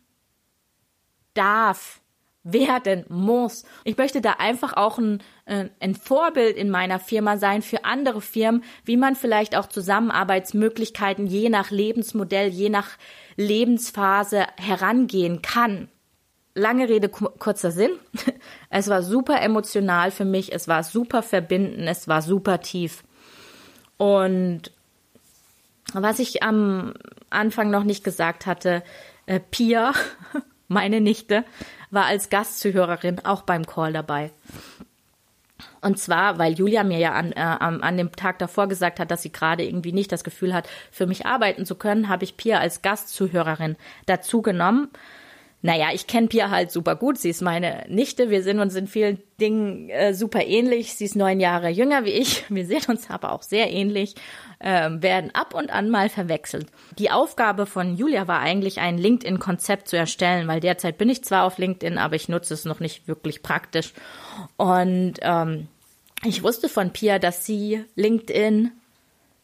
darf 1.34 2.02
werden 2.44 3.06
muss. 3.08 3.64
Ich 3.84 3.98
möchte 3.98 4.22
da 4.22 4.34
einfach 4.40 4.74
auch 4.74 4.98
ein, 4.98 5.22
äh, 5.46 5.70
ein 5.80 5.94
Vorbild 5.94 6.58
in 6.58 6.70
meiner 6.70 7.00
Firma 7.00 7.38
sein 7.38 7.62
für 7.62 7.86
andere 7.86 8.22
Firmen, 8.22 8.64
wie 8.84 8.98
man 8.98 9.16
vielleicht 9.16 9.56
auch 9.56 9.68
Zusammenarbeitsmöglichkeiten 9.68 11.28
je 11.28 11.50
nach 11.50 11.70
Lebensmodell, 11.70 12.50
je 12.50 12.70
nach 12.70 12.98
Lebensphase 13.36 14.48
herangehen 14.58 15.42
kann. 15.42 15.90
Lange 16.54 16.90
Rede, 16.90 17.10
kurzer 17.10 17.72
Sinn. 17.72 17.92
Es 18.74 18.88
war 18.88 19.04
super 19.04 19.42
emotional 19.42 20.12
für 20.12 20.24
mich, 20.24 20.54
es 20.54 20.70
war 20.70 20.84
super 20.84 21.24
verbindend, 21.24 21.90
es 21.90 22.08
war 22.08 22.22
super 22.22 22.62
tief. 22.62 23.04
Und 23.98 24.72
was 25.94 26.20
ich 26.20 26.42
am 26.42 26.94
Anfang 27.30 27.70
noch 27.70 27.84
nicht 27.84 28.06
gesagt 28.06 28.46
hatte, 28.46 28.82
äh, 29.26 29.42
Pia, 29.42 29.92
meine 30.70 31.02
Nichte, 31.02 31.44
war 31.90 32.06
als 32.06 32.30
Gastzuhörerin 32.30 33.26
auch 33.26 33.42
beim 33.42 33.66
Call 33.66 33.92
dabei. 33.92 34.32
Und 35.82 36.00
zwar, 36.00 36.38
weil 36.38 36.54
Julia 36.54 36.84
mir 36.84 37.00
ja 37.00 37.12
an, 37.12 37.34
äh, 37.34 37.40
an 37.40 37.98
dem 37.98 38.12
Tag 38.14 38.40
davor 38.40 38.68
gesagt 38.68 39.02
hat, 39.02 39.12
dass 39.12 39.22
sie 39.22 39.34
gerade 39.34 39.66
irgendwie 39.66 39.92
nicht 39.92 40.14
das 40.14 40.24
Gefühl 40.24 40.54
hat, 40.54 40.70
für 40.92 41.08
mich 41.08 41.26
arbeiten 41.26 41.66
zu 41.66 41.76
können, 41.76 42.08
habe 42.08 42.24
ich 42.24 42.38
Pia 42.38 42.60
als 42.60 42.82
Gastzuhörerin 42.82 43.76
dazu 44.06 44.42
genommen 44.42 44.90
naja, 45.64 45.90
ich 45.94 46.08
kenne 46.08 46.28
Pia 46.28 46.50
halt 46.50 46.72
super 46.72 46.96
gut. 46.96 47.20
Sie 47.20 47.30
ist 47.30 47.42
meine 47.42 47.86
Nichte. 47.88 48.32
Wir 48.32 48.42
sind 48.42 48.60
uns 48.60 48.74
in 48.74 48.88
vielen 48.88 49.22
Dingen 49.40 49.90
äh, 49.90 50.16
super 50.16 50.44
ähnlich. 50.44 50.96
Sie 50.96 51.06
ist 51.06 51.16
neun 51.16 51.40
Jahre 51.40 51.70
jünger 51.70 52.04
wie 52.04 52.12
ich. 52.12 52.46
Wir 52.50 52.66
sehen 52.66 52.84
uns 52.88 53.10
aber 53.12 53.32
auch 53.32 53.44
sehr 53.44 53.72
ähnlich, 53.72 54.16
äh, 54.60 54.90
werden 54.92 55.30
ab 55.36 55.54
und 55.54 55.72
an 55.72 55.92
mal 55.92 56.10
verwechselt. 56.10 56.68
Die 56.98 57.12
Aufgabe 57.12 57.68
von 57.68 57.96
Julia 57.96 58.28
war 58.28 58.40
eigentlich, 58.40 58.80
ein 58.80 58.98
LinkedIn-Konzept 58.98 59.88
zu 59.88 59.98
erstellen, 59.98 60.48
weil 60.48 60.62
derzeit 60.62 60.98
bin 60.98 61.10
ich 61.10 61.24
zwar 61.24 61.46
auf 61.46 61.60
LinkedIn, 61.60 62.00
aber 62.00 62.16
ich 62.16 62.28
nutze 62.28 62.56
es 62.56 62.66
noch 62.66 62.80
nicht 62.80 63.08
wirklich 63.08 63.44
praktisch. 63.44 63.94
Und 64.58 65.16
ähm, 65.22 65.68
ich 66.24 66.42
wusste 66.42 66.70
von 66.70 66.92
Pia, 66.92 67.20
dass 67.20 67.46
sie 67.46 67.84
LinkedIn 67.96 68.72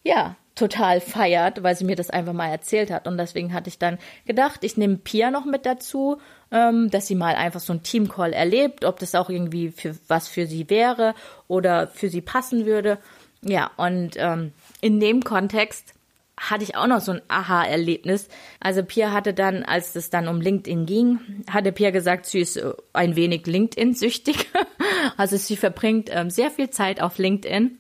ja 0.03 0.36
total 0.57 0.99
feiert, 0.99 1.63
weil 1.63 1.75
sie 1.75 1.85
mir 1.85 1.95
das 1.95 2.09
einfach 2.09 2.33
mal 2.33 2.49
erzählt 2.49 2.91
hat. 2.91 3.07
Und 3.07 3.17
deswegen 3.17 3.53
hatte 3.53 3.69
ich 3.69 3.79
dann 3.79 3.97
gedacht, 4.25 4.63
ich 4.63 4.75
nehme 4.75 4.97
Pia 4.97 5.31
noch 5.31 5.45
mit 5.45 5.65
dazu, 5.65 6.17
ähm, 6.51 6.89
dass 6.89 7.07
sie 7.07 7.15
mal 7.15 7.35
einfach 7.35 7.59
so 7.59 7.73
ein 7.73 7.83
Teamcall 7.83 8.33
erlebt, 8.33 8.83
ob 8.83 8.99
das 8.99 9.15
auch 9.15 9.29
irgendwie 9.29 9.69
für 9.71 9.95
was 10.07 10.27
für 10.27 10.47
sie 10.47 10.69
wäre 10.69 11.13
oder 11.47 11.87
für 11.87 12.09
sie 12.09 12.21
passen 12.21 12.65
würde. 12.65 12.97
Ja, 13.41 13.71
und 13.77 14.15
ähm, 14.17 14.51
in 14.81 14.99
dem 14.99 15.23
Kontext 15.23 15.93
hatte 16.39 16.63
ich 16.63 16.75
auch 16.75 16.87
noch 16.87 17.01
so 17.01 17.13
ein 17.13 17.21
Aha-Erlebnis. 17.27 18.27
Also 18.59 18.83
Pia 18.83 19.11
hatte 19.11 19.33
dann, 19.33 19.63
als 19.63 19.95
es 19.95 20.09
dann 20.09 20.27
um 20.27 20.39
LinkedIn 20.41 20.85
ging, 20.85 21.19
hatte 21.49 21.71
Pia 21.71 21.91
gesagt, 21.91 22.25
sie 22.25 22.39
ist 22.39 22.57
äh, 22.57 22.73
ein 22.93 23.15
wenig 23.15 23.45
LinkedIn-süchtig. 23.45 24.47
also 25.17 25.37
sie 25.37 25.55
verbringt 25.55 26.09
ähm, 26.11 26.29
sehr 26.29 26.51
viel 26.51 26.69
Zeit 26.69 27.01
auf 27.01 27.17
LinkedIn 27.17 27.77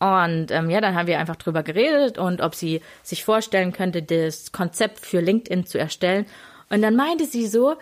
und 0.00 0.52
ähm, 0.52 0.70
ja, 0.70 0.80
dann 0.80 0.94
haben 0.94 1.08
wir 1.08 1.18
einfach 1.18 1.36
drüber 1.36 1.64
geredet 1.64 2.18
und 2.18 2.40
ob 2.40 2.54
sie 2.54 2.82
sich 3.02 3.24
vorstellen 3.24 3.72
könnte, 3.72 4.02
das 4.02 4.52
Konzept 4.52 5.00
für 5.00 5.20
LinkedIn 5.20 5.66
zu 5.66 5.78
erstellen. 5.78 6.26
Und 6.70 6.82
dann 6.82 6.94
meinte 6.94 7.24
sie 7.24 7.46
so, 7.48 7.74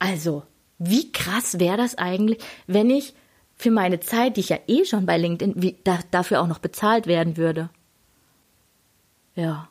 also, 0.00 0.42
wie 0.78 1.12
krass 1.12 1.60
wäre 1.60 1.76
das 1.76 1.96
eigentlich, 1.96 2.38
wenn 2.66 2.90
ich 2.90 3.14
für 3.54 3.70
meine 3.70 4.00
Zeit, 4.00 4.36
die 4.36 4.40
ich 4.40 4.48
ja 4.48 4.58
eh 4.66 4.84
schon 4.84 5.06
bei 5.06 5.18
LinkedIn, 5.18 5.54
wie, 5.62 5.76
da, 5.84 5.98
dafür 6.10 6.40
auch 6.40 6.46
noch 6.48 6.58
bezahlt 6.58 7.06
werden 7.06 7.36
würde. 7.36 7.70
Ja. 9.34 9.68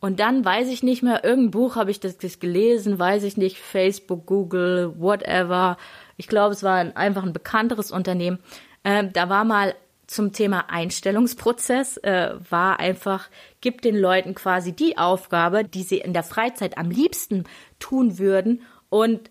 Und 0.00 0.20
dann 0.20 0.44
weiß 0.44 0.68
ich 0.68 0.82
nicht 0.82 1.02
mehr, 1.02 1.22
irgendein 1.22 1.50
Buch 1.50 1.76
habe 1.76 1.90
ich 1.90 2.00
das, 2.00 2.16
das 2.16 2.40
gelesen, 2.40 2.98
weiß 2.98 3.24
ich 3.24 3.36
nicht, 3.36 3.58
Facebook, 3.58 4.26
Google, 4.26 4.94
whatever. 4.98 5.76
Ich 6.16 6.28
glaube, 6.28 6.54
es 6.54 6.62
war 6.62 6.76
ein, 6.76 6.96
einfach 6.96 7.22
ein 7.22 7.32
bekannteres 7.32 7.90
Unternehmen. 7.90 8.38
Ähm, 8.84 9.12
da 9.12 9.28
war 9.28 9.44
mal 9.44 9.74
zum 10.06 10.32
Thema 10.32 10.70
Einstellungsprozess 10.70 11.96
äh, 11.98 12.34
war 12.48 12.78
einfach, 12.78 13.28
gibt 13.60 13.84
den 13.84 13.96
Leuten 13.96 14.34
quasi 14.34 14.72
die 14.72 14.98
Aufgabe, 14.98 15.64
die 15.64 15.82
sie 15.82 15.98
in 15.98 16.12
der 16.12 16.22
Freizeit 16.22 16.78
am 16.78 16.90
liebsten 16.90 17.44
tun 17.78 18.18
würden 18.18 18.62
und 18.88 19.30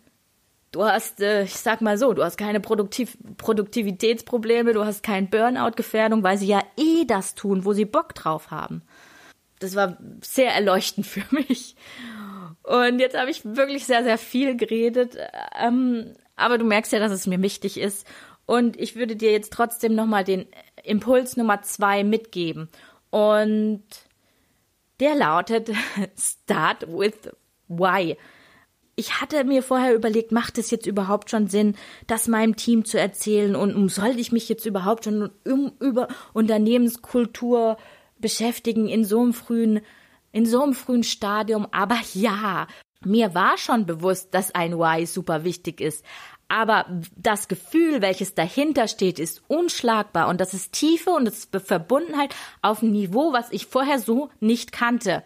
du 0.76 0.84
hast, 0.84 1.22
äh, 1.22 1.44
ich 1.44 1.56
sag 1.56 1.82
mal 1.82 1.98
so, 1.98 2.14
du 2.14 2.24
hast 2.24 2.38
keine 2.38 2.60
Produktiv 2.60 3.18
Produktivitätsprobleme, 3.38 4.74
du 4.74 4.86
hast 4.86 5.04
keine 5.04 5.28
Burnout-Gefährdung, 5.28 6.24
weil 6.24 6.38
sie 6.38 6.48
ja 6.48 6.62
eh 6.78 7.06
das 7.06 7.36
tun, 7.36 7.66
wo 7.66 7.74
sie 7.74 7.86
Bock 7.86 8.14
drauf 8.14 8.52
haben. 8.52 8.82
Das 9.60 9.76
war 9.76 9.98
sehr 10.22 10.54
erleuchtend 10.54 11.08
für 11.08 11.24
mich. 11.34 11.76
Und 12.64 13.00
jetzt 13.00 13.18
habe 13.18 13.32
ich 13.32 13.46
wirklich 13.46 13.86
sehr, 13.86 14.04
sehr 14.04 14.18
viel 14.18 14.58
geredet. 14.58 15.18
Ähm, 15.58 16.14
aber 16.36 16.58
du 16.58 16.66
merkst 16.66 16.92
ja, 16.92 17.00
dass 17.00 17.12
es 17.12 17.28
mir 17.28 17.42
wichtig 17.42 17.80
ist. 17.80 18.06
Und 18.46 18.80
ich 18.80 18.96
würde 18.96 19.16
dir 19.16 19.32
jetzt 19.32 19.54
trotzdem 19.54 19.96
nochmal 19.96 20.24
den 20.24 20.46
Impuls 20.86 21.38
Nummer 21.38 21.62
zwei 21.62 22.04
mitgeben. 22.04 22.70
Und 23.10 23.84
der 25.00 25.16
lautet 25.16 25.72
Start 26.18 26.88
with 26.88 27.30
Why. 27.68 28.18
Ich 28.98 29.20
hatte 29.20 29.44
mir 29.44 29.62
vorher 29.62 29.94
überlegt, 29.94 30.32
macht 30.32 30.58
es 30.58 30.72
jetzt 30.72 30.86
überhaupt 30.86 31.30
schon 31.30 31.48
Sinn, 31.48 31.76
das 32.08 32.30
meinem 32.30 32.56
Team 32.56 32.86
zu 32.86 32.98
erzählen 32.98 33.56
und 33.56 33.90
soll 33.90 34.18
ich 34.20 34.32
mich 34.32 34.48
jetzt 34.48 34.66
überhaupt 34.66 35.04
schon 35.04 35.32
um, 35.46 35.74
über 35.82 36.08
Unternehmenskultur 36.34 37.78
beschäftigen 38.20 38.88
in 38.88 39.04
so 39.04 39.20
einem 39.20 39.34
frühen, 39.34 39.82
in 40.32 40.46
so 40.46 40.64
einem 40.64 40.74
frühen 40.74 41.04
Stadium? 41.04 41.68
Aber 41.72 41.98
ja, 42.14 42.68
mir 43.04 43.36
war 43.36 43.58
schon 43.58 43.86
bewusst, 43.86 44.34
dass 44.34 44.56
ein 44.56 44.80
Why 44.80 45.06
super 45.06 45.44
wichtig 45.44 45.82
ist. 45.82 46.06
Aber 46.48 46.86
das 47.16 47.48
Gefühl, 47.48 48.02
welches 48.02 48.36
dahinter 48.36 48.88
steht, 48.88 49.18
ist 49.18 49.42
unschlagbar 49.48 50.28
und 50.28 50.40
das 50.40 50.54
ist 50.54 50.74
Tiefe 50.74 51.10
und 51.10 51.26
das 51.26 51.40
ist 51.40 51.50
Verbundenheit 51.66 52.36
auf 52.62 52.82
ein 52.82 52.92
Niveau, 52.92 53.34
was 53.34 53.52
ich 53.52 53.66
vorher 53.66 54.00
so 54.00 54.30
nicht 54.40 54.72
kannte. 54.72 55.24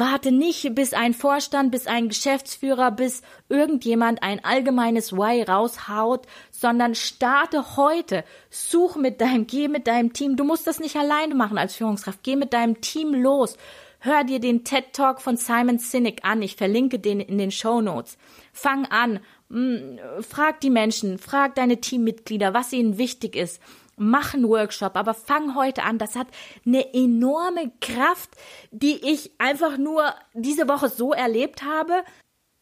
Warte 0.00 0.30
nicht, 0.30 0.76
bis 0.76 0.94
ein 0.94 1.12
Vorstand, 1.12 1.72
bis 1.72 1.88
ein 1.88 2.08
Geschäftsführer, 2.08 2.92
bis 2.92 3.22
irgendjemand 3.48 4.22
ein 4.22 4.44
allgemeines 4.44 5.12
Why 5.12 5.42
raushaut, 5.42 6.24
sondern 6.52 6.94
starte 6.94 7.76
heute. 7.76 8.22
Such 8.48 8.94
mit 8.94 9.20
deinem, 9.20 9.48
geh 9.48 9.66
mit 9.66 9.88
deinem 9.88 10.12
Team. 10.12 10.36
Du 10.36 10.44
musst 10.44 10.68
das 10.68 10.78
nicht 10.78 10.94
alleine 10.94 11.34
machen 11.34 11.58
als 11.58 11.74
Führungskraft. 11.74 12.22
Geh 12.22 12.36
mit 12.36 12.52
deinem 12.52 12.80
Team 12.80 13.12
los. 13.12 13.56
Hör 13.98 14.22
dir 14.22 14.38
den 14.38 14.62
TED 14.62 14.92
Talk 14.92 15.20
von 15.20 15.36
Simon 15.36 15.80
Sinek 15.80 16.20
an. 16.22 16.42
Ich 16.42 16.54
verlinke 16.54 17.00
den 17.00 17.18
in 17.18 17.36
den 17.36 17.50
Show 17.50 17.80
Notes. 17.80 18.16
Fang 18.52 18.86
an, 18.86 19.18
frag 19.50 20.60
die 20.60 20.70
Menschen, 20.70 21.18
frag 21.18 21.54
deine 21.54 21.80
Teammitglieder, 21.80 22.52
was 22.52 22.72
ihnen 22.72 22.98
wichtig 22.98 23.34
ist. 23.34 23.60
Mach 23.96 24.34
einen 24.34 24.48
Workshop, 24.48 24.96
aber 24.96 25.14
fang 25.14 25.54
heute 25.56 25.82
an. 25.82 25.98
Das 25.98 26.14
hat 26.14 26.28
eine 26.64 26.94
enorme 26.94 27.72
Kraft, 27.80 28.30
die 28.70 28.96
ich 29.10 29.32
einfach 29.38 29.76
nur 29.76 30.14
diese 30.34 30.68
Woche 30.68 30.88
so 30.88 31.12
erlebt 31.12 31.62
habe. 31.62 32.04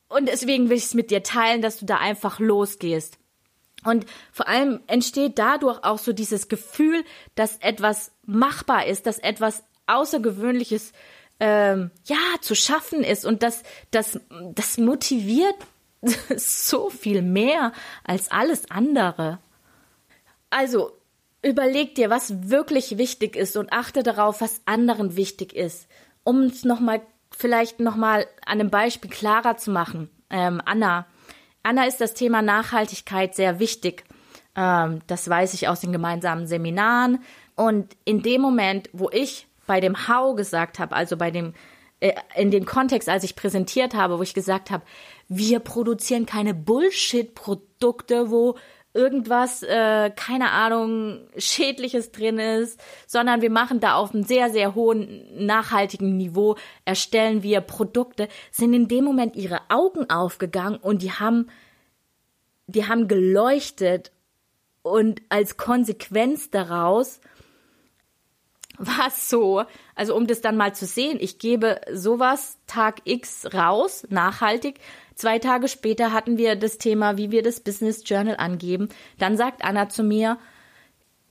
Und 0.08 0.28
deswegen 0.28 0.70
will 0.70 0.76
ich 0.76 0.84
es 0.84 0.94
mit 0.94 1.10
dir 1.10 1.22
teilen, 1.22 1.60
dass 1.60 1.78
du 1.78 1.86
da 1.86 1.96
einfach 1.96 2.38
losgehst. 2.38 3.18
Und 3.84 4.06
vor 4.32 4.48
allem 4.48 4.80
entsteht 4.86 5.38
dadurch 5.38 5.84
auch 5.84 5.98
so 5.98 6.12
dieses 6.12 6.48
Gefühl, 6.48 7.04
dass 7.34 7.58
etwas 7.58 8.12
machbar 8.24 8.86
ist, 8.86 9.06
dass 9.06 9.18
etwas 9.18 9.64
Außergewöhnliches 9.86 10.92
ähm, 11.38 11.90
ja 12.06 12.16
zu 12.40 12.54
schaffen 12.54 13.04
ist 13.04 13.26
und 13.26 13.42
das 13.42 13.62
das 13.90 14.18
das 14.54 14.78
motiviert 14.78 15.54
so 16.36 16.90
viel 16.90 17.22
mehr 17.22 17.72
als 18.04 18.30
alles 18.30 18.70
andere. 18.70 19.38
Also, 20.50 20.92
überleg 21.42 21.94
dir, 21.94 22.10
was 22.10 22.50
wirklich 22.50 22.98
wichtig 22.98 23.36
ist 23.36 23.56
und 23.56 23.72
achte 23.72 24.02
darauf, 24.02 24.40
was 24.40 24.60
anderen 24.64 25.16
wichtig 25.16 25.54
ist. 25.54 25.88
Um 26.24 26.42
es 26.42 26.64
nochmal, 26.64 27.02
vielleicht 27.30 27.80
nochmal 27.80 28.26
an 28.44 28.60
einem 28.60 28.70
Beispiel 28.70 29.10
klarer 29.10 29.56
zu 29.56 29.70
machen. 29.70 30.10
Ähm, 30.30 30.60
Anna. 30.64 31.06
Anna 31.62 31.84
ist 31.86 32.00
das 32.00 32.14
Thema 32.14 32.42
Nachhaltigkeit 32.42 33.34
sehr 33.34 33.58
wichtig. 33.58 34.04
Ähm, 34.54 35.00
das 35.06 35.28
weiß 35.28 35.54
ich 35.54 35.68
aus 35.68 35.80
den 35.80 35.92
gemeinsamen 35.92 36.46
Seminaren. 36.46 37.22
Und 37.54 37.96
in 38.04 38.22
dem 38.22 38.40
Moment, 38.40 38.88
wo 38.92 39.10
ich 39.10 39.46
bei 39.66 39.80
dem 39.80 40.08
How 40.08 40.36
gesagt 40.36 40.78
habe, 40.78 40.94
also 40.94 41.16
bei 41.16 41.30
dem 41.30 41.54
äh, 42.00 42.12
in 42.34 42.50
dem 42.50 42.66
Kontext, 42.66 43.08
als 43.08 43.24
ich 43.24 43.36
präsentiert 43.36 43.94
habe, 43.94 44.18
wo 44.18 44.22
ich 44.22 44.34
gesagt 44.34 44.70
habe, 44.70 44.84
wir 45.28 45.60
produzieren 45.60 46.26
keine 46.26 46.54
Bullshit-Produkte, 46.54 48.30
wo 48.30 48.56
irgendwas, 48.96 49.62
äh, 49.62 50.10
keine 50.10 50.50
Ahnung, 50.52 51.28
schädliches 51.36 52.12
drin 52.12 52.38
ist, 52.38 52.80
sondern 53.06 53.42
wir 53.42 53.50
machen 53.50 53.78
da 53.78 53.94
auf 53.96 54.14
einem 54.14 54.24
sehr, 54.24 54.50
sehr 54.50 54.74
hohen, 54.74 55.46
nachhaltigen 55.46 56.16
Niveau, 56.16 56.56
erstellen 56.84 57.42
wir 57.42 57.60
Produkte, 57.60 58.28
sind 58.50 58.72
in 58.72 58.88
dem 58.88 59.04
Moment 59.04 59.36
ihre 59.36 59.60
Augen 59.68 60.08
aufgegangen 60.08 60.78
und 60.78 61.02
die 61.02 61.12
haben, 61.12 61.48
die 62.66 62.88
haben 62.88 63.06
geleuchtet 63.06 64.12
und 64.82 65.20
als 65.28 65.56
Konsequenz 65.58 66.50
daraus 66.50 67.20
war 68.78 69.08
es 69.08 69.28
so, 69.28 69.64
also 69.94 70.14
um 70.14 70.26
das 70.26 70.40
dann 70.40 70.56
mal 70.56 70.74
zu 70.74 70.86
sehen, 70.86 71.18
ich 71.20 71.38
gebe 71.38 71.80
sowas 71.92 72.58
Tag 72.66 73.02
X 73.04 73.46
raus, 73.54 74.06
nachhaltig, 74.10 74.80
Zwei 75.16 75.38
Tage 75.38 75.66
später 75.68 76.12
hatten 76.12 76.36
wir 76.36 76.56
das 76.56 76.76
Thema, 76.76 77.16
wie 77.16 77.30
wir 77.30 77.42
das 77.42 77.60
Business 77.60 78.02
Journal 78.04 78.36
angeben. 78.36 78.90
Dann 79.18 79.38
sagt 79.38 79.64
Anna 79.64 79.88
zu 79.88 80.02
mir, 80.02 80.36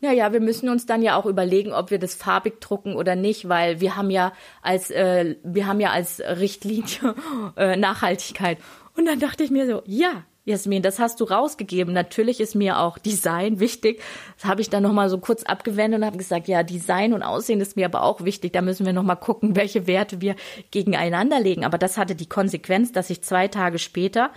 ja, 0.02 0.12
ja, 0.12 0.34
wir 0.34 0.40
müssen 0.40 0.70
uns 0.70 0.88
dann 0.88 1.04
ja 1.04 1.16
auch 1.16 1.28
überlegen, 1.28 1.72
ob 1.72 1.92
wir 1.92 2.00
das 2.00 2.16
farbig 2.16 2.60
drucken 2.62 2.96
oder 2.96 3.16
nicht, 3.16 3.48
weil 3.48 3.80
wir 3.82 3.96
haben 3.96 4.10
ja 4.10 4.34
als 4.64 4.90
äh, 4.90 5.36
wir 5.44 5.68
haben 5.68 5.80
ja 5.80 5.92
als 5.92 6.20
Richtlinie 6.20 7.16
äh, 7.58 7.76
Nachhaltigkeit. 7.76 8.58
Und 8.98 9.06
dann 9.06 9.20
dachte 9.20 9.44
ich 9.44 9.52
mir 9.52 9.68
so, 9.68 9.84
ja, 9.86 10.24
Jasmin, 10.46 10.84
das 10.84 11.00
hast 11.00 11.20
du 11.20 11.24
rausgegeben. 11.24 11.92
Natürlich 11.94 12.40
ist 12.40 12.54
mir 12.54 12.80
auch 12.80 13.00
Design 13.00 13.60
wichtig. 13.60 14.02
Das 14.38 14.46
habe 14.46 14.62
ich 14.62 14.70
dann 14.70 14.84
nochmal 14.84 15.10
so 15.10 15.18
kurz 15.18 15.44
abgewendet 15.44 16.00
und 16.00 16.06
habe 16.06 16.18
gesagt, 16.18 16.48
ja, 16.48 16.62
Design 16.62 17.14
und 17.14 17.24
Aussehen 17.24 17.60
ist 17.62 17.76
mir 17.76 17.86
aber 17.86 18.04
auch 18.04 18.24
wichtig. 18.24 18.54
Da 18.54 18.62
müssen 18.62 18.86
wir 18.86 18.94
nochmal 18.94 19.18
gucken, 19.18 19.56
welche 19.56 19.88
Werte 19.88 20.22
wir 20.22 20.36
gegeneinander 20.72 21.40
legen. 21.40 21.66
Aber 21.66 21.78
das 21.78 21.98
hatte 21.98 22.16
die 22.16 22.30
Konsequenz, 22.30 22.92
dass 22.92 23.10
ich 23.10 23.24
zwei 23.24 23.48
Tage 23.48 23.80
später 23.80 24.30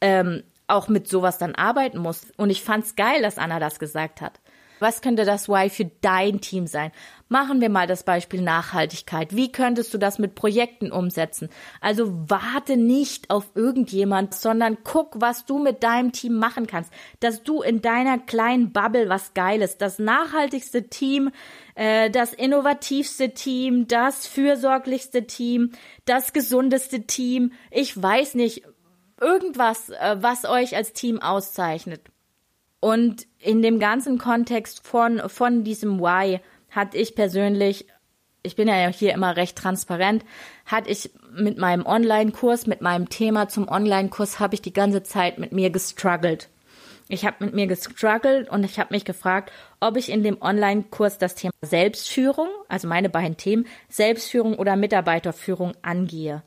ähm, 0.00 0.42
auch 0.66 0.88
mit 0.88 1.06
sowas 1.08 1.38
dann 1.38 1.54
arbeiten 1.54 1.98
muss. 1.98 2.26
Und 2.36 2.50
ich 2.50 2.62
fand's 2.62 2.96
geil, 2.96 3.22
dass 3.22 3.38
Anna 3.38 3.60
das 3.60 3.78
gesagt 3.78 4.20
hat. 4.20 4.40
Was 4.78 5.00
könnte 5.00 5.24
das 5.24 5.48
Why 5.48 5.70
für 5.70 5.86
dein 6.00 6.40
Team 6.40 6.66
sein? 6.66 6.92
Machen 7.28 7.60
wir 7.60 7.70
mal 7.70 7.86
das 7.86 8.04
Beispiel 8.04 8.42
Nachhaltigkeit. 8.42 9.34
Wie 9.34 9.50
könntest 9.50 9.92
du 9.92 9.98
das 9.98 10.18
mit 10.18 10.34
Projekten 10.34 10.92
umsetzen? 10.92 11.48
Also 11.80 12.12
warte 12.28 12.76
nicht 12.76 13.30
auf 13.30 13.50
irgendjemand, 13.54 14.34
sondern 14.34 14.78
guck, 14.84 15.20
was 15.20 15.44
du 15.44 15.58
mit 15.58 15.82
deinem 15.82 16.12
Team 16.12 16.34
machen 16.34 16.66
kannst. 16.66 16.92
Dass 17.20 17.42
du 17.42 17.62
in 17.62 17.80
deiner 17.80 18.18
kleinen 18.18 18.72
Bubble 18.72 19.08
was 19.08 19.34
Geiles, 19.34 19.78
das 19.78 19.98
nachhaltigste 19.98 20.88
Team, 20.88 21.30
äh, 21.74 22.10
das 22.10 22.32
innovativste 22.32 23.34
Team, 23.34 23.88
das 23.88 24.26
fürsorglichste 24.26 25.26
Team, 25.26 25.72
das 26.04 26.32
gesundeste 26.32 27.06
Team, 27.06 27.52
ich 27.70 28.00
weiß 28.00 28.34
nicht, 28.34 28.62
irgendwas, 29.20 29.88
äh, 29.90 30.16
was 30.20 30.44
euch 30.44 30.76
als 30.76 30.92
Team 30.92 31.20
auszeichnet. 31.20 32.02
Und 32.86 33.26
in 33.40 33.62
dem 33.62 33.80
ganzen 33.80 34.16
Kontext 34.16 34.86
von, 34.86 35.20
von 35.28 35.64
diesem 35.64 35.98
Why 35.98 36.38
hatte 36.70 36.96
ich 36.96 37.16
persönlich, 37.16 37.88
ich 38.44 38.54
bin 38.54 38.68
ja 38.68 38.86
hier 38.86 39.12
immer 39.12 39.36
recht 39.36 39.58
transparent, 39.58 40.24
hatte 40.66 40.88
ich 40.90 41.10
mit 41.32 41.58
meinem 41.58 41.84
Online-Kurs, 41.84 42.68
mit 42.68 42.82
meinem 42.82 43.08
Thema 43.08 43.48
zum 43.48 43.66
Online-Kurs, 43.66 44.38
habe 44.38 44.54
ich 44.54 44.62
die 44.62 44.72
ganze 44.72 45.02
Zeit 45.02 45.40
mit 45.40 45.50
mir 45.50 45.70
gestruggelt. 45.70 46.48
Ich 47.08 47.26
habe 47.26 47.44
mit 47.44 47.54
mir 47.54 47.66
gestruggelt 47.66 48.48
und 48.48 48.62
ich 48.62 48.78
habe 48.78 48.94
mich 48.94 49.04
gefragt, 49.04 49.50
ob 49.80 49.96
ich 49.96 50.08
in 50.08 50.22
dem 50.22 50.40
Online-Kurs 50.40 51.18
das 51.18 51.34
Thema 51.34 51.54
Selbstführung, 51.62 52.50
also 52.68 52.86
meine 52.86 53.08
beiden 53.08 53.36
Themen, 53.36 53.66
Selbstführung 53.88 54.54
oder 54.54 54.76
Mitarbeiterführung 54.76 55.72
angehe. 55.82 56.44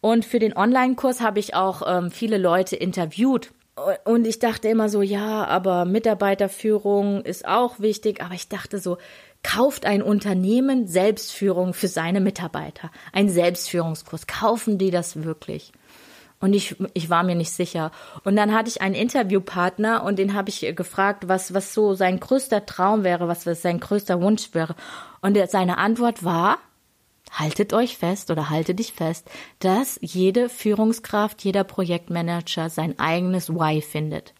Und 0.00 0.24
für 0.24 0.38
den 0.38 0.56
Online-Kurs 0.56 1.20
habe 1.20 1.40
ich 1.40 1.54
auch 1.54 1.82
ähm, 1.86 2.10
viele 2.10 2.38
Leute 2.38 2.74
interviewt 2.74 3.50
und 4.04 4.26
ich 4.26 4.38
dachte 4.38 4.68
immer 4.68 4.88
so, 4.88 5.02
ja, 5.02 5.44
aber 5.44 5.84
Mitarbeiterführung 5.84 7.22
ist 7.22 7.46
auch 7.46 7.80
wichtig. 7.80 8.22
Aber 8.22 8.34
ich 8.34 8.48
dachte 8.48 8.78
so, 8.78 8.98
kauft 9.42 9.84
ein 9.84 10.02
Unternehmen 10.02 10.86
Selbstführung 10.86 11.74
für 11.74 11.88
seine 11.88 12.20
Mitarbeiter? 12.20 12.90
Ein 13.12 13.28
Selbstführungskurs. 13.28 14.26
Kaufen 14.26 14.78
die 14.78 14.90
das 14.90 15.22
wirklich? 15.22 15.72
Und 16.40 16.52
ich, 16.52 16.76
ich 16.94 17.10
war 17.10 17.24
mir 17.24 17.34
nicht 17.34 17.50
sicher. 17.50 17.90
Und 18.22 18.36
dann 18.36 18.54
hatte 18.54 18.68
ich 18.68 18.80
einen 18.80 18.94
Interviewpartner 18.94 20.04
und 20.04 20.18
den 20.18 20.34
habe 20.34 20.50
ich 20.50 20.60
gefragt, 20.76 21.26
was, 21.26 21.52
was 21.52 21.74
so 21.74 21.94
sein 21.94 22.20
größter 22.20 22.64
Traum 22.64 23.02
wäre, 23.02 23.26
was, 23.26 23.42
sein 23.42 23.80
größter 23.80 24.20
Wunsch 24.20 24.54
wäre. 24.54 24.76
Und 25.20 25.36
seine 25.50 25.78
Antwort 25.78 26.24
war, 26.24 26.58
haltet 27.32 27.72
euch 27.72 27.96
fest 27.96 28.30
oder 28.30 28.50
halte 28.50 28.74
dich 28.74 28.92
fest, 28.92 29.30
dass 29.58 29.98
jede 30.02 30.48
Führungskraft, 30.48 31.44
jeder 31.44 31.64
Projektmanager 31.64 32.70
sein 32.70 32.98
eigenes 32.98 33.50
Why 33.50 33.80
findet. 33.80 34.34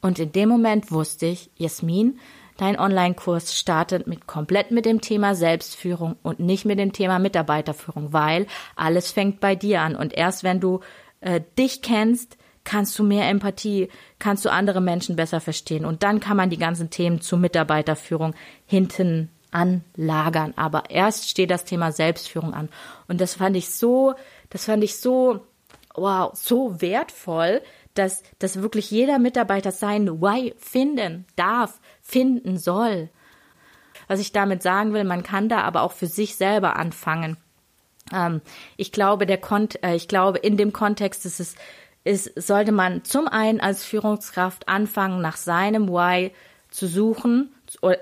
Und 0.00 0.18
in 0.18 0.32
dem 0.32 0.48
Moment 0.48 0.92
wusste 0.92 1.26
ich, 1.26 1.50
Jasmin, 1.56 2.18
dein 2.56 2.78
Online-Kurs 2.78 3.58
startet 3.58 4.06
mit 4.06 4.26
komplett 4.26 4.70
mit 4.70 4.84
dem 4.84 5.00
Thema 5.00 5.34
Selbstführung 5.34 6.16
und 6.22 6.40
nicht 6.40 6.64
mit 6.64 6.78
dem 6.78 6.92
Thema 6.92 7.18
Mitarbeiterführung, 7.18 8.12
weil 8.12 8.46
alles 8.76 9.10
fängt 9.10 9.40
bei 9.40 9.54
dir 9.54 9.80
an. 9.80 9.96
Und 9.96 10.12
erst 10.12 10.44
wenn 10.44 10.60
du 10.60 10.80
äh, 11.20 11.40
dich 11.58 11.82
kennst, 11.82 12.36
kannst 12.64 12.98
du 12.98 13.02
mehr 13.02 13.28
Empathie, 13.28 13.88
kannst 14.18 14.44
du 14.44 14.52
andere 14.52 14.80
Menschen 14.80 15.16
besser 15.16 15.40
verstehen. 15.40 15.84
Und 15.84 16.02
dann 16.02 16.20
kann 16.20 16.36
man 16.36 16.50
die 16.50 16.58
ganzen 16.58 16.90
Themen 16.90 17.20
zur 17.20 17.38
Mitarbeiterführung 17.38 18.34
hinten 18.66 19.30
anlagern. 19.50 20.54
Aber 20.56 20.90
erst 20.90 21.28
steht 21.28 21.50
das 21.50 21.64
Thema 21.64 21.92
Selbstführung 21.92 22.54
an. 22.54 22.68
Und 23.06 23.20
das 23.20 23.34
fand 23.34 23.56
ich 23.56 23.70
so, 23.70 24.14
das 24.50 24.64
fand 24.64 24.84
ich 24.84 24.98
so, 24.98 25.40
wow, 25.94 26.30
so 26.34 26.80
wertvoll, 26.80 27.62
dass, 27.94 28.22
dass 28.38 28.62
wirklich 28.62 28.90
jeder 28.90 29.18
Mitarbeiter 29.18 29.72
sein 29.72 30.20
Why 30.20 30.54
finden 30.58 31.26
darf, 31.36 31.80
finden 32.00 32.58
soll. 32.58 33.10
Was 34.06 34.20
ich 34.20 34.32
damit 34.32 34.62
sagen 34.62 34.92
will, 34.92 35.04
man 35.04 35.22
kann 35.22 35.48
da 35.48 35.62
aber 35.62 35.82
auch 35.82 35.92
für 35.92 36.06
sich 36.06 36.36
selber 36.36 36.76
anfangen. 36.76 37.36
Ähm, 38.12 38.40
ich 38.76 38.92
glaube, 38.92 39.26
der 39.26 39.38
Kont 39.38 39.82
äh, 39.82 39.94
ich 39.94 40.08
glaube, 40.08 40.38
in 40.38 40.56
dem 40.56 40.72
Kontext 40.72 41.26
ist 41.26 41.40
es, 41.40 41.54
ist, 42.04 42.40
sollte 42.40 42.72
man 42.72 43.04
zum 43.04 43.28
einen 43.28 43.60
als 43.60 43.84
Führungskraft 43.84 44.68
anfangen, 44.68 45.20
nach 45.20 45.36
seinem 45.36 45.88
Why 45.88 46.32
zu 46.70 46.86
suchen 46.86 47.50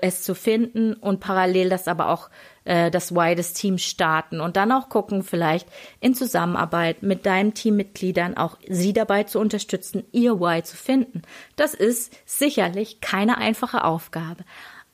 es 0.01 0.23
zu 0.23 0.33
finden 0.33 0.93
und 0.93 1.19
parallel 1.19 1.69
das 1.69 1.87
aber 1.87 2.09
auch 2.09 2.29
äh, 2.63 2.89
das 2.89 3.13
Why 3.13 3.35
des 3.35 3.53
Teams 3.53 3.83
starten 3.83 4.39
und 4.39 4.55
dann 4.55 4.71
auch 4.71 4.89
gucken, 4.89 5.23
vielleicht 5.23 5.67
in 5.99 6.15
Zusammenarbeit 6.15 7.03
mit 7.03 7.25
deinen 7.25 7.53
Teammitgliedern 7.53 8.37
auch 8.37 8.57
sie 8.67 8.93
dabei 8.93 9.23
zu 9.23 9.39
unterstützen, 9.39 10.05
ihr 10.11 10.39
Why 10.39 10.63
zu 10.63 10.77
finden. 10.77 11.21
Das 11.55 11.73
ist 11.73 12.13
sicherlich 12.25 13.01
keine 13.01 13.37
einfache 13.37 13.83
Aufgabe, 13.83 14.43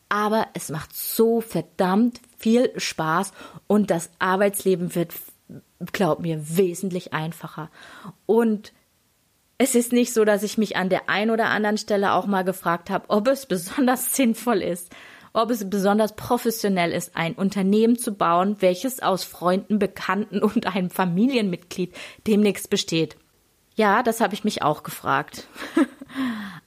aber 0.10 0.48
es 0.54 0.70
macht 0.70 0.96
so 0.96 1.42
verdammt 1.42 2.20
viel 2.38 2.72
Spaß 2.76 3.32
und 3.68 3.92
das 3.92 4.10
Arbeitsleben 4.20 4.96
wird, 4.96 5.14
glaub 5.92 6.20
mir, 6.20 6.58
wesentlich 6.58 7.14
einfacher 7.14 7.70
und 8.26 8.74
es 9.64 9.76
ist 9.76 9.94
nicht 9.94 10.14
so, 10.14 10.26
dass 10.26 10.44
ich 10.44 10.58
mich 10.58 10.76
an 10.76 10.90
der 10.90 11.10
einen 11.10 11.32
oder 11.32 11.46
anderen 11.46 11.78
Stelle 11.78 12.12
auch 12.12 12.26
mal 12.26 12.44
gefragt 12.44 12.90
habe, 12.90 13.06
ob 13.08 13.30
es 13.30 13.46
besonders 13.46 14.14
sinnvoll 14.16 14.62
ist, 14.62 14.92
ob 15.32 15.50
es 15.52 15.70
besonders 15.70 16.18
professionell 16.18 16.92
ist, 16.92 17.16
ein 17.16 17.34
Unternehmen 17.34 17.98
zu 17.98 18.14
bauen, 18.14 18.58
welches 18.60 19.02
aus 19.02 19.24
Freunden, 19.24 19.80
Bekannten 19.80 20.44
und 20.44 20.68
einem 20.68 20.90
Familienmitglied 20.90 21.96
demnächst 22.28 22.70
besteht. 22.70 23.16
Ja, 23.76 24.04
das 24.04 24.20
habe 24.20 24.34
ich 24.34 24.44
mich 24.44 24.62
auch 24.62 24.84
gefragt. 24.84 25.48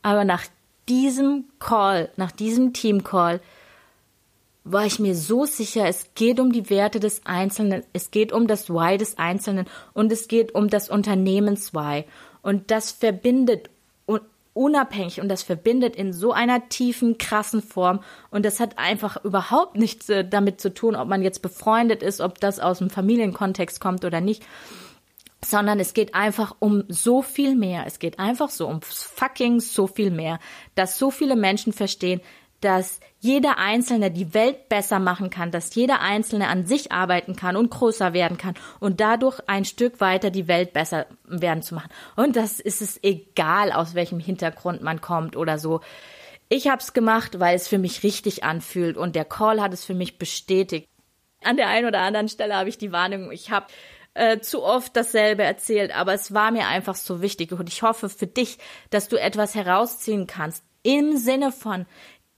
Aber 0.02 0.24
nach 0.24 0.44
diesem 0.88 1.44
Call, 1.58 2.10
nach 2.16 2.32
diesem 2.32 2.72
Team-Call, 2.72 3.40
war 4.64 4.86
ich 4.86 4.98
mir 4.98 5.14
so 5.14 5.44
sicher, 5.44 5.86
es 5.86 6.08
geht 6.14 6.40
um 6.40 6.50
die 6.50 6.70
Werte 6.70 6.98
des 6.98 7.24
Einzelnen, 7.24 7.84
es 7.92 8.10
geht 8.10 8.32
um 8.32 8.48
das 8.48 8.68
Why 8.68 8.96
des 8.96 9.18
Einzelnen 9.18 9.66
und 9.92 10.10
es 10.10 10.26
geht 10.26 10.54
um 10.56 10.68
das 10.68 10.88
Unternehmens-Why. 10.88 12.04
Und 12.46 12.70
das 12.70 12.92
verbindet 12.92 13.70
unabhängig 14.56 15.20
und 15.20 15.28
das 15.28 15.42
verbindet 15.42 15.94
in 15.96 16.12
so 16.12 16.32
einer 16.32 16.68
tiefen, 16.68 17.18
krassen 17.18 17.60
Form. 17.60 18.00
Und 18.30 18.46
das 18.46 18.58
hat 18.58 18.78
einfach 18.78 19.22
überhaupt 19.22 19.76
nichts 19.76 20.08
äh, 20.08 20.24
damit 20.24 20.60
zu 20.60 20.72
tun, 20.72 20.96
ob 20.96 21.08
man 21.08 21.22
jetzt 21.22 21.42
befreundet 21.42 22.02
ist, 22.02 22.20
ob 22.20 22.40
das 22.40 22.58
aus 22.58 22.78
dem 22.78 22.88
Familienkontext 22.88 23.80
kommt 23.80 24.04
oder 24.04 24.22
nicht. 24.22 24.46
Sondern 25.44 25.78
es 25.78 25.92
geht 25.92 26.14
einfach 26.14 26.56
um 26.58 26.84
so 26.88 27.20
viel 27.20 27.54
mehr. 27.54 27.84
Es 27.86 27.98
geht 27.98 28.18
einfach 28.18 28.48
so 28.48 28.66
um 28.66 28.80
fucking 28.80 29.60
so 29.60 29.86
viel 29.86 30.10
mehr, 30.10 30.38
dass 30.74 30.98
so 30.98 31.10
viele 31.10 31.36
Menschen 31.36 31.74
verstehen, 31.74 32.22
dass 32.62 33.00
jeder 33.26 33.58
Einzelne 33.58 34.10
die 34.10 34.32
Welt 34.32 34.68
besser 34.68 34.98
machen 35.00 35.30
kann, 35.30 35.50
dass 35.50 35.74
jeder 35.74 36.00
Einzelne 36.00 36.48
an 36.48 36.64
sich 36.64 36.92
arbeiten 36.92 37.34
kann 37.34 37.56
und 37.56 37.70
größer 37.70 38.12
werden 38.12 38.38
kann 38.38 38.54
und 38.78 39.00
dadurch 39.00 39.40
ein 39.48 39.64
Stück 39.64 40.00
weiter 40.00 40.30
die 40.30 40.48
Welt 40.48 40.72
besser 40.72 41.06
werden 41.24 41.62
zu 41.62 41.74
machen. 41.74 41.90
Und 42.14 42.36
das 42.36 42.60
ist 42.60 42.80
es 42.80 43.02
egal, 43.02 43.72
aus 43.72 43.94
welchem 43.94 44.20
Hintergrund 44.20 44.80
man 44.80 45.00
kommt 45.00 45.36
oder 45.36 45.58
so. 45.58 45.80
Ich 46.48 46.68
habe 46.68 46.80
es 46.80 46.92
gemacht, 46.92 47.40
weil 47.40 47.56
es 47.56 47.66
für 47.66 47.78
mich 47.78 48.04
richtig 48.04 48.44
anfühlt 48.44 48.96
und 48.96 49.16
der 49.16 49.24
Call 49.24 49.60
hat 49.60 49.72
es 49.72 49.84
für 49.84 49.94
mich 49.94 50.18
bestätigt. 50.18 50.88
An 51.42 51.56
der 51.56 51.68
einen 51.68 51.88
oder 51.88 52.00
anderen 52.00 52.28
Stelle 52.28 52.54
habe 52.54 52.68
ich 52.68 52.78
die 52.78 52.92
Wahrnehmung, 52.92 53.32
ich 53.32 53.50
habe 53.50 53.66
äh, 54.14 54.38
zu 54.38 54.62
oft 54.62 54.96
dasselbe 54.96 55.42
erzählt, 55.42 55.94
aber 55.94 56.14
es 56.14 56.32
war 56.32 56.52
mir 56.52 56.68
einfach 56.68 56.94
so 56.94 57.20
wichtig 57.20 57.52
und 57.52 57.68
ich 57.68 57.82
hoffe 57.82 58.08
für 58.08 58.28
dich, 58.28 58.58
dass 58.90 59.08
du 59.08 59.16
etwas 59.16 59.54
herausziehen 59.54 60.26
kannst. 60.28 60.64
im 60.82 61.16
Sinne 61.16 61.50
von 61.50 61.84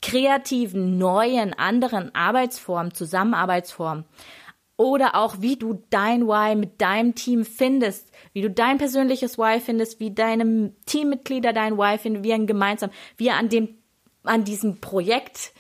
kreativen, 0.03 0.99
neuen, 0.99 1.55
anderen 1.55 2.15
Arbeitsformen, 2.15 2.95
Zusammenarbeitsformen. 2.95 4.05
Oder 4.77 5.17
auch, 5.17 5.41
wie 5.41 5.57
du 5.57 5.83
dein 5.91 6.29
Why 6.29 6.55
mit 6.55 6.81
deinem 6.81 7.17
Team 7.17 7.45
findest, 7.45 8.13
wie 8.33 8.43
du 8.43 8.51
dein 8.51 8.79
persönliches 8.79 9.37
Why 9.37 9.61
findest, 9.61 9.99
wie 9.99 10.15
deine 10.15 10.73
Teammitglieder 10.87 11.53
dein 11.53 11.77
Why 11.77 11.99
finden, 11.99 12.23
wie 12.23 12.33
ein 12.33 12.47
gemeinsam, 12.47 12.91
wie 13.17 13.33
an 13.33 13.49
dem, 13.49 13.77
an 14.23 14.45
diesem 14.45 14.81
Projekt 14.81 15.53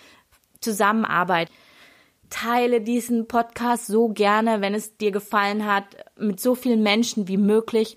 zusammenarbeitet. 0.60 1.52
Teile 2.30 2.80
diesen 2.80 3.26
Podcast 3.26 3.86
so 3.86 4.08
gerne, 4.08 4.60
wenn 4.60 4.74
es 4.74 4.96
dir 4.96 5.10
gefallen 5.10 5.66
hat, 5.66 5.84
mit 6.16 6.38
so 6.38 6.54
vielen 6.54 6.82
Menschen 6.84 7.26
wie 7.26 7.38
möglich. 7.38 7.96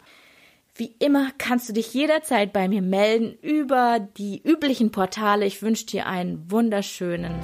Wie 0.81 0.95
immer 0.97 1.29
kannst 1.37 1.69
du 1.69 1.73
dich 1.73 1.93
jederzeit 1.93 2.53
bei 2.53 2.67
mir 2.67 2.81
melden 2.81 3.37
über 3.43 3.99
die 3.99 4.41
üblichen 4.43 4.89
Portale. 4.89 5.45
Ich 5.45 5.61
wünsche 5.61 5.85
dir 5.85 6.07
einen 6.07 6.49
wunderschönen 6.49 7.35